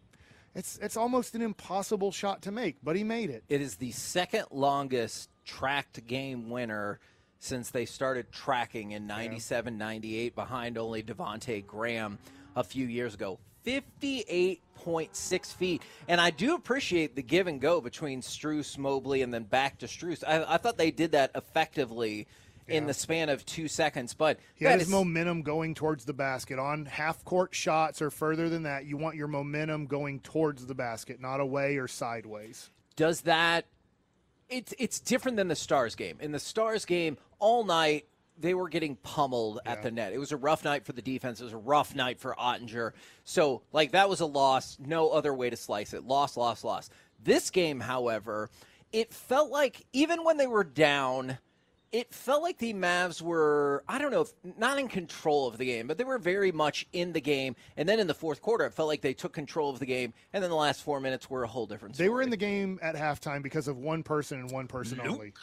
it's 0.55 0.79
it's 0.81 0.97
almost 0.97 1.35
an 1.35 1.41
impossible 1.43 2.11
shot 2.11 2.41
to 2.43 2.51
make, 2.51 2.77
but 2.83 2.95
he 2.95 3.03
made 3.03 3.29
it. 3.29 3.43
It 3.49 3.61
is 3.61 3.75
the 3.75 3.91
second 3.91 4.45
longest 4.51 5.29
tracked 5.45 6.05
game 6.07 6.49
winner 6.49 6.99
since 7.41 7.71
they 7.71 7.85
started 7.85 8.31
tracking 8.31 8.91
in 8.91 9.07
97 9.07 9.75
98, 9.77 10.35
behind 10.35 10.77
only 10.77 11.01
Devonte 11.01 11.65
Graham 11.65 12.19
a 12.55 12.63
few 12.63 12.85
years 12.85 13.15
ago. 13.15 13.39
58.6 13.65 15.45
feet. 15.53 15.81
And 16.07 16.21
I 16.21 16.29
do 16.29 16.53
appreciate 16.55 17.15
the 17.15 17.23
give 17.23 17.47
and 17.47 17.59
go 17.59 17.81
between 17.81 18.21
Strus, 18.21 18.77
Mobley, 18.77 19.23
and 19.23 19.33
then 19.33 19.43
back 19.43 19.79
to 19.79 19.87
Strus. 19.87 20.23
I, 20.25 20.53
I 20.53 20.57
thought 20.57 20.77
they 20.77 20.91
did 20.91 21.13
that 21.13 21.31
effectively 21.35 22.27
in 22.67 22.85
the 22.85 22.93
span 22.93 23.29
of 23.29 23.43
two 23.45 23.67
seconds. 23.67 24.13
But 24.13 24.39
He 24.53 24.65
had 24.65 24.79
his 24.79 24.87
is- 24.87 24.93
momentum 24.93 25.41
going 25.41 25.73
towards 25.73 26.05
the 26.05 26.13
basket. 26.13 26.59
On 26.59 26.85
half 26.85 27.25
court 27.25 27.55
shots 27.55 28.01
or 28.03 28.11
further 28.11 28.49
than 28.49 28.63
that, 28.63 28.85
you 28.85 28.97
want 28.97 29.15
your 29.15 29.27
momentum 29.27 29.87
going 29.87 30.19
towards 30.19 30.67
the 30.67 30.75
basket, 30.75 31.19
not 31.19 31.39
away 31.39 31.77
or 31.77 31.87
sideways. 31.87 32.69
does 32.95 33.21
that 33.21 33.65
it's 34.51 34.73
it's 34.77 34.99
different 34.99 35.37
than 35.37 35.47
the 35.47 35.55
stars 35.55 35.95
game. 35.95 36.17
In 36.19 36.31
the 36.31 36.39
stars 36.39 36.85
game 36.85 37.17
all 37.39 37.63
night 37.63 38.05
they 38.37 38.53
were 38.53 38.69
getting 38.69 38.95
pummeled 38.95 39.59
at 39.65 39.83
the 39.83 39.91
net. 39.91 40.13
It 40.13 40.17
was 40.17 40.31
a 40.31 40.37
rough 40.37 40.63
night 40.63 40.85
for 40.85 40.93
the 40.93 41.01
defense. 41.01 41.39
It 41.39 41.43
was 41.43 41.53
a 41.53 41.57
rough 41.57 41.93
night 41.93 42.19
for 42.19 42.35
Oettinger. 42.39 42.91
So 43.23 43.61
like 43.71 43.91
that 43.91 44.09
was 44.09 44.19
a 44.19 44.25
loss. 44.25 44.77
No 44.79 45.09
other 45.09 45.33
way 45.33 45.49
to 45.49 45.55
slice 45.57 45.93
it. 45.93 46.03
Loss 46.03 46.37
loss 46.37 46.63
loss. 46.63 46.89
This 47.23 47.49
game 47.49 47.79
however 47.79 48.49
it 48.91 49.13
felt 49.13 49.51
like 49.51 49.85
even 49.93 50.23
when 50.23 50.37
they 50.37 50.47
were 50.47 50.65
down 50.65 51.37
it 51.91 52.13
felt 52.13 52.41
like 52.41 52.57
the 52.57 52.73
Mavs 52.73 53.21
were, 53.21 53.83
I 53.87 53.97
don't 53.97 54.11
know, 54.11 54.21
if, 54.21 54.33
not 54.57 54.79
in 54.79 54.87
control 54.87 55.47
of 55.47 55.57
the 55.57 55.65
game, 55.65 55.87
but 55.87 55.97
they 55.97 56.05
were 56.05 56.17
very 56.17 56.51
much 56.51 56.87
in 56.93 57.11
the 57.11 57.19
game. 57.19 57.55
And 57.75 57.87
then 57.87 57.99
in 57.99 58.07
the 58.07 58.13
fourth 58.13 58.41
quarter, 58.41 58.65
it 58.65 58.73
felt 58.73 58.87
like 58.87 59.01
they 59.01 59.13
took 59.13 59.33
control 59.33 59.69
of 59.69 59.79
the 59.79 59.85
game. 59.85 60.13
And 60.31 60.41
then 60.41 60.49
the 60.49 60.55
last 60.55 60.83
four 60.83 61.01
minutes 61.01 61.29
were 61.29 61.43
a 61.43 61.47
whole 61.47 61.65
different 61.65 61.95
story. 61.95 62.05
They 62.05 62.09
were 62.09 62.21
in 62.21 62.29
the 62.29 62.37
game 62.37 62.79
at 62.81 62.95
halftime 62.95 63.43
because 63.43 63.67
of 63.67 63.77
one 63.77 64.03
person 64.03 64.39
and 64.39 64.51
one 64.51 64.67
person 64.67 65.01
only. 65.01 65.33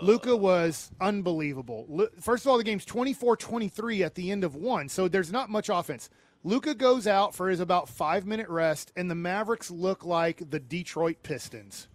Luka 0.00 0.34
was 0.34 0.90
unbelievable. 1.00 2.08
First 2.20 2.46
of 2.46 2.50
all, 2.50 2.56
the 2.56 2.64
game's 2.64 2.86
24-23 2.86 4.00
at 4.00 4.14
the 4.14 4.30
end 4.30 4.42
of 4.42 4.54
one, 4.54 4.88
so 4.88 5.06
there's 5.06 5.30
not 5.30 5.50
much 5.50 5.68
offense. 5.68 6.08
Luka 6.42 6.74
goes 6.74 7.06
out 7.06 7.34
for 7.34 7.50
his 7.50 7.60
about 7.60 7.90
five 7.90 8.24
minute 8.24 8.48
rest, 8.48 8.90
and 8.96 9.10
the 9.10 9.14
Mavericks 9.14 9.70
look 9.70 10.06
like 10.06 10.50
the 10.50 10.58
Detroit 10.58 11.18
Pistons. 11.22 11.88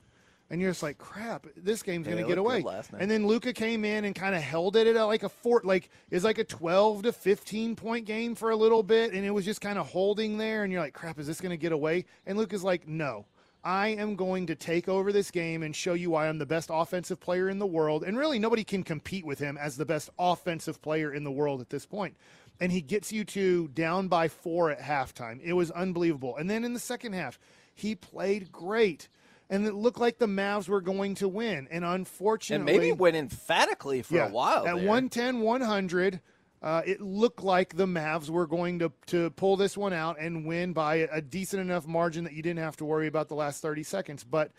And 0.49 0.61
you're 0.61 0.69
just 0.69 0.83
like, 0.83 0.99
crap, 0.99 1.47
this 1.57 1.81
game's 1.81 2.05
going 2.05 2.19
to 2.19 2.27
get 2.27 2.37
away. 2.37 2.61
And 3.01 3.09
then 3.09 3.25
Luka 3.25 3.51
came 3.51 3.83
in 3.83 4.05
and 4.05 4.13
kind 4.13 4.35
of 4.35 4.41
held 4.41 4.75
it 4.75 4.85
at 4.85 5.03
like 5.03 5.23
a 5.23 5.29
fort, 5.29 5.65
like 5.65 5.89
is 6.11 6.23
like 6.23 6.37
a 6.37 6.43
12 6.43 7.03
to 7.03 7.11
15 7.11 7.75
point 7.75 8.05
game 8.05 8.35
for 8.35 8.51
a 8.51 8.55
little 8.55 8.83
bit, 8.83 9.13
and 9.13 9.25
it 9.25 9.31
was 9.31 9.43
just 9.43 9.59
kind 9.59 9.79
of 9.79 9.87
holding 9.87 10.37
there. 10.37 10.63
And 10.63 10.71
you're 10.71 10.81
like, 10.81 10.93
crap, 10.93 11.17
is 11.19 11.25
this 11.25 11.41
going 11.41 11.49
to 11.49 11.57
get 11.57 11.71
away? 11.71 12.05
And 12.27 12.37
Luka's 12.37 12.63
like, 12.63 12.87
no, 12.87 13.25
I 13.63 13.87
am 13.89 14.15
going 14.15 14.45
to 14.45 14.55
take 14.55 14.87
over 14.87 15.11
this 15.11 15.31
game 15.31 15.63
and 15.63 15.75
show 15.75 15.95
you 15.95 16.11
why 16.11 16.27
I'm 16.27 16.37
the 16.37 16.45
best 16.45 16.69
offensive 16.71 17.19
player 17.19 17.49
in 17.49 17.57
the 17.57 17.65
world. 17.65 18.03
And 18.03 18.15
really, 18.15 18.37
nobody 18.37 18.63
can 18.63 18.83
compete 18.83 19.25
with 19.25 19.39
him 19.39 19.57
as 19.57 19.75
the 19.75 19.85
best 19.85 20.11
offensive 20.19 20.79
player 20.83 21.11
in 21.11 21.23
the 21.23 21.31
world 21.31 21.61
at 21.61 21.71
this 21.71 21.87
point. 21.87 22.15
And 22.59 22.71
he 22.71 22.81
gets 22.81 23.11
you 23.11 23.23
to 23.25 23.67
down 23.69 24.07
by 24.07 24.27
four 24.27 24.69
at 24.69 24.79
halftime. 24.79 25.41
It 25.43 25.53
was 25.53 25.71
unbelievable. 25.71 26.37
And 26.37 26.47
then 26.47 26.63
in 26.63 26.73
the 26.73 26.79
second 26.79 27.13
half, 27.13 27.39
he 27.73 27.95
played 27.95 28.51
great. 28.51 29.09
And 29.49 29.65
it 29.65 29.73
looked 29.73 29.99
like 29.99 30.17
the 30.17 30.27
Mavs 30.27 30.67
were 30.67 30.81
going 30.81 31.15
to 31.15 31.27
win. 31.27 31.67
And 31.69 31.85
unfortunately, 31.85 32.73
and 32.73 32.81
maybe 32.81 32.91
went 32.91 33.15
emphatically 33.15 34.01
for 34.01 34.15
yeah, 34.15 34.27
a 34.27 34.31
while. 34.31 34.65
At 34.67 34.75
there. 34.75 34.87
110, 34.87 35.41
100, 35.41 36.19
uh, 36.63 36.81
it 36.85 36.99
looked 36.99 37.43
like 37.43 37.75
the 37.75 37.85
Mavs 37.85 38.29
were 38.29 38.47
going 38.47 38.79
to, 38.79 38.91
to 39.07 39.29
pull 39.31 39.55
this 39.55 39.77
one 39.77 39.93
out 39.93 40.19
and 40.19 40.45
win 40.45 40.73
by 40.73 40.95
a, 40.95 41.07
a 41.13 41.21
decent 41.21 41.61
enough 41.61 41.85
margin 41.85 42.23
that 42.23 42.33
you 42.33 42.41
didn't 42.41 42.59
have 42.59 42.75
to 42.77 42.85
worry 42.85 43.07
about 43.07 43.27
the 43.27 43.35
last 43.35 43.61
30 43.61 43.83
seconds. 43.83 44.23
But 44.23 44.51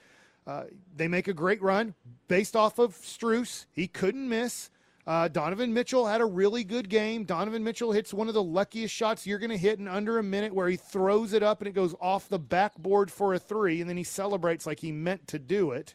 uh, 0.46 0.64
they 0.94 1.08
make 1.08 1.26
a 1.26 1.34
great 1.34 1.60
run 1.60 1.94
based 2.28 2.54
off 2.54 2.78
of 2.78 2.94
Strus. 2.96 3.66
He 3.72 3.88
couldn't 3.88 4.28
miss. 4.28 4.70
Uh, 5.06 5.28
Donovan 5.28 5.72
Mitchell 5.72 6.04
had 6.06 6.20
a 6.20 6.24
really 6.24 6.64
good 6.64 6.88
game. 6.88 7.24
Donovan 7.24 7.62
Mitchell 7.62 7.92
hits 7.92 8.12
one 8.12 8.26
of 8.26 8.34
the 8.34 8.42
luckiest 8.42 8.92
shots 8.92 9.24
you're 9.26 9.38
going 9.38 9.50
to 9.50 9.56
hit 9.56 9.78
in 9.78 9.86
under 9.86 10.18
a 10.18 10.22
minute 10.22 10.52
where 10.52 10.68
he 10.68 10.76
throws 10.76 11.32
it 11.32 11.44
up 11.44 11.60
and 11.60 11.68
it 11.68 11.72
goes 11.74 11.94
off 12.00 12.28
the 12.28 12.40
backboard 12.40 13.10
for 13.10 13.32
a 13.34 13.38
three, 13.38 13.80
and 13.80 13.88
then 13.88 13.96
he 13.96 14.02
celebrates 14.02 14.66
like 14.66 14.80
he 14.80 14.90
meant 14.90 15.28
to 15.28 15.38
do 15.38 15.70
it. 15.70 15.94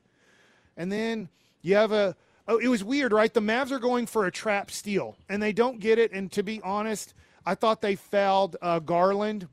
And 0.78 0.92
then 0.92 1.28
you 1.62 1.76
have 1.76 1.92
a. 1.92 2.16
Oh, 2.48 2.58
it 2.58 2.70
was 2.70 2.84
weird, 2.84 3.12
right? 3.12 3.34
The 3.34 3.42
Mavs 3.42 3.72
are 3.72 3.80
going 3.80 4.06
for 4.08 4.26
a 4.26 4.32
trap 4.32 4.72
steal, 4.72 5.16
and 5.30 5.42
they 5.44 5.54
don't 5.54 5.80
get 5.80 6.00
it. 6.00 6.12
And 6.12 6.32
to 6.32 6.42
be 6.42 6.62
honest, 6.64 7.14
I 7.46 7.56
thought 7.56 7.82
they 7.82 7.96
fouled 7.96 8.56
uh, 8.62 8.80
Garland, 8.80 9.48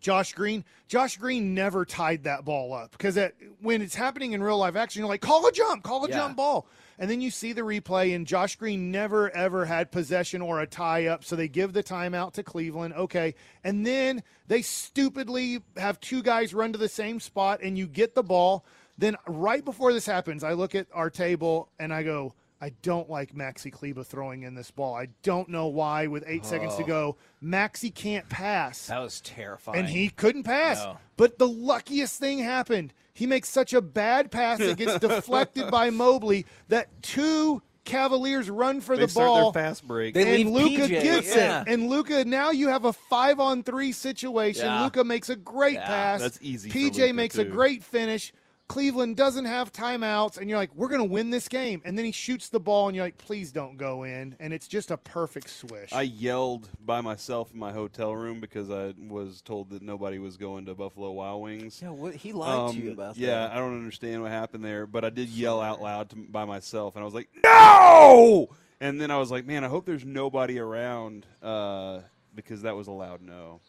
Josh 0.00 0.34
Green. 0.34 0.64
Josh 0.86 1.16
Green 1.16 1.54
never 1.54 1.84
tied 1.84 2.24
that 2.24 2.44
ball 2.44 2.72
up 2.74 2.92
because 2.92 3.18
when 3.60 3.80
it's 3.82 3.94
happening 3.94 4.32
in 4.32 4.42
real 4.42 4.58
life 4.58 4.76
action, 4.76 5.00
you're 5.00 5.08
like, 5.08 5.20
call 5.22 5.46
a 5.46 5.52
jump, 5.52 5.82
call 5.82 6.04
a 6.04 6.08
Yeah. 6.08 6.16
jump 6.16 6.36
ball. 6.36 6.68
And 6.98 7.10
then 7.10 7.20
you 7.20 7.30
see 7.30 7.52
the 7.52 7.62
replay, 7.62 8.14
and 8.14 8.26
Josh 8.26 8.56
Green 8.56 8.90
never, 8.90 9.30
ever 9.30 9.66
had 9.66 9.92
possession 9.92 10.40
or 10.40 10.60
a 10.60 10.66
tie 10.66 11.06
up. 11.06 11.24
So 11.24 11.36
they 11.36 11.48
give 11.48 11.72
the 11.72 11.82
timeout 11.82 12.32
to 12.34 12.42
Cleveland. 12.42 12.94
Okay. 12.94 13.34
And 13.62 13.86
then 13.86 14.22
they 14.48 14.62
stupidly 14.62 15.62
have 15.76 16.00
two 16.00 16.22
guys 16.22 16.54
run 16.54 16.72
to 16.72 16.78
the 16.78 16.88
same 16.88 17.20
spot, 17.20 17.60
and 17.62 17.76
you 17.76 17.86
get 17.86 18.14
the 18.14 18.22
ball. 18.22 18.64
Then 18.98 19.16
right 19.26 19.64
before 19.64 19.92
this 19.92 20.06
happens, 20.06 20.42
I 20.42 20.54
look 20.54 20.74
at 20.74 20.86
our 20.94 21.10
table 21.10 21.68
and 21.78 21.92
I 21.92 22.02
go, 22.02 22.32
I 22.60 22.70
don't 22.82 23.10
like 23.10 23.34
Maxi 23.34 23.70
Kleber 23.70 24.02
throwing 24.02 24.42
in 24.42 24.54
this 24.54 24.70
ball. 24.70 24.94
I 24.94 25.08
don't 25.22 25.48
know 25.50 25.66
why. 25.66 26.06
With 26.06 26.24
eight 26.26 26.46
seconds 26.46 26.74
to 26.76 26.84
Oh. 26.84 26.86
go, 26.86 27.16
Maxi 27.44 27.94
can't 27.94 28.28
pass 28.30 28.86
That 28.86 29.00
was 29.00 29.20
terrifying. 29.20 29.78
and 29.80 29.88
he 29.88 30.08
couldn't 30.08 30.44
pass. 30.44 30.78
No. 30.78 30.96
But 31.18 31.38
the 31.38 31.48
luckiest 31.48 32.18
thing 32.18 32.38
happened. 32.38 32.94
He 33.12 33.26
makes 33.26 33.48
such 33.48 33.72
a 33.74 33.80
bad 33.82 34.30
pass 34.30 34.58
that 34.58 34.76
gets 34.78 34.98
deflected 35.06 35.70
by 35.70 35.90
Mobley 35.90 36.46
that 36.68 37.02
two 37.02 37.62
Cavaliers 37.84 38.50
run 38.50 38.80
for 38.80 38.96
They 38.96 39.02
the 39.04 39.08
start 39.08 39.26
ball. 39.28 39.52
their 39.52 39.62
fast 39.64 39.86
break. 39.86 40.12
They 40.14 40.42
and 40.42 40.50
Luka 40.50 40.88
gets 40.88 41.34
yeah. 41.36 41.60
it. 41.62 41.68
And 41.68 41.88
Luka, 41.88 42.24
now 42.24 42.50
you 42.50 42.68
have 42.68 42.84
a 42.84 42.92
five 42.92 43.38
on 43.38 43.62
three 43.62 43.92
situation. 43.92 44.64
Yeah. 44.66 44.82
Luka 44.82 45.04
makes 45.04 45.28
a 45.28 45.36
great 45.36 45.74
Yeah, 45.74 45.86
pass. 45.86 46.20
that's 46.20 46.38
easy 46.42 46.68
for 46.68 46.76
PJ 46.76 46.98
Luka, 47.02 47.12
makes 47.14 47.38
a 47.38 47.44
great 47.44 47.84
finish. 47.84 48.32
Cleveland 48.68 49.16
doesn't 49.16 49.44
have 49.44 49.72
timeouts, 49.72 50.38
and 50.38 50.50
you're 50.50 50.58
like, 50.58 50.74
we're 50.74 50.88
going 50.88 51.00
to 51.00 51.08
win 51.12 51.30
this 51.30 51.46
game. 51.48 51.80
And 51.84 51.96
then 51.96 52.04
he 52.04 52.10
shoots 52.12 52.48
the 52.48 52.58
ball, 52.58 52.88
and 52.88 52.96
you're 52.96 53.04
like, 53.04 53.16
please 53.16 53.52
don't 53.52 53.76
go 53.76 54.02
in. 54.02 54.34
And 54.40 54.52
it's 54.52 54.66
just 54.66 54.90
a 54.90 54.96
perfect 54.96 55.48
swish. 55.50 55.92
I 55.92 56.02
yelled 56.02 56.68
by 56.84 57.00
myself 57.00 57.52
in 57.52 57.60
my 57.60 57.72
hotel 57.72 58.14
room 58.14 58.40
because 58.40 58.70
I 58.70 58.92
was 59.08 59.40
told 59.40 59.70
that 59.70 59.82
nobody 59.82 60.18
was 60.18 60.36
going 60.36 60.66
to 60.66 60.74
Buffalo 60.74 61.12
Wild 61.12 61.42
Wings. 61.42 61.80
Yeah, 61.80 61.90
what, 61.90 62.14
he 62.16 62.32
lied 62.32 62.72
to 62.74 62.78
you 62.80 62.88
Um, 62.88 62.94
about 62.94 63.16
yeah, 63.16 63.46
that. 63.46 63.52
I 63.52 63.56
don't 63.56 63.74
understand 63.78 64.22
what 64.22 64.32
happened 64.32 64.64
there, 64.64 64.86
but 64.86 65.04
I 65.04 65.10
did 65.10 65.28
yell 65.28 65.60
out 65.60 65.80
loud 65.80 66.10
to, 66.10 66.16
by 66.16 66.44
myself, 66.44 66.96
and 66.96 67.02
I 67.02 67.04
was 67.04 67.14
like, 67.14 67.28
"No!" 67.44 68.48
And 68.80 69.00
then 69.00 69.10
I 69.10 69.16
was 69.18 69.30
like, 69.30 69.46
"Man, 69.46 69.64
I 69.64 69.68
hope 69.68 69.86
there's 69.86 70.04
nobody 70.04 70.58
around," 70.58 71.24
uh, 71.42 72.00
because 72.34 72.62
that 72.62 72.74
was 72.76 72.88
a 72.88 72.92
loud 72.92 73.22
no. 73.22 73.60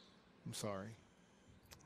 I'm 0.45 0.53
sorry. 0.53 0.89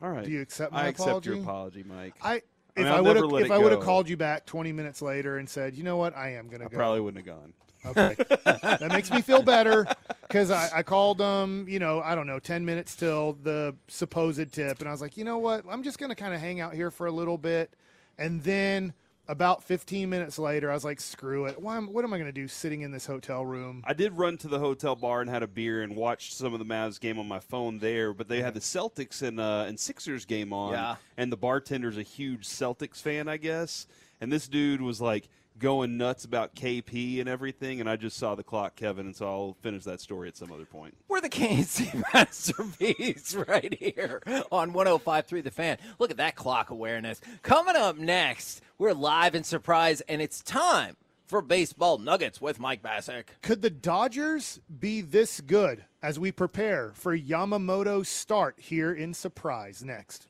All 0.01 0.09
right, 0.09 0.25
Do 0.25 0.31
you 0.31 0.41
accept 0.41 0.71
my 0.71 0.79
I 0.79 0.81
my 0.83 0.87
accept 0.89 1.25
your 1.27 1.35
apology? 1.35 1.81
apology, 1.81 1.83
Mike. 1.83 2.15
I 2.23 2.41
I 2.77 2.81
if 2.81 2.87
I, 2.87 2.89
I'll 2.89 3.03
would 3.03 3.15
have 3.17 3.33
if 3.45 3.51
I 3.51 3.57
would 3.57 3.71
have 3.71 3.81
called 3.81 4.09
you 4.09 4.17
back 4.17 4.45
20 4.45 4.71
minutes 4.71 5.01
later 5.01 5.37
and 5.37 5.49
said, 5.49 5.75
you 5.75 5.83
know 5.83 5.97
what, 5.97 6.15
I 6.15 6.33
am 6.33 6.47
gonna 6.49 6.65
I 6.65 6.69
go. 6.69 6.77
probably 6.77 7.01
wouldn't 7.01 7.25
have 7.25 7.37
gone. 7.37 7.53
Okay, 7.83 8.15
that 8.45 8.91
makes 8.91 9.09
me 9.09 9.21
feel 9.21 9.41
better 9.41 9.87
because 10.27 10.51
I, 10.51 10.69
I 10.75 10.83
called 10.83 11.17
them. 11.17 11.65
You 11.67 11.79
know, 11.79 12.01
I 12.01 12.13
don't 12.13 12.27
know, 12.27 12.37
10 12.39 12.63
minutes 12.63 12.95
till 12.95 13.33
the 13.41 13.75
supposed 13.87 14.51
tip, 14.53 14.79
and 14.79 14.87
I 14.87 14.91
was 14.91 15.01
like, 15.01 15.17
you 15.17 15.23
know 15.23 15.39
what, 15.39 15.65
I'm 15.69 15.83
just 15.83 15.97
gonna 15.97 16.15
kind 16.15 16.33
of 16.33 16.39
hang 16.39 16.59
out 16.59 16.73
here 16.73 16.91
for 16.91 17.07
a 17.07 17.11
little 17.11 17.37
bit, 17.37 17.73
and 18.17 18.41
then. 18.43 18.93
About 19.31 19.63
15 19.63 20.09
minutes 20.09 20.37
later, 20.37 20.69
I 20.69 20.73
was 20.73 20.83
like, 20.83 20.99
"Screw 20.99 21.45
it! 21.45 21.61
Why, 21.61 21.79
what 21.79 22.03
am 22.03 22.11
I 22.11 22.17
going 22.17 22.27
to 22.27 22.33
do 22.33 22.49
sitting 22.49 22.81
in 22.81 22.91
this 22.91 23.05
hotel 23.05 23.45
room?" 23.45 23.81
I 23.87 23.93
did 23.93 24.11
run 24.17 24.35
to 24.39 24.49
the 24.49 24.59
hotel 24.59 24.93
bar 24.93 25.21
and 25.21 25.29
had 25.29 25.41
a 25.41 25.47
beer 25.47 25.83
and 25.83 25.95
watched 25.95 26.33
some 26.33 26.51
of 26.51 26.59
the 26.59 26.65
Mavs 26.65 26.99
game 26.99 27.17
on 27.17 27.29
my 27.29 27.39
phone 27.39 27.79
there, 27.79 28.13
but 28.13 28.27
they 28.27 28.41
had 28.41 28.53
the 28.53 28.59
Celtics 28.59 29.21
and 29.21 29.39
uh, 29.39 29.63
and 29.69 29.79
Sixers 29.79 30.25
game 30.25 30.51
on, 30.51 30.73
Yeah. 30.73 30.95
and 31.15 31.31
the 31.31 31.37
bartender's 31.37 31.97
a 31.97 32.03
huge 32.03 32.45
Celtics 32.45 32.97
fan, 33.01 33.29
I 33.29 33.37
guess, 33.37 33.87
and 34.19 34.29
this 34.33 34.49
dude 34.49 34.81
was 34.81 34.99
like 34.99 35.29
going 35.61 35.95
nuts 35.95 36.25
about 36.25 36.55
KP 36.55 37.19
and 37.19 37.29
everything, 37.29 37.79
and 37.79 37.89
I 37.89 37.95
just 37.95 38.17
saw 38.17 38.35
the 38.35 38.43
clock, 38.43 38.75
Kevin, 38.75 39.05
and 39.05 39.15
so 39.15 39.27
I'll 39.27 39.57
finish 39.61 39.83
that 39.85 40.01
story 40.01 40.27
at 40.27 40.35
some 40.35 40.51
other 40.51 40.65
point. 40.65 40.97
We're 41.07 41.21
the 41.21 41.29
KC 41.29 42.03
masterpiece 42.13 43.35
right 43.47 43.73
here 43.73 44.21
on 44.51 44.73
105.3 44.73 45.43
The 45.43 45.51
Fan. 45.51 45.77
Look 45.99 46.11
at 46.11 46.17
that 46.17 46.35
clock 46.35 46.71
awareness. 46.71 47.21
Coming 47.43 47.75
up 47.75 47.97
next, 47.97 48.61
we're 48.77 48.93
live 48.93 49.35
in 49.35 49.43
surprise, 49.43 50.01
and 50.01 50.21
it's 50.21 50.41
time 50.41 50.97
for 51.27 51.41
Baseball 51.41 51.97
Nuggets 51.99 52.41
with 52.41 52.59
Mike 52.59 52.81
Bacsik. 52.81 53.25
Could 53.41 53.61
the 53.61 53.69
Dodgers 53.69 54.59
be 54.79 54.99
this 54.99 55.39
good 55.39 55.85
as 56.01 56.19
we 56.19 56.31
prepare 56.31 56.91
for 56.95 57.17
Yamamoto's 57.17 58.09
start 58.09 58.55
here 58.57 58.91
in 58.91 59.13
Surprise 59.13 59.83
next? 59.83 60.27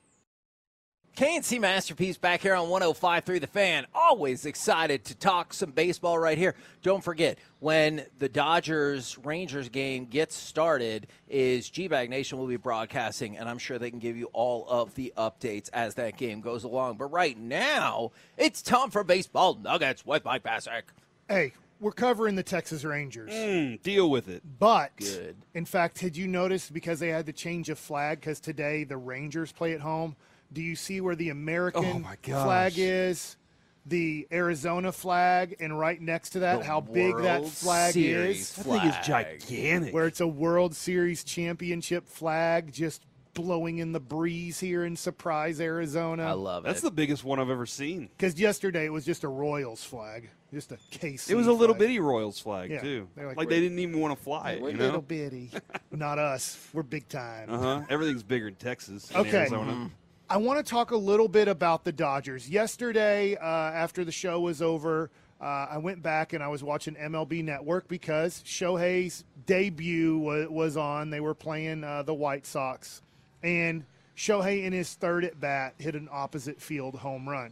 KNC 1.21 1.59
Masterpiece 1.59 2.17
back 2.17 2.41
here 2.41 2.55
on 2.55 2.67
105.3 2.69 3.39
The 3.39 3.45
Fan. 3.45 3.85
Always 3.93 4.47
excited 4.47 5.05
to 5.05 5.15
talk 5.15 5.53
some 5.53 5.69
baseball 5.69 6.17
right 6.17 6.35
here. 6.35 6.55
Don't 6.81 7.03
forget, 7.03 7.37
when 7.59 8.07
the 8.17 8.27
Dodgers 8.27 9.19
Rangers 9.19 9.69
game 9.69 10.05
gets 10.05 10.35
started, 10.35 11.05
is 11.29 11.69
G-Bag 11.69 12.09
Nation 12.09 12.39
will 12.39 12.47
be 12.47 12.57
broadcasting, 12.57 13.37
and 13.37 13.47
I'm 13.47 13.59
sure 13.59 13.77
they 13.77 13.91
can 13.91 13.99
give 13.99 14.17
you 14.17 14.31
all 14.33 14.65
of 14.67 14.95
the 14.95 15.13
updates 15.15 15.69
as 15.73 15.93
that 15.93 16.17
game 16.17 16.41
goes 16.41 16.63
along. 16.63 16.97
But 16.97 17.11
right 17.11 17.37
now, 17.37 18.13
it's 18.35 18.63
time 18.63 18.89
for 18.89 19.03
Baseball 19.03 19.53
Nuggets 19.53 20.03
with 20.03 20.25
Mike 20.25 20.41
Bacsik. 20.41 20.85
Hey, 21.29 21.53
we're 21.79 21.91
covering 21.91 22.33
the 22.33 22.41
Texas 22.41 22.83
Rangers. 22.83 23.31
Mm, 23.31 23.79
deal 23.83 24.09
with 24.09 24.27
it. 24.27 24.41
But 24.57 24.93
Good. 24.97 25.35
in 25.53 25.65
fact, 25.65 25.99
had 25.99 26.17
you 26.17 26.27
noticed 26.27 26.73
because 26.73 26.99
they 26.99 27.09
had 27.09 27.27
to 27.27 27.33
change 27.33 27.69
a 27.69 27.75
flag 27.75 28.21
because 28.21 28.39
today 28.39 28.85
the 28.85 28.97
Rangers 28.97 29.51
play 29.51 29.73
at 29.73 29.81
home? 29.81 30.15
Do 30.53 30.61
you 30.61 30.75
see 30.75 31.01
where 31.01 31.15
the 31.15 31.29
American 31.29 32.05
Oh, 32.05 32.15
flag 32.23 32.73
is? 32.77 33.37
the 33.85 34.27
Arizona 34.31 34.91
flag, 34.91 35.55
and 35.59 35.77
right 35.77 35.99
next 35.99 36.31
to 36.31 36.39
that, 36.39 36.59
The 36.59 36.65
how 36.65 36.81
big 36.81 37.17
that 37.17 37.47
flag 37.47 37.93
Series 37.93 38.41
is. 38.41 38.53
That 38.53 38.63
thing 38.65 38.73
is 38.87 38.95
flag. 39.05 39.39
gigantic. 39.39 39.93
Where 39.93 40.05
it's 40.05 40.21
a 40.21 40.27
World 40.27 40.75
Series 40.75 41.23
championship 41.23 42.07
flag 42.07 42.71
just 42.71 43.03
blowing 43.33 43.79
in 43.79 43.91
the 43.91 43.99
breeze 43.99 44.59
here 44.59 44.83
in 44.85 44.95
Surprise, 44.95 45.59
Arizona. 45.61 46.25
I 46.27 46.33
love 46.33 46.63
it. 46.65 46.67
That's 46.67 46.81
the 46.81 46.91
biggest 46.91 47.23
one 47.23 47.39
I've 47.39 47.49
ever 47.49 47.65
seen. 47.65 48.09
Because 48.15 48.39
yesterday 48.39 48.85
it 48.85 48.91
was 48.93 49.03
just 49.05 49.23
a 49.23 49.27
Royals 49.29 49.83
flag, 49.83 50.29
just 50.53 50.71
a 50.73 50.77
KC. 50.91 51.31
It 51.31 51.35
was 51.35 51.47
a 51.47 51.51
little 51.53 51.73
flag. 51.73 51.79
bitty 51.87 51.99
Royals 51.99 52.39
flag 52.39 52.69
Yeah. 52.69 52.81
too. 52.81 53.07
They're 53.15 53.27
like, 53.29 53.37
Like, 53.37 53.49
they 53.49 53.61
didn't 53.61 53.79
even 53.79 53.99
want 53.99 54.15
to 54.15 54.21
fly 54.23 54.51
it. 54.51 54.61
We're 54.61 54.71
You 54.71 54.77
little 54.77 54.95
know. 54.95 55.01
bitty. 55.01 55.49
Not 55.91 56.19
us. 56.19 56.55
We're 56.73 56.83
big 56.83 57.07
time. 57.07 57.49
Uh 57.49 57.57
huh. 57.57 57.81
Everything's 57.89 58.21
bigger 58.21 58.49
in 58.49 58.55
Texas. 58.55 59.09
and 59.09 59.25
Okay. 59.25 59.37
Arizona. 59.39 59.89
I 60.31 60.37
want 60.37 60.65
to 60.65 60.69
talk 60.71 60.91
a 60.91 60.95
little 60.97 61.27
bit 61.27 61.49
about 61.49 61.83
the 61.83 61.91
Dodgers. 61.91 62.49
Yesterday, 62.49 63.35
uh, 63.35 63.45
after 63.45 64.05
the 64.05 64.13
show 64.13 64.39
was 64.39 64.61
over, 64.61 65.11
uh, 65.41 65.67
I 65.71 65.77
went 65.77 66.01
back 66.01 66.31
and 66.31 66.41
I 66.41 66.47
was 66.47 66.63
watching 66.63 66.95
MLB 66.95 67.43
Network 67.43 67.89
because 67.89 68.41
Shohei's 68.45 69.25
debut 69.45 70.17
was, 70.17 70.47
was 70.47 70.77
on. 70.77 71.09
They 71.09 71.19
were 71.19 71.33
playing 71.33 71.83
uh, 71.83 72.03
the 72.03 72.13
White 72.13 72.45
Sox. 72.45 73.01
And 73.43 73.83
Shohei, 74.15 74.63
in 74.63 74.71
his 74.71 74.93
third 74.93 75.25
at 75.25 75.37
bat, 75.41 75.73
hit 75.79 75.95
an 75.95 76.07
opposite 76.09 76.61
field 76.61 76.95
home 76.95 77.27
run. 77.27 77.51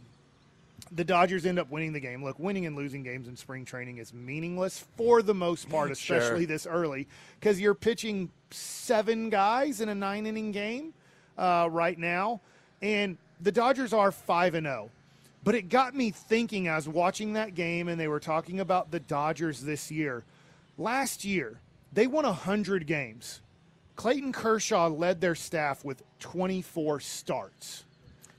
The 0.90 1.04
Dodgers 1.04 1.44
end 1.44 1.58
up 1.58 1.70
winning 1.70 1.92
the 1.92 2.00
game. 2.00 2.24
Look, 2.24 2.38
winning 2.38 2.64
and 2.64 2.76
losing 2.76 3.02
games 3.02 3.28
in 3.28 3.36
spring 3.36 3.66
training 3.66 3.98
is 3.98 4.14
meaningless 4.14 4.86
for 4.96 5.20
the 5.20 5.34
most 5.34 5.68
part, 5.68 5.94
Sure. 5.98 6.16
especially 6.16 6.46
this 6.46 6.66
early, 6.66 7.08
because 7.38 7.60
you're 7.60 7.74
pitching 7.74 8.30
seven 8.50 9.28
guys 9.28 9.82
in 9.82 9.90
a 9.90 9.94
nine 9.94 10.24
inning 10.24 10.50
game 10.50 10.94
uh, 11.36 11.68
right 11.70 11.98
now, 11.98 12.40
and 12.82 13.16
the 13.40 13.52
Dodgers 13.52 13.92
are 13.92 14.12
five 14.12 14.54
and 14.54 14.66
zero. 14.66 14.90
But 15.42 15.54
it 15.54 15.68
got 15.68 15.94
me 15.94 16.10
thinking. 16.10 16.68
I 16.68 16.76
was 16.76 16.86
watching 16.86 17.32
that 17.32 17.54
game, 17.54 17.88
and 17.88 17.98
they 17.98 18.08
were 18.08 18.20
talking 18.20 18.60
about 18.60 18.90
the 18.90 19.00
Dodgers 19.00 19.62
this 19.62 19.90
year. 19.90 20.22
Last 20.76 21.24
year, 21.24 21.60
they 21.92 22.06
won 22.06 22.24
hundred 22.24 22.86
games. 22.86 23.40
Clayton 23.96 24.32
Kershaw 24.32 24.88
led 24.88 25.20
their 25.20 25.34
staff 25.34 25.84
with 25.84 26.02
24 26.20 27.00
starts. 27.00 27.84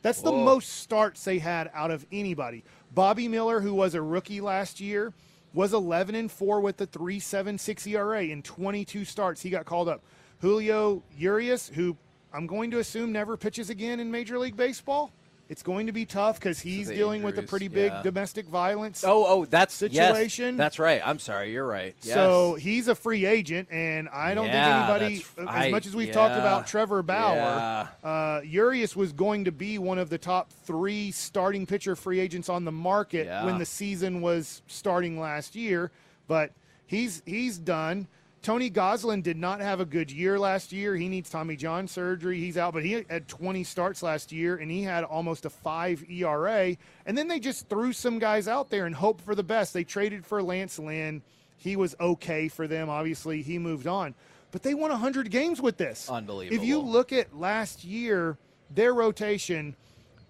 That's 0.02 0.22
the 0.22 0.32
Whoa. 0.32 0.44
most 0.44 0.70
starts 0.80 1.24
they 1.24 1.40
had 1.40 1.70
out 1.74 1.92
of 1.92 2.06
anybody. 2.12 2.64
Bobby 2.94 3.28
Miller, 3.28 3.62
who 3.62 3.74
was 3.74 3.94
a 3.94 4.02
rookie 4.02 4.42
last 4.42 4.80
year, 4.80 5.14
was 5.54 5.74
11 5.74 6.16
and 6.16 6.32
4 6.32 6.62
with 6.62 6.78
the 6.78 6.88
3.76 6.88 7.88
ERA 7.88 8.24
in 8.24 8.42
22 8.42 9.06
starts. 9.06 9.42
He 9.42 9.50
got 9.50 9.66
called 9.66 9.88
up. 9.88 10.02
Julio 10.40 11.04
Urias, 11.18 11.72
who 11.74 11.96
I'm 12.34 12.48
going 12.48 12.72
to 12.72 12.80
assume 12.80 13.12
never 13.12 13.38
pitches 13.38 13.70
again 13.70 14.00
in 14.00 14.10
Major 14.12 14.40
League 14.40 14.56
Baseball. 14.56 15.12
It's 15.50 15.64
going 15.64 15.88
to 15.88 15.92
be 15.92 16.06
tough 16.06 16.40
because 16.40 16.62
he's 16.62 16.88
the 16.88 16.96
dealing 16.96 17.24
with 17.24 17.38
a 17.38 17.42
pretty 17.44 17.68
big 17.68 17.92
yeah. 17.92 18.02
domestic 18.04 18.46
violence. 18.48 19.04
Oh, 19.06 19.26
oh, 19.28 19.44
that's 19.44 19.74
situation. 19.74 20.54
Yes, 20.54 20.58
that's 20.58 20.80
right. 20.80 21.02
I'm 21.04 21.20
sorry. 21.20 21.52
You're 21.52 21.68
right. 21.68 21.94
Yes. 22.04 22.14
So 22.14 22.56
he's 22.56 22.88
a 22.88 22.96
free 22.96 23.26
agent, 23.26 23.68
and 23.70 24.08
I 24.08 24.34
don't 24.34 24.46
Yeah, 24.46 24.88
think 24.88 25.02
anybody, 25.02 25.26
as 25.40 25.66
I- 25.66 25.70
much 25.70 25.86
as 25.86 25.94
we've 25.94 26.14
talked 26.14 26.36
about 26.36 26.68
Trevor 26.68 27.04
Bauer, 27.04 27.36
yeah. 27.36 27.88
uh, 28.02 28.42
Urias 28.46 28.96
was 28.96 29.12
going 29.12 29.44
to 29.44 29.52
be 29.52 29.78
one 29.78 29.98
of 30.00 30.10
the 30.10 30.18
top 30.18 30.54
three 30.64 31.12
starting 31.12 31.66
pitcher 31.66 31.98
free 31.98 32.22
agents 32.22 32.48
on 32.48 32.64
the 32.64 32.72
market 32.72 33.26
Yeah. 33.26 33.44
when 33.44 33.58
the 33.58 33.66
season 33.66 34.22
was 34.22 34.62
starting 34.68 35.20
last 35.20 35.54
year, 35.54 35.92
but 36.30 36.54
he's 36.88 37.24
he's 37.26 37.58
done. 37.58 38.08
Tony 38.42 38.72
Gonsolin 38.72 39.22
did 39.22 39.38
not 39.38 39.60
have 39.60 39.80
a 39.80 39.86
good 39.86 40.12
year 40.12 40.40
last 40.40 40.72
year. 40.72 40.96
He 40.96 41.08
needs 41.08 41.30
Tommy 41.30 41.56
John 41.56 41.88
surgery. 41.88 42.40
He's 42.40 42.58
out, 42.58 42.74
but 42.74 42.84
he 42.84 43.04
had 43.08 43.28
20 43.28 43.64
starts 43.64 44.02
last 44.02 44.32
year 44.32 44.58
and 44.58 44.72
he 44.72 44.82
had 44.82 45.04
almost 45.04 45.46
a 45.46 45.50
5 45.50 46.10
ERA. 46.10 46.76
And 47.06 47.16
then 47.16 47.28
they 47.28 47.40
just 47.40 47.70
threw 47.70 47.94
some 47.94 48.18
guys 48.18 48.48
out 48.48 48.72
there 48.72 48.88
and 48.88 48.96
hoped 48.96 49.22
for 49.22 49.36
the 49.36 49.44
best. 49.44 49.74
They 49.74 49.84
traded 49.84 50.26
for 50.26 50.42
Lance 50.42 50.80
Lynn. 50.80 51.22
He 51.58 51.76
was 51.76 51.96
okay 52.00 52.48
for 52.48 52.68
them. 52.68 52.90
Obviously, 52.90 53.44
he 53.44 53.60
moved 53.60 53.86
on. 53.86 54.16
But 54.52 54.64
they 54.64 54.74
won 54.74 54.90
100 54.90 55.30
games 55.30 55.62
with 55.62 55.78
this. 55.78 56.10
Unbelievable. 56.10 56.60
If 56.60 56.68
you 56.68 56.80
look 56.80 57.14
at 57.14 57.38
last 57.38 57.84
year, 57.84 58.38
their 58.74 58.96
rotation, 58.96 59.76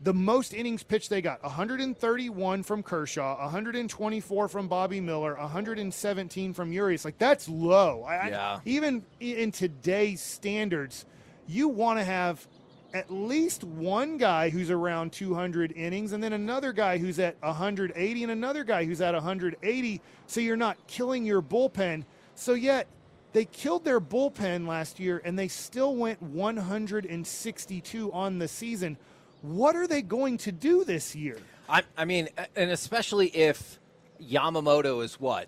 the 0.03 0.13
most 0.13 0.53
innings 0.53 0.81
pitched 0.83 1.09
they 1.11 1.21
got 1.21 1.43
131 1.43 2.63
from 2.63 2.81
Kershaw, 2.81 3.37
124 3.43 4.47
from 4.47 4.67
Bobby 4.67 4.99
Miller, 4.99 5.35
117 5.35 6.53
from 6.53 6.71
Urias. 6.71 7.05
Like 7.05 7.17
that's 7.19 7.47
low. 7.47 8.03
I, 8.03 8.15
I- 8.15 8.29
Yeah. 8.29 8.59
even 8.65 9.05
in 9.19 9.51
today's 9.51 10.21
standards, 10.21 11.05
you 11.47 11.67
want 11.67 11.99
to 11.99 12.03
have 12.03 12.47
at 12.93 13.09
least 13.11 13.63
one 13.63 14.17
guy 14.17 14.49
who's 14.49 14.69
around 14.69 15.13
200 15.13 15.71
innings 15.77 16.11
and 16.11 16.21
then 16.23 16.33
another 16.33 16.73
guy 16.73 16.97
who's 16.97 17.19
at 17.19 17.35
180 17.41 18.23
and 18.23 18.31
another 18.31 18.63
guy 18.65 18.83
who's 18.83 18.99
at 19.01 19.13
180 19.13 20.01
so 20.27 20.39
you're 20.41 20.57
not 20.57 20.75
killing 20.87 21.23
your 21.25 21.41
bullpen. 21.41 22.03
So 22.35 22.53
yet 22.53 22.87
they 23.33 23.45
killed 23.45 23.85
their 23.85 24.01
bullpen 24.01 24.67
last 24.67 24.99
year 24.99 25.21
and 25.23 25.39
they 25.39 25.47
still 25.47 25.95
went 25.95 26.21
162 26.21 28.11
on 28.11 28.39
the 28.39 28.47
season. 28.47 28.97
What 29.41 29.75
are 29.75 29.87
they 29.87 30.01
going 30.01 30.37
to 30.39 30.51
do 30.51 30.83
this 30.83 31.15
year? 31.15 31.37
I, 31.67 31.83
I 31.97 32.05
mean, 32.05 32.29
and 32.55 32.69
especially 32.71 33.27
if 33.29 33.79
Yamamoto 34.21 35.03
is 35.03 35.19
what, 35.19 35.47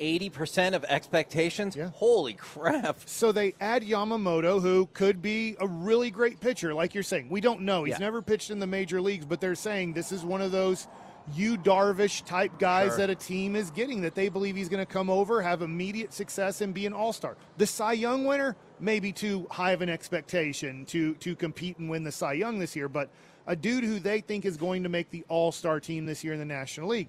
80% 0.00 0.74
of 0.74 0.84
expectations? 0.84 1.76
Yeah. 1.76 1.90
Holy 1.94 2.32
crap. 2.32 3.00
So 3.06 3.32
they 3.32 3.54
add 3.60 3.82
Yamamoto, 3.82 4.60
who 4.60 4.86
could 4.94 5.20
be 5.20 5.56
a 5.60 5.66
really 5.66 6.10
great 6.10 6.40
pitcher, 6.40 6.72
like 6.74 6.94
you're 6.94 7.02
saying. 7.02 7.28
We 7.28 7.40
don't 7.40 7.60
know. 7.62 7.84
He's 7.84 7.92
Yeah. 7.92 7.98
never 7.98 8.22
pitched 8.22 8.50
in 8.50 8.58
the 8.58 8.66
major 8.66 9.00
leagues, 9.00 9.26
but 9.26 9.40
they're 9.40 9.54
saying 9.54 9.92
this 9.92 10.10
is 10.10 10.24
one 10.24 10.40
of 10.40 10.50
those 10.52 10.88
Yu 11.34 11.56
Darvish 11.56 12.24
type 12.24 12.58
guys 12.58 12.90
Sure. 12.90 12.98
that 12.98 13.10
a 13.10 13.14
team 13.14 13.54
is 13.54 13.70
getting 13.70 14.00
that 14.02 14.14
they 14.14 14.28
believe 14.28 14.56
he's 14.56 14.68
going 14.68 14.84
to 14.84 14.90
come 14.92 15.08
over, 15.10 15.42
have 15.42 15.62
immediate 15.62 16.12
success, 16.12 16.60
and 16.60 16.74
be 16.74 16.86
an 16.86 16.92
all 16.92 17.12
star. 17.12 17.36
The 17.56 17.66
Cy 17.66 17.92
Young 17.92 18.24
winner, 18.24 18.56
maybe 18.80 19.12
too 19.12 19.46
high 19.50 19.72
of 19.72 19.82
an 19.82 19.88
expectation 19.88 20.84
to 20.86 21.14
to 21.16 21.36
compete 21.36 21.78
and 21.78 21.88
win 21.88 22.02
the 22.04 22.12
Cy 22.12 22.32
Young 22.34 22.58
this 22.58 22.74
year, 22.74 22.88
but 22.88 23.10
a 23.46 23.54
dude 23.56 23.84
who 23.84 23.98
they 24.00 24.20
think 24.20 24.44
is 24.44 24.56
going 24.56 24.82
to 24.82 24.88
make 24.88 25.10
the 25.10 25.24
all 25.28 25.52
star 25.52 25.78
team 25.80 26.04
this 26.06 26.24
year 26.24 26.32
in 26.32 26.38
the 26.38 26.44
National 26.44 26.88
League. 26.88 27.08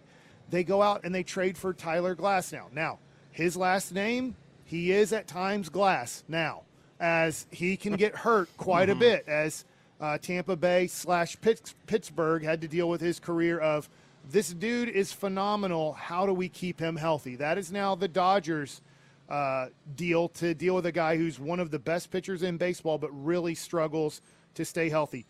They 0.49 0.63
go 0.63 0.81
out 0.81 1.01
and 1.03 1.13
they 1.15 1.23
trade 1.23 1.57
for 1.57 1.73
Tyler 1.73 2.15
Glasnow. 2.15 2.71
Now, 2.73 2.99
his 3.31 3.55
last 3.55 3.93
name, 3.93 4.35
he 4.65 4.91
is 4.91 5.13
at 5.13 5.27
times 5.27 5.69
Glass 5.69 6.23
now, 6.27 6.63
as 6.99 7.47
he 7.51 7.77
can 7.77 7.93
get 7.93 8.15
hurt 8.15 8.49
quite 8.57 8.89
a 8.89 8.95
bit, 8.95 9.25
as 9.27 9.65
uh, 9.99 10.17
Tampa 10.17 10.55
Bay 10.55 10.87
slash 10.87 11.39
Pitts- 11.41 11.75
Pittsburgh 11.87 12.43
had 12.43 12.59
to 12.61 12.67
deal 12.67 12.89
with 12.89 13.01
his 13.01 13.19
career 13.19 13.59
of 13.59 13.87
this 14.31 14.53
dude 14.53 14.89
is 14.89 15.11
phenomenal. 15.11 15.93
How 15.93 16.25
do 16.25 16.33
we 16.33 16.49
keep 16.49 16.79
him 16.79 16.95
healthy? 16.95 17.35
That 17.35 17.57
is 17.57 17.71
now 17.71 17.95
the 17.95 18.07
Dodgers 18.07 18.81
uh, 19.29 19.67
deal 19.95 20.29
to 20.29 20.53
deal 20.53 20.75
with 20.75 20.85
a 20.85 20.91
guy 20.91 21.17
who's 21.17 21.39
one 21.39 21.59
of 21.59 21.71
the 21.71 21.79
best 21.79 22.11
pitchers 22.11 22.43
in 22.43 22.57
baseball, 22.57 22.97
but 22.97 23.09
really 23.11 23.55
struggles 23.55 24.21
to 24.55 24.65
stay 24.65 24.89
healthy. 24.89 25.25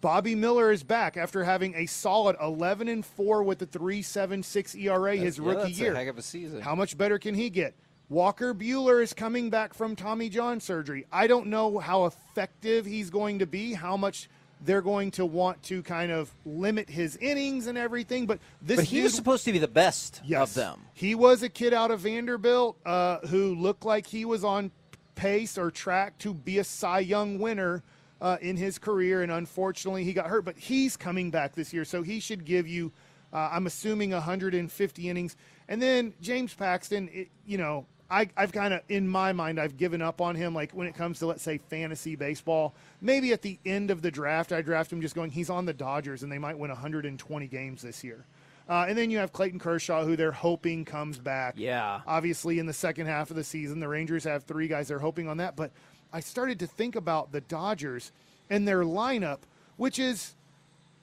Bobby 0.00 0.34
Miller 0.34 0.70
is 0.70 0.84
back 0.84 1.16
after 1.16 1.42
having 1.42 1.74
a 1.74 1.86
solid 1.86 2.36
11 2.40 2.86
and 2.88 3.04
4 3.04 3.42
with 3.42 3.58
the 3.58 3.66
3.76 3.66 4.76
ERA 4.76 5.16
his 5.16 5.36
That's- 5.36 5.38
yeah, 5.38 5.60
rookie 5.62 5.72
a 5.72 5.84
year. 5.84 5.94
heck 5.94 6.08
of 6.08 6.18
a 6.18 6.22
season. 6.22 6.60
How 6.60 6.74
much 6.74 6.96
better 6.96 7.18
can 7.18 7.34
he 7.34 7.50
get? 7.50 7.74
Walker 8.08 8.54
Buehler 8.54 9.02
is 9.02 9.12
coming 9.12 9.50
back 9.50 9.74
from 9.74 9.94
Tommy 9.94 10.28
John 10.28 10.60
surgery. 10.60 11.06
I 11.12 11.26
don't 11.26 11.48
know 11.48 11.78
how 11.78 12.06
effective 12.06 12.86
he's 12.86 13.10
going 13.10 13.40
to 13.40 13.46
be, 13.46 13.74
how 13.74 13.96
much 13.96 14.30
they're 14.64 14.82
going 14.82 15.10
to 15.12 15.24
want 15.24 15.62
to 15.64 15.82
kind 15.82 16.10
of 16.10 16.32
limit 16.44 16.88
his 16.90 17.16
innings 17.16 17.66
and 17.66 17.78
everything, 17.78 18.26
but 18.26 18.38
this 18.60 18.76
But 18.76 18.84
he 18.86 19.02
was 19.02 19.14
supposed 19.14 19.44
to 19.44 19.52
be 19.52 19.58
the 19.58 19.68
best 19.68 20.20
Yes. 20.24 20.50
of 20.50 20.54
them. 20.54 20.80
He 20.94 21.14
was 21.14 21.42
a 21.42 21.48
kid 21.48 21.72
out 21.72 21.90
of 21.90 22.00
Vanderbilt 22.00 22.76
uh, 22.84 23.18
who 23.28 23.54
looked 23.54 23.84
like 23.84 24.06
he 24.06 24.24
was 24.24 24.44
on 24.44 24.70
pace 25.14 25.58
or 25.58 25.70
track 25.70 26.18
to 26.18 26.32
be 26.34 26.58
a 26.58 26.64
Cy 26.64 27.00
Young 27.00 27.38
winner 27.38 27.82
uh, 28.20 28.36
in 28.40 28.56
his 28.56 28.78
career, 28.78 29.22
and 29.22 29.30
unfortunately 29.30 30.04
he 30.04 30.12
got 30.12 30.26
hurt. 30.26 30.44
But 30.44 30.58
he's 30.58 30.96
coming 30.96 31.30
back 31.30 31.54
this 31.54 31.72
year, 31.72 31.84
so 31.84 32.02
he 32.02 32.18
should 32.20 32.44
give 32.44 32.66
you, 32.66 32.92
uh, 33.32 33.50
I'm 33.52 33.66
assuming, 33.66 34.10
150 34.10 35.08
innings. 35.08 35.36
And 35.68 35.80
then 35.80 36.14
James 36.20 36.54
Paxton, 36.54 37.08
it, 37.12 37.28
you 37.46 37.58
know, 37.58 37.86
I, 38.10 38.28
I've 38.36 38.52
kind 38.52 38.72
of, 38.72 38.80
in 38.88 39.06
my 39.06 39.32
mind, 39.32 39.60
I've 39.60 39.76
given 39.76 40.00
up 40.00 40.20
on 40.20 40.34
him. 40.34 40.54
Like 40.54 40.72
when 40.72 40.86
it 40.86 40.94
comes 40.94 41.18
to, 41.18 41.26
let's 41.26 41.42
say, 41.42 41.58
fantasy 41.58 42.16
baseball, 42.16 42.74
maybe 43.00 43.32
at 43.32 43.42
the 43.42 43.58
end 43.66 43.90
of 43.90 44.00
the 44.00 44.10
draft, 44.10 44.52
I 44.52 44.62
draft 44.62 44.92
him 44.92 45.02
just 45.02 45.14
going, 45.14 45.30
he's 45.30 45.50
on 45.50 45.66
the 45.66 45.74
Dodgers, 45.74 46.22
and 46.22 46.32
they 46.32 46.38
might 46.38 46.58
win 46.58 46.70
120 46.70 47.46
games 47.48 47.82
this 47.82 48.02
year. 48.02 48.24
Uh, 48.68 48.84
and 48.88 48.96
then 48.98 49.10
you 49.10 49.18
have 49.18 49.32
Clayton 49.32 49.58
Kershaw, 49.58 50.04
who 50.04 50.14
they're 50.14 50.32
hoping 50.32 50.84
comes 50.84 51.18
back. 51.18 51.54
Yeah. 51.56 52.00
Obviously, 52.06 52.58
in 52.58 52.66
the 52.66 52.72
second 52.72 53.06
half 53.06 53.30
of 53.30 53.36
the 53.36 53.44
season, 53.44 53.80
the 53.80 53.88
Rangers 53.88 54.24
have 54.24 54.44
three 54.44 54.68
guys 54.68 54.88
they're 54.88 54.98
hoping 54.98 55.26
on 55.28 55.38
that. 55.38 55.56
But 55.56 55.72
I 56.12 56.20
started 56.20 56.58
to 56.60 56.66
think 56.66 56.94
about 56.94 57.32
the 57.32 57.40
Dodgers 57.40 58.12
and 58.50 58.68
their 58.68 58.82
lineup, 58.82 59.40
which 59.76 59.98
is, 59.98 60.34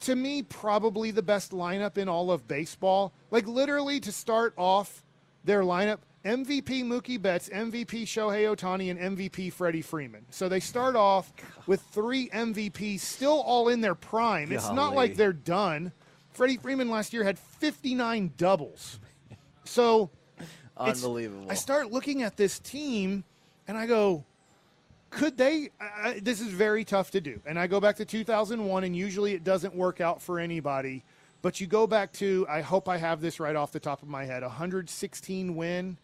to 0.02 0.16
me, 0.16 0.44
probably 0.44 1.10
the 1.10 1.24
best 1.24 1.52
lineup 1.52 1.98
in 1.98 2.08
all 2.08 2.32
of 2.32 2.48
baseball. 2.48 3.14
Like, 3.32 3.48
literally, 3.48 4.00
to 4.02 4.12
start 4.12 4.54
off 4.58 5.04
their 5.44 5.62
lineup, 5.62 6.00
MVP 6.26 6.84
Mookie 6.84 7.22
Betts, 7.22 7.50
MVP 7.50 8.04
Shohei 8.04 8.54
Ohtani, 8.54 8.90
and 8.90 9.18
MVP 9.18 9.54
Freddie 9.54 9.84
Freeman. 9.84 10.26
So 10.32 10.50
they 10.50 10.60
start 10.60 10.96
off 10.96 11.32
with 11.68 11.82
three 11.92 12.30
MVPs 12.30 13.02
still 13.02 13.42
all 13.42 13.70
in 13.70 13.80
their 13.80 13.96
prime. 13.96 14.52
It's 14.52 14.72
not 14.72 14.96
like 14.96 15.16
they're 15.16 15.34
done. 15.34 15.92
Freddie 16.32 16.58
Freeman 16.58 16.90
last 16.90 17.14
year 17.14 17.24
had 17.24 17.38
59 17.38 18.34
doubles. 18.38 19.00
So 19.66 20.10
Unbelievable. 20.78 21.50
I 21.50 21.54
start 21.54 21.92
looking 21.92 22.24
at 22.24 22.36
this 22.36 22.60
team 22.60 23.24
and 23.68 23.78
I 23.78 23.86
go, 23.86 24.26
could 25.10 25.38
they? 25.38 25.70
I, 25.80 26.20
this 26.22 26.42
is 26.42 26.48
very 26.48 26.84
tough 26.84 27.12
to 27.12 27.22
do. 27.22 27.40
And 27.46 27.58
I 27.58 27.68
go 27.68 27.80
back 27.80 27.96
to 27.98 28.06
2001, 28.06 28.84
and 28.84 28.96
usually 28.96 29.34
it 29.34 29.44
doesn't 29.44 29.74
work 29.74 30.02
out 30.02 30.22
for 30.22 30.40
anybody. 30.40 31.04
But 31.42 31.62
you 31.62 31.68
go 31.68 31.88
back 31.88 32.12
to, 32.14 32.46
I 32.50 32.62
hope 32.62 32.90
I 32.90 32.98
have 32.98 33.22
this 33.22 33.40
right 33.40 33.56
off 33.56 33.72
the 33.72 33.80
top 33.80 34.02
of 34.02 34.10
my 34.10 34.26
head, 34.26 34.42
116 34.42 35.56
win 35.56 35.98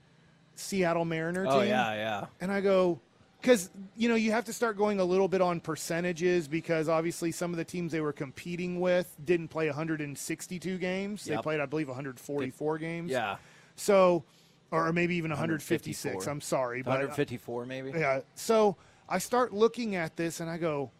Seattle 0.56 1.06
Mariner 1.06 1.46
Oh, 1.48 1.60
team. 1.60 1.70
yeah, 1.70 1.94
yeah. 1.94 2.26
And 2.40 2.52
I 2.52 2.62
go, 2.62 3.00
because, 3.42 3.70
you 3.96 4.08
know, 4.10 4.16
you 4.16 4.32
have 4.32 4.46
to 4.46 4.54
start 4.54 4.78
going 4.78 5.00
a 5.00 5.04
little 5.04 5.28
bit 5.28 5.42
on 5.42 5.60
percentages 5.60 6.48
because 6.48 6.88
obviously 6.90 7.32
some 7.32 7.52
of 7.52 7.58
the 7.58 7.64
teams 7.66 7.92
they 7.92 8.02
were 8.02 8.14
competing 8.14 8.80
with 8.80 9.16
didn't 9.26 9.48
play 9.48 9.68
162 9.68 10.78
games. 10.78 11.26
They 11.26 11.38
played, 11.38 11.60
I 11.60 11.66
believe, 11.66 11.88
144 11.88 12.78
games. 12.78 13.12
Yeah. 13.12 13.38
So, 13.76 14.24
or 14.70 14.94
maybe 14.94 15.16
even 15.16 15.32
156. 15.32 16.06
154. 16.06 16.32
I'm 16.32 16.42
sorry. 16.42 16.82
But, 16.84 16.92
uh, 16.92 17.08
154 17.10 17.66
maybe. 17.66 17.92
yeah. 17.98 18.22
So 18.36 18.78
I 19.10 19.18
start 19.18 19.54
looking 19.54 19.96
at 19.96 20.16
this 20.16 20.40
and 20.40 20.50
I 20.50 20.58
go, 20.58 20.92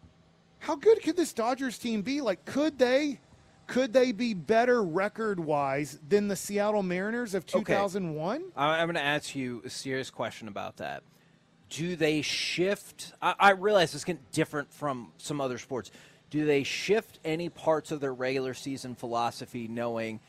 how 0.58 0.76
good 0.76 1.02
could 1.02 1.16
this 1.16 1.32
Dodgers 1.32 1.78
team 1.78 2.02
be? 2.02 2.20
Like, 2.20 2.44
could 2.44 2.78
they? 2.78 3.20
Could 3.72 3.94
they 3.94 4.12
be 4.12 4.34
better 4.34 4.82
record 4.82 5.40
wise 5.40 5.98
than 6.06 6.28
the 6.28 6.36
Seattle 6.36 6.82
Mariners 6.82 7.34
of 7.34 7.46
2001? 7.46 8.44
I- 8.54 8.78
I'm 8.80 8.86
going 8.86 8.96
to 8.96 9.00
ask 9.00 9.34
you 9.34 9.62
a 9.64 9.70
serious 9.70 10.10
question 10.10 10.46
about 10.46 10.76
that. 10.76 11.02
Do 11.70 11.96
they 11.96 12.20
shift? 12.20 13.14
I, 13.22 13.34
I 13.40 13.50
realize 13.52 13.92
this 13.94 14.04
can 14.04 14.18
different 14.30 14.70
from 14.70 15.12
some 15.16 15.40
other 15.40 15.56
sports. 15.56 15.90
Do 16.28 16.44
they 16.44 16.64
shift 16.64 17.18
any 17.24 17.48
parts 17.48 17.90
of 17.90 18.00
their 18.00 18.12
regular 18.12 18.52
season 18.52 18.94
philosophy, 18.94 19.68
knowing 19.68 20.20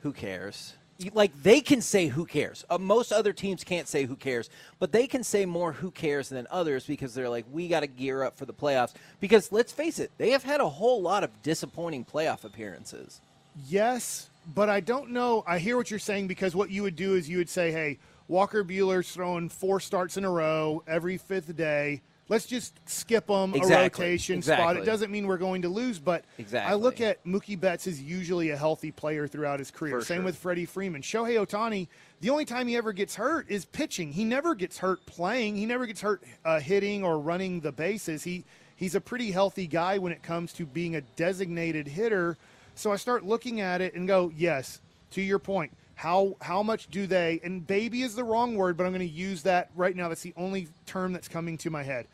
who 0.00 0.12
cares? 0.12 0.74
Like 1.14 1.42
they 1.42 1.60
can 1.60 1.80
say 1.80 2.08
who 2.08 2.24
cares. 2.24 2.64
Uh, 2.68 2.78
most 2.78 3.12
other 3.12 3.32
teams 3.32 3.62
can't 3.62 3.86
say 3.86 4.04
who 4.04 4.16
cares, 4.16 4.50
but 4.80 4.90
they 4.90 5.06
can 5.06 5.22
say 5.22 5.46
more 5.46 5.72
who 5.72 5.92
cares 5.92 6.28
than 6.28 6.48
others 6.50 6.86
because 6.86 7.14
they're 7.14 7.28
like, 7.28 7.44
we 7.52 7.68
got 7.68 7.80
to 7.80 7.86
gear 7.86 8.24
up 8.24 8.36
for 8.36 8.46
the 8.46 8.52
playoffs. 8.52 8.94
Because 9.20 9.52
let's 9.52 9.70
face 9.70 10.00
it, 10.00 10.10
they 10.18 10.30
have 10.30 10.42
had 10.42 10.60
a 10.60 10.68
whole 10.68 11.00
lot 11.00 11.22
of 11.22 11.42
disappointing 11.44 12.04
playoff 12.04 12.42
appearances. 12.42 13.20
Yes, 13.68 14.28
but 14.54 14.68
I 14.68 14.80
don't 14.80 15.10
know. 15.10 15.44
I 15.46 15.60
hear 15.60 15.76
what 15.76 15.88
you're 15.88 16.00
saying 16.00 16.26
because 16.26 16.56
what 16.56 16.70
you 16.70 16.82
would 16.82 16.96
do 16.96 17.14
is 17.14 17.28
you 17.28 17.38
would 17.38 17.48
say, 17.48 17.70
hey, 17.70 17.98
Walker 18.26 18.64
Buehler's 18.64 19.10
throwing 19.10 19.48
four 19.48 19.78
starts 19.78 20.16
in 20.16 20.24
a 20.24 20.30
row 20.30 20.82
every 20.86 21.16
fifth 21.16 21.56
day. 21.56 22.02
Let's 22.28 22.44
just 22.44 22.78
skip 22.86 23.28
them 23.28 23.54
Exactly, 23.54 23.74
a 23.74 24.08
rotation 24.08 24.42
spot. 24.42 24.76
It 24.76 24.84
doesn't 24.84 25.10
mean 25.10 25.26
we're 25.26 25.38
going 25.38 25.62
to 25.62 25.70
lose, 25.70 25.98
but 25.98 26.24
exactly. 26.36 26.70
I 26.70 26.74
look 26.74 27.00
at 27.00 27.24
Mookie 27.24 27.58
Betts 27.58 27.86
is 27.86 28.02
usually 28.02 28.50
a 28.50 28.56
healthy 28.56 28.90
player 28.90 29.26
throughout 29.26 29.58
his 29.58 29.70
career. 29.70 29.98
For 29.98 30.04
Same 30.04 30.18
sure. 30.18 30.24
with 30.26 30.36
Freddie 30.36 30.66
Freeman. 30.66 31.00
Shohei 31.00 31.42
Ohtani, 31.42 31.88
the 32.20 32.28
only 32.28 32.44
time 32.44 32.68
he 32.68 32.76
ever 32.76 32.92
gets 32.92 33.14
hurt 33.14 33.46
is 33.48 33.64
pitching. 33.64 34.12
He 34.12 34.24
never 34.24 34.54
gets 34.54 34.76
hurt 34.76 35.04
playing. 35.06 35.56
He 35.56 35.64
never 35.64 35.86
gets 35.86 36.02
hurt 36.02 36.22
uh, 36.44 36.60
hitting 36.60 37.02
or 37.02 37.18
running 37.18 37.60
the 37.60 37.72
bases. 37.72 38.24
He 38.24 38.44
he's 38.76 38.94
a 38.94 39.00
pretty 39.00 39.30
healthy 39.30 39.66
guy 39.66 39.96
when 39.96 40.12
it 40.12 40.22
comes 40.22 40.52
to 40.54 40.66
being 40.66 40.96
a 40.96 41.00
designated 41.00 41.88
hitter. 41.88 42.36
So 42.74 42.92
I 42.92 42.96
start 42.96 43.24
looking 43.24 43.60
at 43.62 43.80
it 43.80 43.94
and 43.94 44.06
go, 44.06 44.30
yes, 44.36 44.80
to 45.12 45.22
your 45.22 45.38
point. 45.38 45.72
How 45.94 46.36
how 46.42 46.62
much 46.62 46.88
do 46.90 47.06
they 47.06 47.40
and 47.42 47.66
baby 47.66 48.02
is 48.02 48.14
the 48.14 48.22
wrong 48.22 48.54
word, 48.54 48.76
but 48.76 48.84
I'm 48.84 48.92
going 48.92 49.00
to 49.00 49.14
use 49.14 49.42
that 49.44 49.70
right 49.74 49.96
now. 49.96 50.08
That's 50.08 50.22
the 50.22 50.34
only 50.36 50.68
term 50.84 51.12
that's 51.12 51.26
coming 51.26 51.56
to 51.58 51.70
my 51.70 51.82
head. 51.82 52.06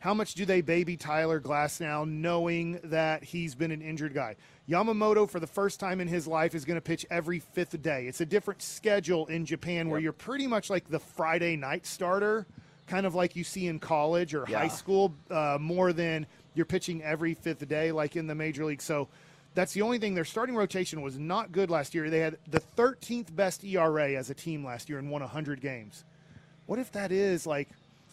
How 0.00 0.14
much 0.14 0.34
do 0.34 0.44
they 0.44 0.60
baby 0.60 0.96
Tyler 0.96 1.40
Glasnow, 1.40 2.06
knowing 2.08 2.78
that 2.84 3.24
he's 3.24 3.56
been 3.56 3.72
an 3.72 3.82
injured 3.82 4.14
guy? 4.14 4.36
Yamamoto, 4.68 5.28
for 5.28 5.40
the 5.40 5.46
first 5.46 5.80
time 5.80 6.00
in 6.00 6.06
his 6.06 6.26
life, 6.28 6.54
is 6.54 6.64
going 6.64 6.76
to 6.76 6.80
pitch 6.80 7.04
every 7.10 7.40
fifth 7.40 7.80
day. 7.82 8.06
It's 8.06 8.20
a 8.20 8.26
different 8.26 8.62
schedule 8.62 9.26
in 9.26 9.44
Japan 9.44 9.90
where 9.90 9.98
you're 9.98 10.12
pretty 10.12 10.46
much 10.46 10.70
like 10.70 10.88
the 10.88 11.00
Friday 11.00 11.56
night 11.56 11.84
starter, 11.84 12.46
kind 12.86 13.06
of 13.06 13.16
like 13.16 13.34
you 13.34 13.42
see 13.42 13.66
in 13.66 13.80
college 13.80 14.34
or 14.34 14.44
Yeah. 14.48 14.58
high 14.58 14.68
school, 14.68 15.14
uh, 15.30 15.58
more 15.60 15.92
than 15.92 16.26
you're 16.54 16.66
pitching 16.66 17.02
every 17.02 17.34
fifth 17.34 17.66
day, 17.66 17.90
like 17.90 18.14
in 18.14 18.28
the 18.28 18.34
major 18.36 18.64
league. 18.64 18.82
So 18.82 19.08
that's 19.54 19.72
the 19.72 19.82
only 19.82 19.98
thing. 19.98 20.14
Their 20.14 20.24
starting 20.24 20.54
rotation 20.54 21.02
was 21.02 21.18
not 21.18 21.50
good 21.50 21.70
last 21.70 21.92
year. 21.92 22.08
They 22.08 22.20
had 22.20 22.38
the 22.48 22.60
13th 22.60 23.34
best 23.34 23.64
ERA 23.64 24.14
as 24.14 24.30
a 24.30 24.34
team 24.34 24.64
last 24.64 24.88
year 24.88 25.00
and 25.00 25.10
won 25.10 25.22
100 25.22 25.60
games. 25.60 26.04
What 26.66 26.78
if 26.78 26.92
that 26.92 27.10
is 27.10 27.46
like? 27.48 27.68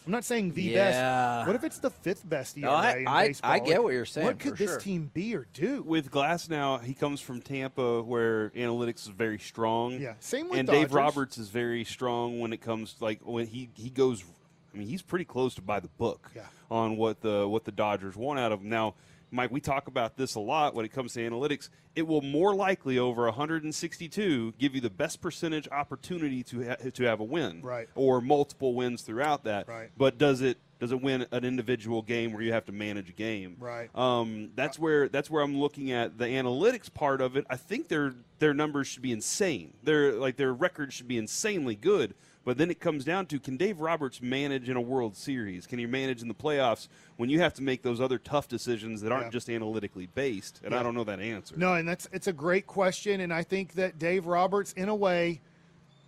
I'm 0.06 0.12
not 0.12 0.24
saying 0.24 0.52
the 0.52 0.62
Yeah. 0.62 0.84
best. 0.90 1.46
What 1.48 1.56
if 1.56 1.64
it's 1.64 1.78
the 1.80 1.90
fifth 1.90 2.28
best 2.28 2.56
ERA 2.56 2.70
No, 2.70 2.74
I- 2.76 2.96
in 2.96 3.08
I- 3.08 3.26
baseball? 3.26 3.50
I 3.50 3.58
get 3.58 3.82
what 3.82 3.92
you're 3.92 4.04
saying, 4.04 4.26
What 4.26 4.38
could 4.38 4.52
for 4.52 4.56
this 4.58 4.70
sure. 4.70 4.80
team 4.80 5.10
be 5.12 5.34
or 5.34 5.48
do? 5.52 5.82
With 5.82 6.12
Glasnow, 6.12 6.80
he 6.82 6.94
comes 6.94 7.20
from 7.20 7.40
Tampa, 7.42 8.02
where 8.02 8.50
analytics 8.50 9.00
is 9.02 9.08
very 9.08 9.40
strong. 9.40 10.00
Yeah, 10.00 10.14
same 10.20 10.48
with 10.48 10.60
and 10.60 10.68
Dave 10.68 10.94
Roberts 10.94 11.38
is 11.38 11.48
very 11.48 11.82
strong 11.84 12.38
when 12.38 12.52
it 12.52 12.60
comes 12.60 12.94
like 13.00 13.20
when 13.24 13.46
he 13.48 13.68
he 13.74 13.90
goes. 13.90 14.24
I 14.72 14.78
mean, 14.78 14.86
he's 14.88 15.02
pretty 15.02 15.24
close 15.24 15.54
to 15.56 15.62
by 15.62 15.80
the 15.80 15.88
book 15.88 16.30
Yeah. 16.36 16.42
on 16.70 16.96
what 16.96 17.20
the 17.22 17.48
what 17.48 17.64
the 17.64 17.72
Dodgers 17.72 18.14
want 18.14 18.38
out 18.38 18.52
of 18.52 18.60
him. 18.60 18.68
Now, 18.68 18.94
Mike, 19.36 19.50
we 19.52 19.60
talk 19.60 19.86
about 19.86 20.16
this 20.16 20.34
a 20.34 20.40
lot 20.40 20.74
when 20.74 20.84
it 20.86 20.92
comes 20.92 21.12
to 21.12 21.20
analytics. 21.20 21.68
It 21.94 22.06
will 22.06 22.22
more 22.22 22.54
likely 22.54 22.98
over 22.98 23.26
162 23.26 24.54
give 24.58 24.74
you 24.74 24.80
the 24.80 24.90
best 24.90 25.20
percentage 25.20 25.68
opportunity 25.70 26.42
to 26.44 26.66
ha- 26.68 26.76
to 26.92 27.04
have 27.04 27.20
a 27.20 27.24
win, 27.24 27.60
Right. 27.62 27.88
Or 27.94 28.20
multiple 28.22 28.74
wins 28.74 29.02
throughout 29.02 29.44
that, 29.44 29.68
Right. 29.68 29.90
But 29.96 30.16
does 30.18 30.40
it 30.40 30.56
does 30.78 30.92
it 30.92 31.00
win 31.00 31.26
an 31.32 31.44
individual 31.44 32.02
game 32.02 32.32
where 32.32 32.42
you 32.42 32.52
have 32.52 32.66
to 32.66 32.72
manage 32.72 33.08
a 33.08 33.12
game, 33.12 33.56
Right. 33.58 33.88
um, 33.94 34.50
that's 34.56 34.78
where 34.78 35.08
that's 35.08 35.30
where 35.30 35.42
I'm 35.42 35.58
looking 35.58 35.90
at 35.92 36.16
the 36.18 36.26
analytics 36.26 36.92
part 36.92 37.20
of 37.20 37.36
it. 37.36 37.46
I 37.50 37.56
think 37.56 37.88
their 37.88 38.14
their 38.38 38.54
numbers 38.54 38.86
should 38.86 39.02
be 39.02 39.12
insane. 39.12 39.74
Their 39.82 40.12
like 40.12 40.36
their 40.36 40.52
record 40.54 40.92
should 40.94 41.08
be 41.08 41.18
insanely 41.18 41.74
good. 41.76 42.14
But 42.46 42.58
then 42.58 42.70
it 42.70 42.78
comes 42.78 43.04
down 43.04 43.26
to 43.26 43.40
can 43.40 43.56
Dave 43.56 43.80
Roberts 43.80 44.22
manage 44.22 44.68
in 44.68 44.76
a 44.76 44.80
World 44.80 45.16
Series? 45.16 45.66
Can 45.66 45.80
he 45.80 45.84
manage 45.86 46.22
in 46.22 46.28
the 46.28 46.34
playoffs 46.34 46.86
when 47.16 47.28
you 47.28 47.40
have 47.40 47.52
to 47.54 47.62
make 47.62 47.82
those 47.82 48.00
other 48.00 48.18
tough 48.18 48.46
decisions 48.46 49.00
that 49.00 49.10
aren't 49.10 49.26
Yeah. 49.26 49.30
just 49.30 49.50
analytically 49.50 50.06
based? 50.06 50.60
And 50.64 50.72
I 50.72 50.84
don't 50.84 50.94
know 50.94 51.02
that 51.02 51.18
answer. 51.18 51.56
No, 51.56 51.74
and 51.74 51.88
that's 51.88 52.08
it's 52.12 52.28
a 52.28 52.32
great 52.32 52.68
question, 52.68 53.20
and 53.20 53.34
I 53.34 53.42
think 53.42 53.72
that 53.72 53.98
Dave 53.98 54.26
Roberts, 54.26 54.72
in 54.74 54.88
a 54.88 54.94
way, 54.94 55.40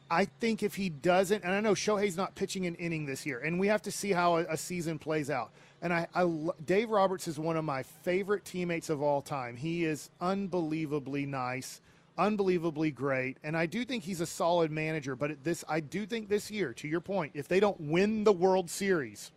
I 0.08 0.26
think 0.26 0.62
if 0.62 0.76
he 0.76 0.88
doesn't, 0.88 1.42
and 1.42 1.52
I 1.52 1.60
know 1.60 1.72
Shohei's 1.72 2.16
not 2.16 2.36
pitching 2.36 2.66
an 2.66 2.76
inning 2.76 3.04
this 3.06 3.26
year, 3.26 3.40
and 3.40 3.58
we 3.58 3.66
have 3.66 3.82
to 3.82 3.90
see 3.90 4.12
how 4.12 4.36
a, 4.36 4.44
a 4.50 4.56
season 4.56 5.00
plays 5.00 5.30
out. 5.30 5.50
And 5.82 5.92
I, 5.92 6.06
I, 6.14 6.24
Dave 6.64 6.90
Roberts 6.90 7.26
is 7.26 7.36
one 7.40 7.56
of 7.56 7.64
my 7.64 7.82
favorite 7.82 8.44
teammates 8.44 8.90
of 8.90 9.02
all 9.02 9.22
time. 9.22 9.56
He 9.56 9.84
is 9.84 10.08
unbelievably 10.20 11.26
nice, 11.26 11.80
unbelievably 12.18 12.90
great, 12.90 13.38
and 13.42 13.56
I 13.56 13.66
do 13.66 13.84
think 13.84 14.04
he's 14.04 14.20
a 14.20 14.26
solid 14.26 14.70
manager. 14.70 15.16
But 15.16 15.42
this, 15.44 15.64
I 15.68 15.80
do 15.80 16.04
think 16.04 16.28
this 16.28 16.50
year, 16.50 16.72
to 16.74 16.88
your 16.88 17.00
point, 17.00 17.32
if 17.34 17.48
they 17.48 17.60
don't 17.60 17.80
win 17.80 18.24
the 18.24 18.32
World 18.32 18.68
Series, 18.68 19.30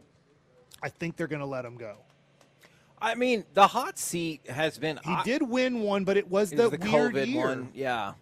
I 0.83 0.89
think 0.89 1.15
they're 1.15 1.27
going 1.27 1.39
to 1.41 1.45
let 1.45 1.63
him 1.63 1.77
go. 1.77 1.97
I 3.01 3.15
mean, 3.15 3.45
the 3.53 3.67
hot 3.67 3.97
seat 3.97 4.47
has 4.47 4.77
been. 4.77 4.99
He 5.03 5.11
I- 5.11 5.23
did 5.23 5.41
win 5.41 5.81
one, 5.81 6.03
but 6.03 6.17
it 6.17 6.29
was 6.29 6.49
the, 6.51 6.69
the 6.69 6.77
weird 6.77 7.13
COVID 7.13 7.27
year. 7.27 7.47
one, 7.47 7.69
yeah. 7.73 8.13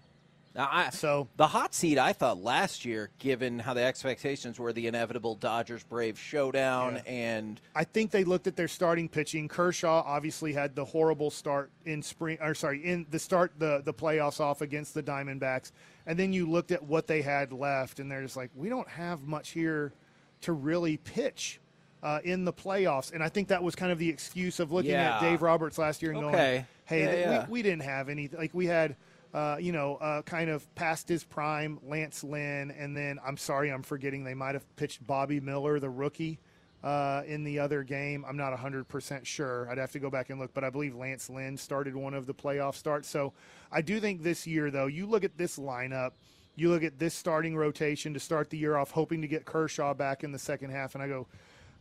I, 0.56 0.89
So- 0.89 1.28
the 1.38 1.47
hot 1.47 1.74
seat, 1.74 1.97
I 1.97 2.12
thought 2.14 2.41
last 2.41 2.84
year, 2.84 3.12
given 3.20 3.60
how 3.60 3.74
the 3.74 3.84
expectations 3.84 4.60
were, 4.60 4.74
the 4.74 4.88
inevitable 4.88 5.36
Dodgers 5.36 5.84
Braves 5.84 6.20
showdown, 6.20 6.95
Yeah. 7.06 7.12
and 7.12 7.62
I 7.76 7.84
think 7.84 8.12
they 8.12 8.24
looked 8.24 8.47
at 8.47 8.56
their 8.56 8.68
starting 8.68 9.08
pitching. 9.10 9.47
Kershaw 9.47 10.04
obviously 10.06 10.54
had 10.54 10.76
the 10.76 10.86
horrible 10.86 11.30
start 11.32 11.72
in 11.86 12.02
spring, 12.02 12.38
or 12.41 12.54
sorry, 12.56 12.84
in 12.84 13.06
the 13.12 13.20
start 13.20 13.54
the 13.60 13.82
the 13.86 13.93
playoffs 13.93 14.39
off 14.39 14.62
against 14.62 14.93
the 14.95 15.04
Diamondbacks, 15.04 15.72
and 16.08 16.18
then 16.18 16.34
you 16.34 16.50
looked 16.50 16.72
at 16.72 16.84
what 16.84 17.08
they 17.08 17.22
had 17.22 17.54
left, 17.54 18.00
and 18.00 18.12
they're 18.12 18.24
just 18.24 18.36
like, 18.38 18.50
we 18.56 18.70
don't 18.70 18.89
have 18.89 19.24
much 19.28 19.50
here 19.50 19.93
to 20.41 20.54
really 20.54 20.97
pitch 20.97 21.60
uh, 22.02 22.20
in 22.24 22.45
the 22.45 22.54
playoffs. 22.54 23.12
And 23.14 23.22
I 23.22 23.30
think 23.30 23.50
that 23.50 23.62
was 23.62 23.76
kind 23.76 23.91
of 23.91 24.00
the 24.00 24.10
excuse 24.10 24.60
of 24.60 24.72
looking 24.72 24.91
at 24.93 25.20
Dave 25.22 25.41
Roberts 25.41 25.78
last 25.78 26.02
year 26.02 26.12
and 26.12 26.24
Okay. 26.26 26.32
going, 26.32 26.66
hey, 26.86 27.00
Yeah, 27.04 27.12
th- 27.12 27.26
yeah. 27.26 27.45
We, 27.45 27.52
we 27.52 27.62
didn't 27.62 27.84
have 27.84 28.10
any. 28.10 28.28
Like 28.30 28.54
we 28.54 28.66
had. 28.66 28.95
Uh, 29.34 29.57
you 29.59 29.71
know, 29.71 29.95
uh, 29.97 30.23
kind 30.23 30.49
of 30.49 30.73
past 30.73 31.07
his 31.07 31.23
prime, 31.23 31.80
Lance 31.84 32.23
Lynn, 32.23 32.71
and 32.71 32.97
then 32.97 33.19
I'm 33.23 33.38
sorry, 33.38 33.71
I'm 33.71 33.84
forgetting 33.84 34.23
they 34.23 34.34
might 34.34 34.55
have 34.55 34.75
pitched 34.75 35.05
Bobby 35.05 35.39
Miller, 35.39 35.80
the 35.80 35.89
rookie, 35.89 36.39
uh, 36.84 37.23
in 37.27 37.43
the 37.43 37.59
other 37.59 37.84
game. 37.84 38.25
I'm 38.27 38.38
not 38.38 38.57
100% 38.57 39.25
sure. 39.25 39.69
I'd 39.69 39.77
have 39.77 39.91
to 39.91 39.99
go 39.99 40.09
back 40.09 40.30
and 40.30 40.39
look, 40.39 40.53
but 40.53 40.63
I 40.63 40.69
believe 40.69 40.95
Lance 40.95 41.30
Lynn 41.30 41.57
started 41.57 41.95
one 41.95 42.13
of 42.13 42.25
the 42.25 42.34
playoff 42.34 42.75
starts. 42.75 43.09
So 43.09 43.34
I 43.71 43.82
do 43.82 43.99
think 43.99 44.23
this 44.23 44.47
year, 44.47 44.71
though, 44.71 44.88
you 44.88 45.05
look 45.05 45.23
at 45.23 45.38
this 45.38 45.59
lineup, 45.59 46.11
you 46.55 46.69
look 46.69 46.84
at 46.84 46.97
this 46.99 47.13
starting 47.13 47.55
rotation 47.55 48.13
to 48.13 48.19
start 48.19 48.49
the 48.49 48.57
year 48.57 48.77
off, 48.77 48.91
hoping 48.91 49.21
to 49.21 49.27
get 49.27 49.45
Kershaw 49.45 49.93
back 49.93 50.23
in 50.23 50.32
the 50.32 50.39
second 50.39 50.71
half, 50.71 50.95
and 50.95 51.03
I 51.03 51.07
go, 51.07 51.27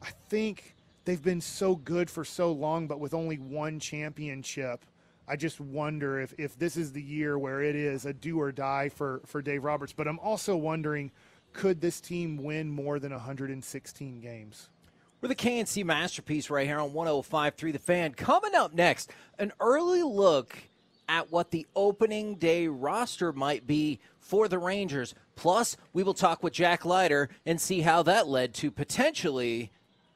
I 0.02 0.10
think 0.28 0.76
they've 1.04 1.22
been 1.22 1.40
so 1.40 1.74
good 1.76 2.10
for 2.10 2.24
so 2.24 2.52
long, 2.52 2.86
but 2.86 3.00
with 3.00 3.14
only 3.14 3.36
one 3.36 3.80
championship. 3.80 4.84
I 5.28 5.36
just 5.36 5.60
wonder 5.60 6.20
if, 6.20 6.34
if 6.38 6.58
this 6.58 6.76
is 6.76 6.92
the 6.92 7.02
year 7.02 7.38
where 7.38 7.62
it 7.62 7.76
is 7.76 8.06
a 8.06 8.14
do 8.14 8.40
or 8.40 8.50
die 8.50 8.88
for, 8.88 9.20
for 9.26 9.42
Dave 9.42 9.62
Roberts. 9.62 9.92
But 9.92 10.08
I'm 10.08 10.18
also 10.20 10.56
wondering 10.56 11.12
could 11.52 11.80
this 11.80 12.00
team 12.00 12.36
win 12.36 12.70
more 12.70 12.98
than 12.98 13.12
116 13.12 14.20
games? 14.20 14.68
We're 15.20 15.28
the 15.28 15.34
KNC 15.34 15.84
masterpiece 15.84 16.48
right 16.48 16.66
here 16.66 16.78
on 16.78 16.90
105.3 16.90 17.72
The 17.72 17.78
Fan. 17.78 18.14
Coming 18.14 18.54
up 18.54 18.72
next, 18.72 19.10
an 19.38 19.52
early 19.60 20.02
look 20.02 20.56
at 21.08 21.32
what 21.32 21.50
the 21.50 21.66
opening 21.74 22.36
day 22.36 22.68
roster 22.68 23.32
might 23.32 23.66
be 23.66 23.98
for 24.20 24.46
the 24.46 24.58
Rangers. 24.58 25.14
Plus, 25.36 25.76
we 25.92 26.02
will 26.02 26.14
talk 26.14 26.42
with 26.42 26.52
Jack 26.52 26.84
Leiter 26.84 27.28
and 27.44 27.60
see 27.60 27.80
how 27.80 28.02
that 28.04 28.28
led 28.28 28.54
to 28.54 28.70
potentially 28.70 29.72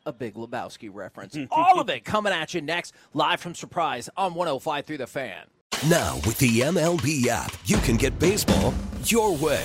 a 0.06 0.12
big 0.12 0.34
Lebowski 0.34 0.90
reference. 0.92 1.36
All 1.50 1.80
of 1.80 1.88
it 1.88 2.04
coming 2.04 2.32
at 2.32 2.54
you 2.54 2.60
next, 2.60 2.94
live 3.14 3.40
from 3.40 3.54
Surprise 3.54 4.08
on 4.16 4.34
105 4.34 4.86
through 4.86 4.98
the 4.98 5.06
fan. 5.06 5.44
Now, 5.88 6.16
with 6.26 6.38
the 6.38 6.60
MLB 6.60 7.26
app, 7.26 7.52
you 7.64 7.78
can 7.78 7.96
get 7.96 8.18
baseball 8.18 8.72
your 9.04 9.36
way. 9.36 9.64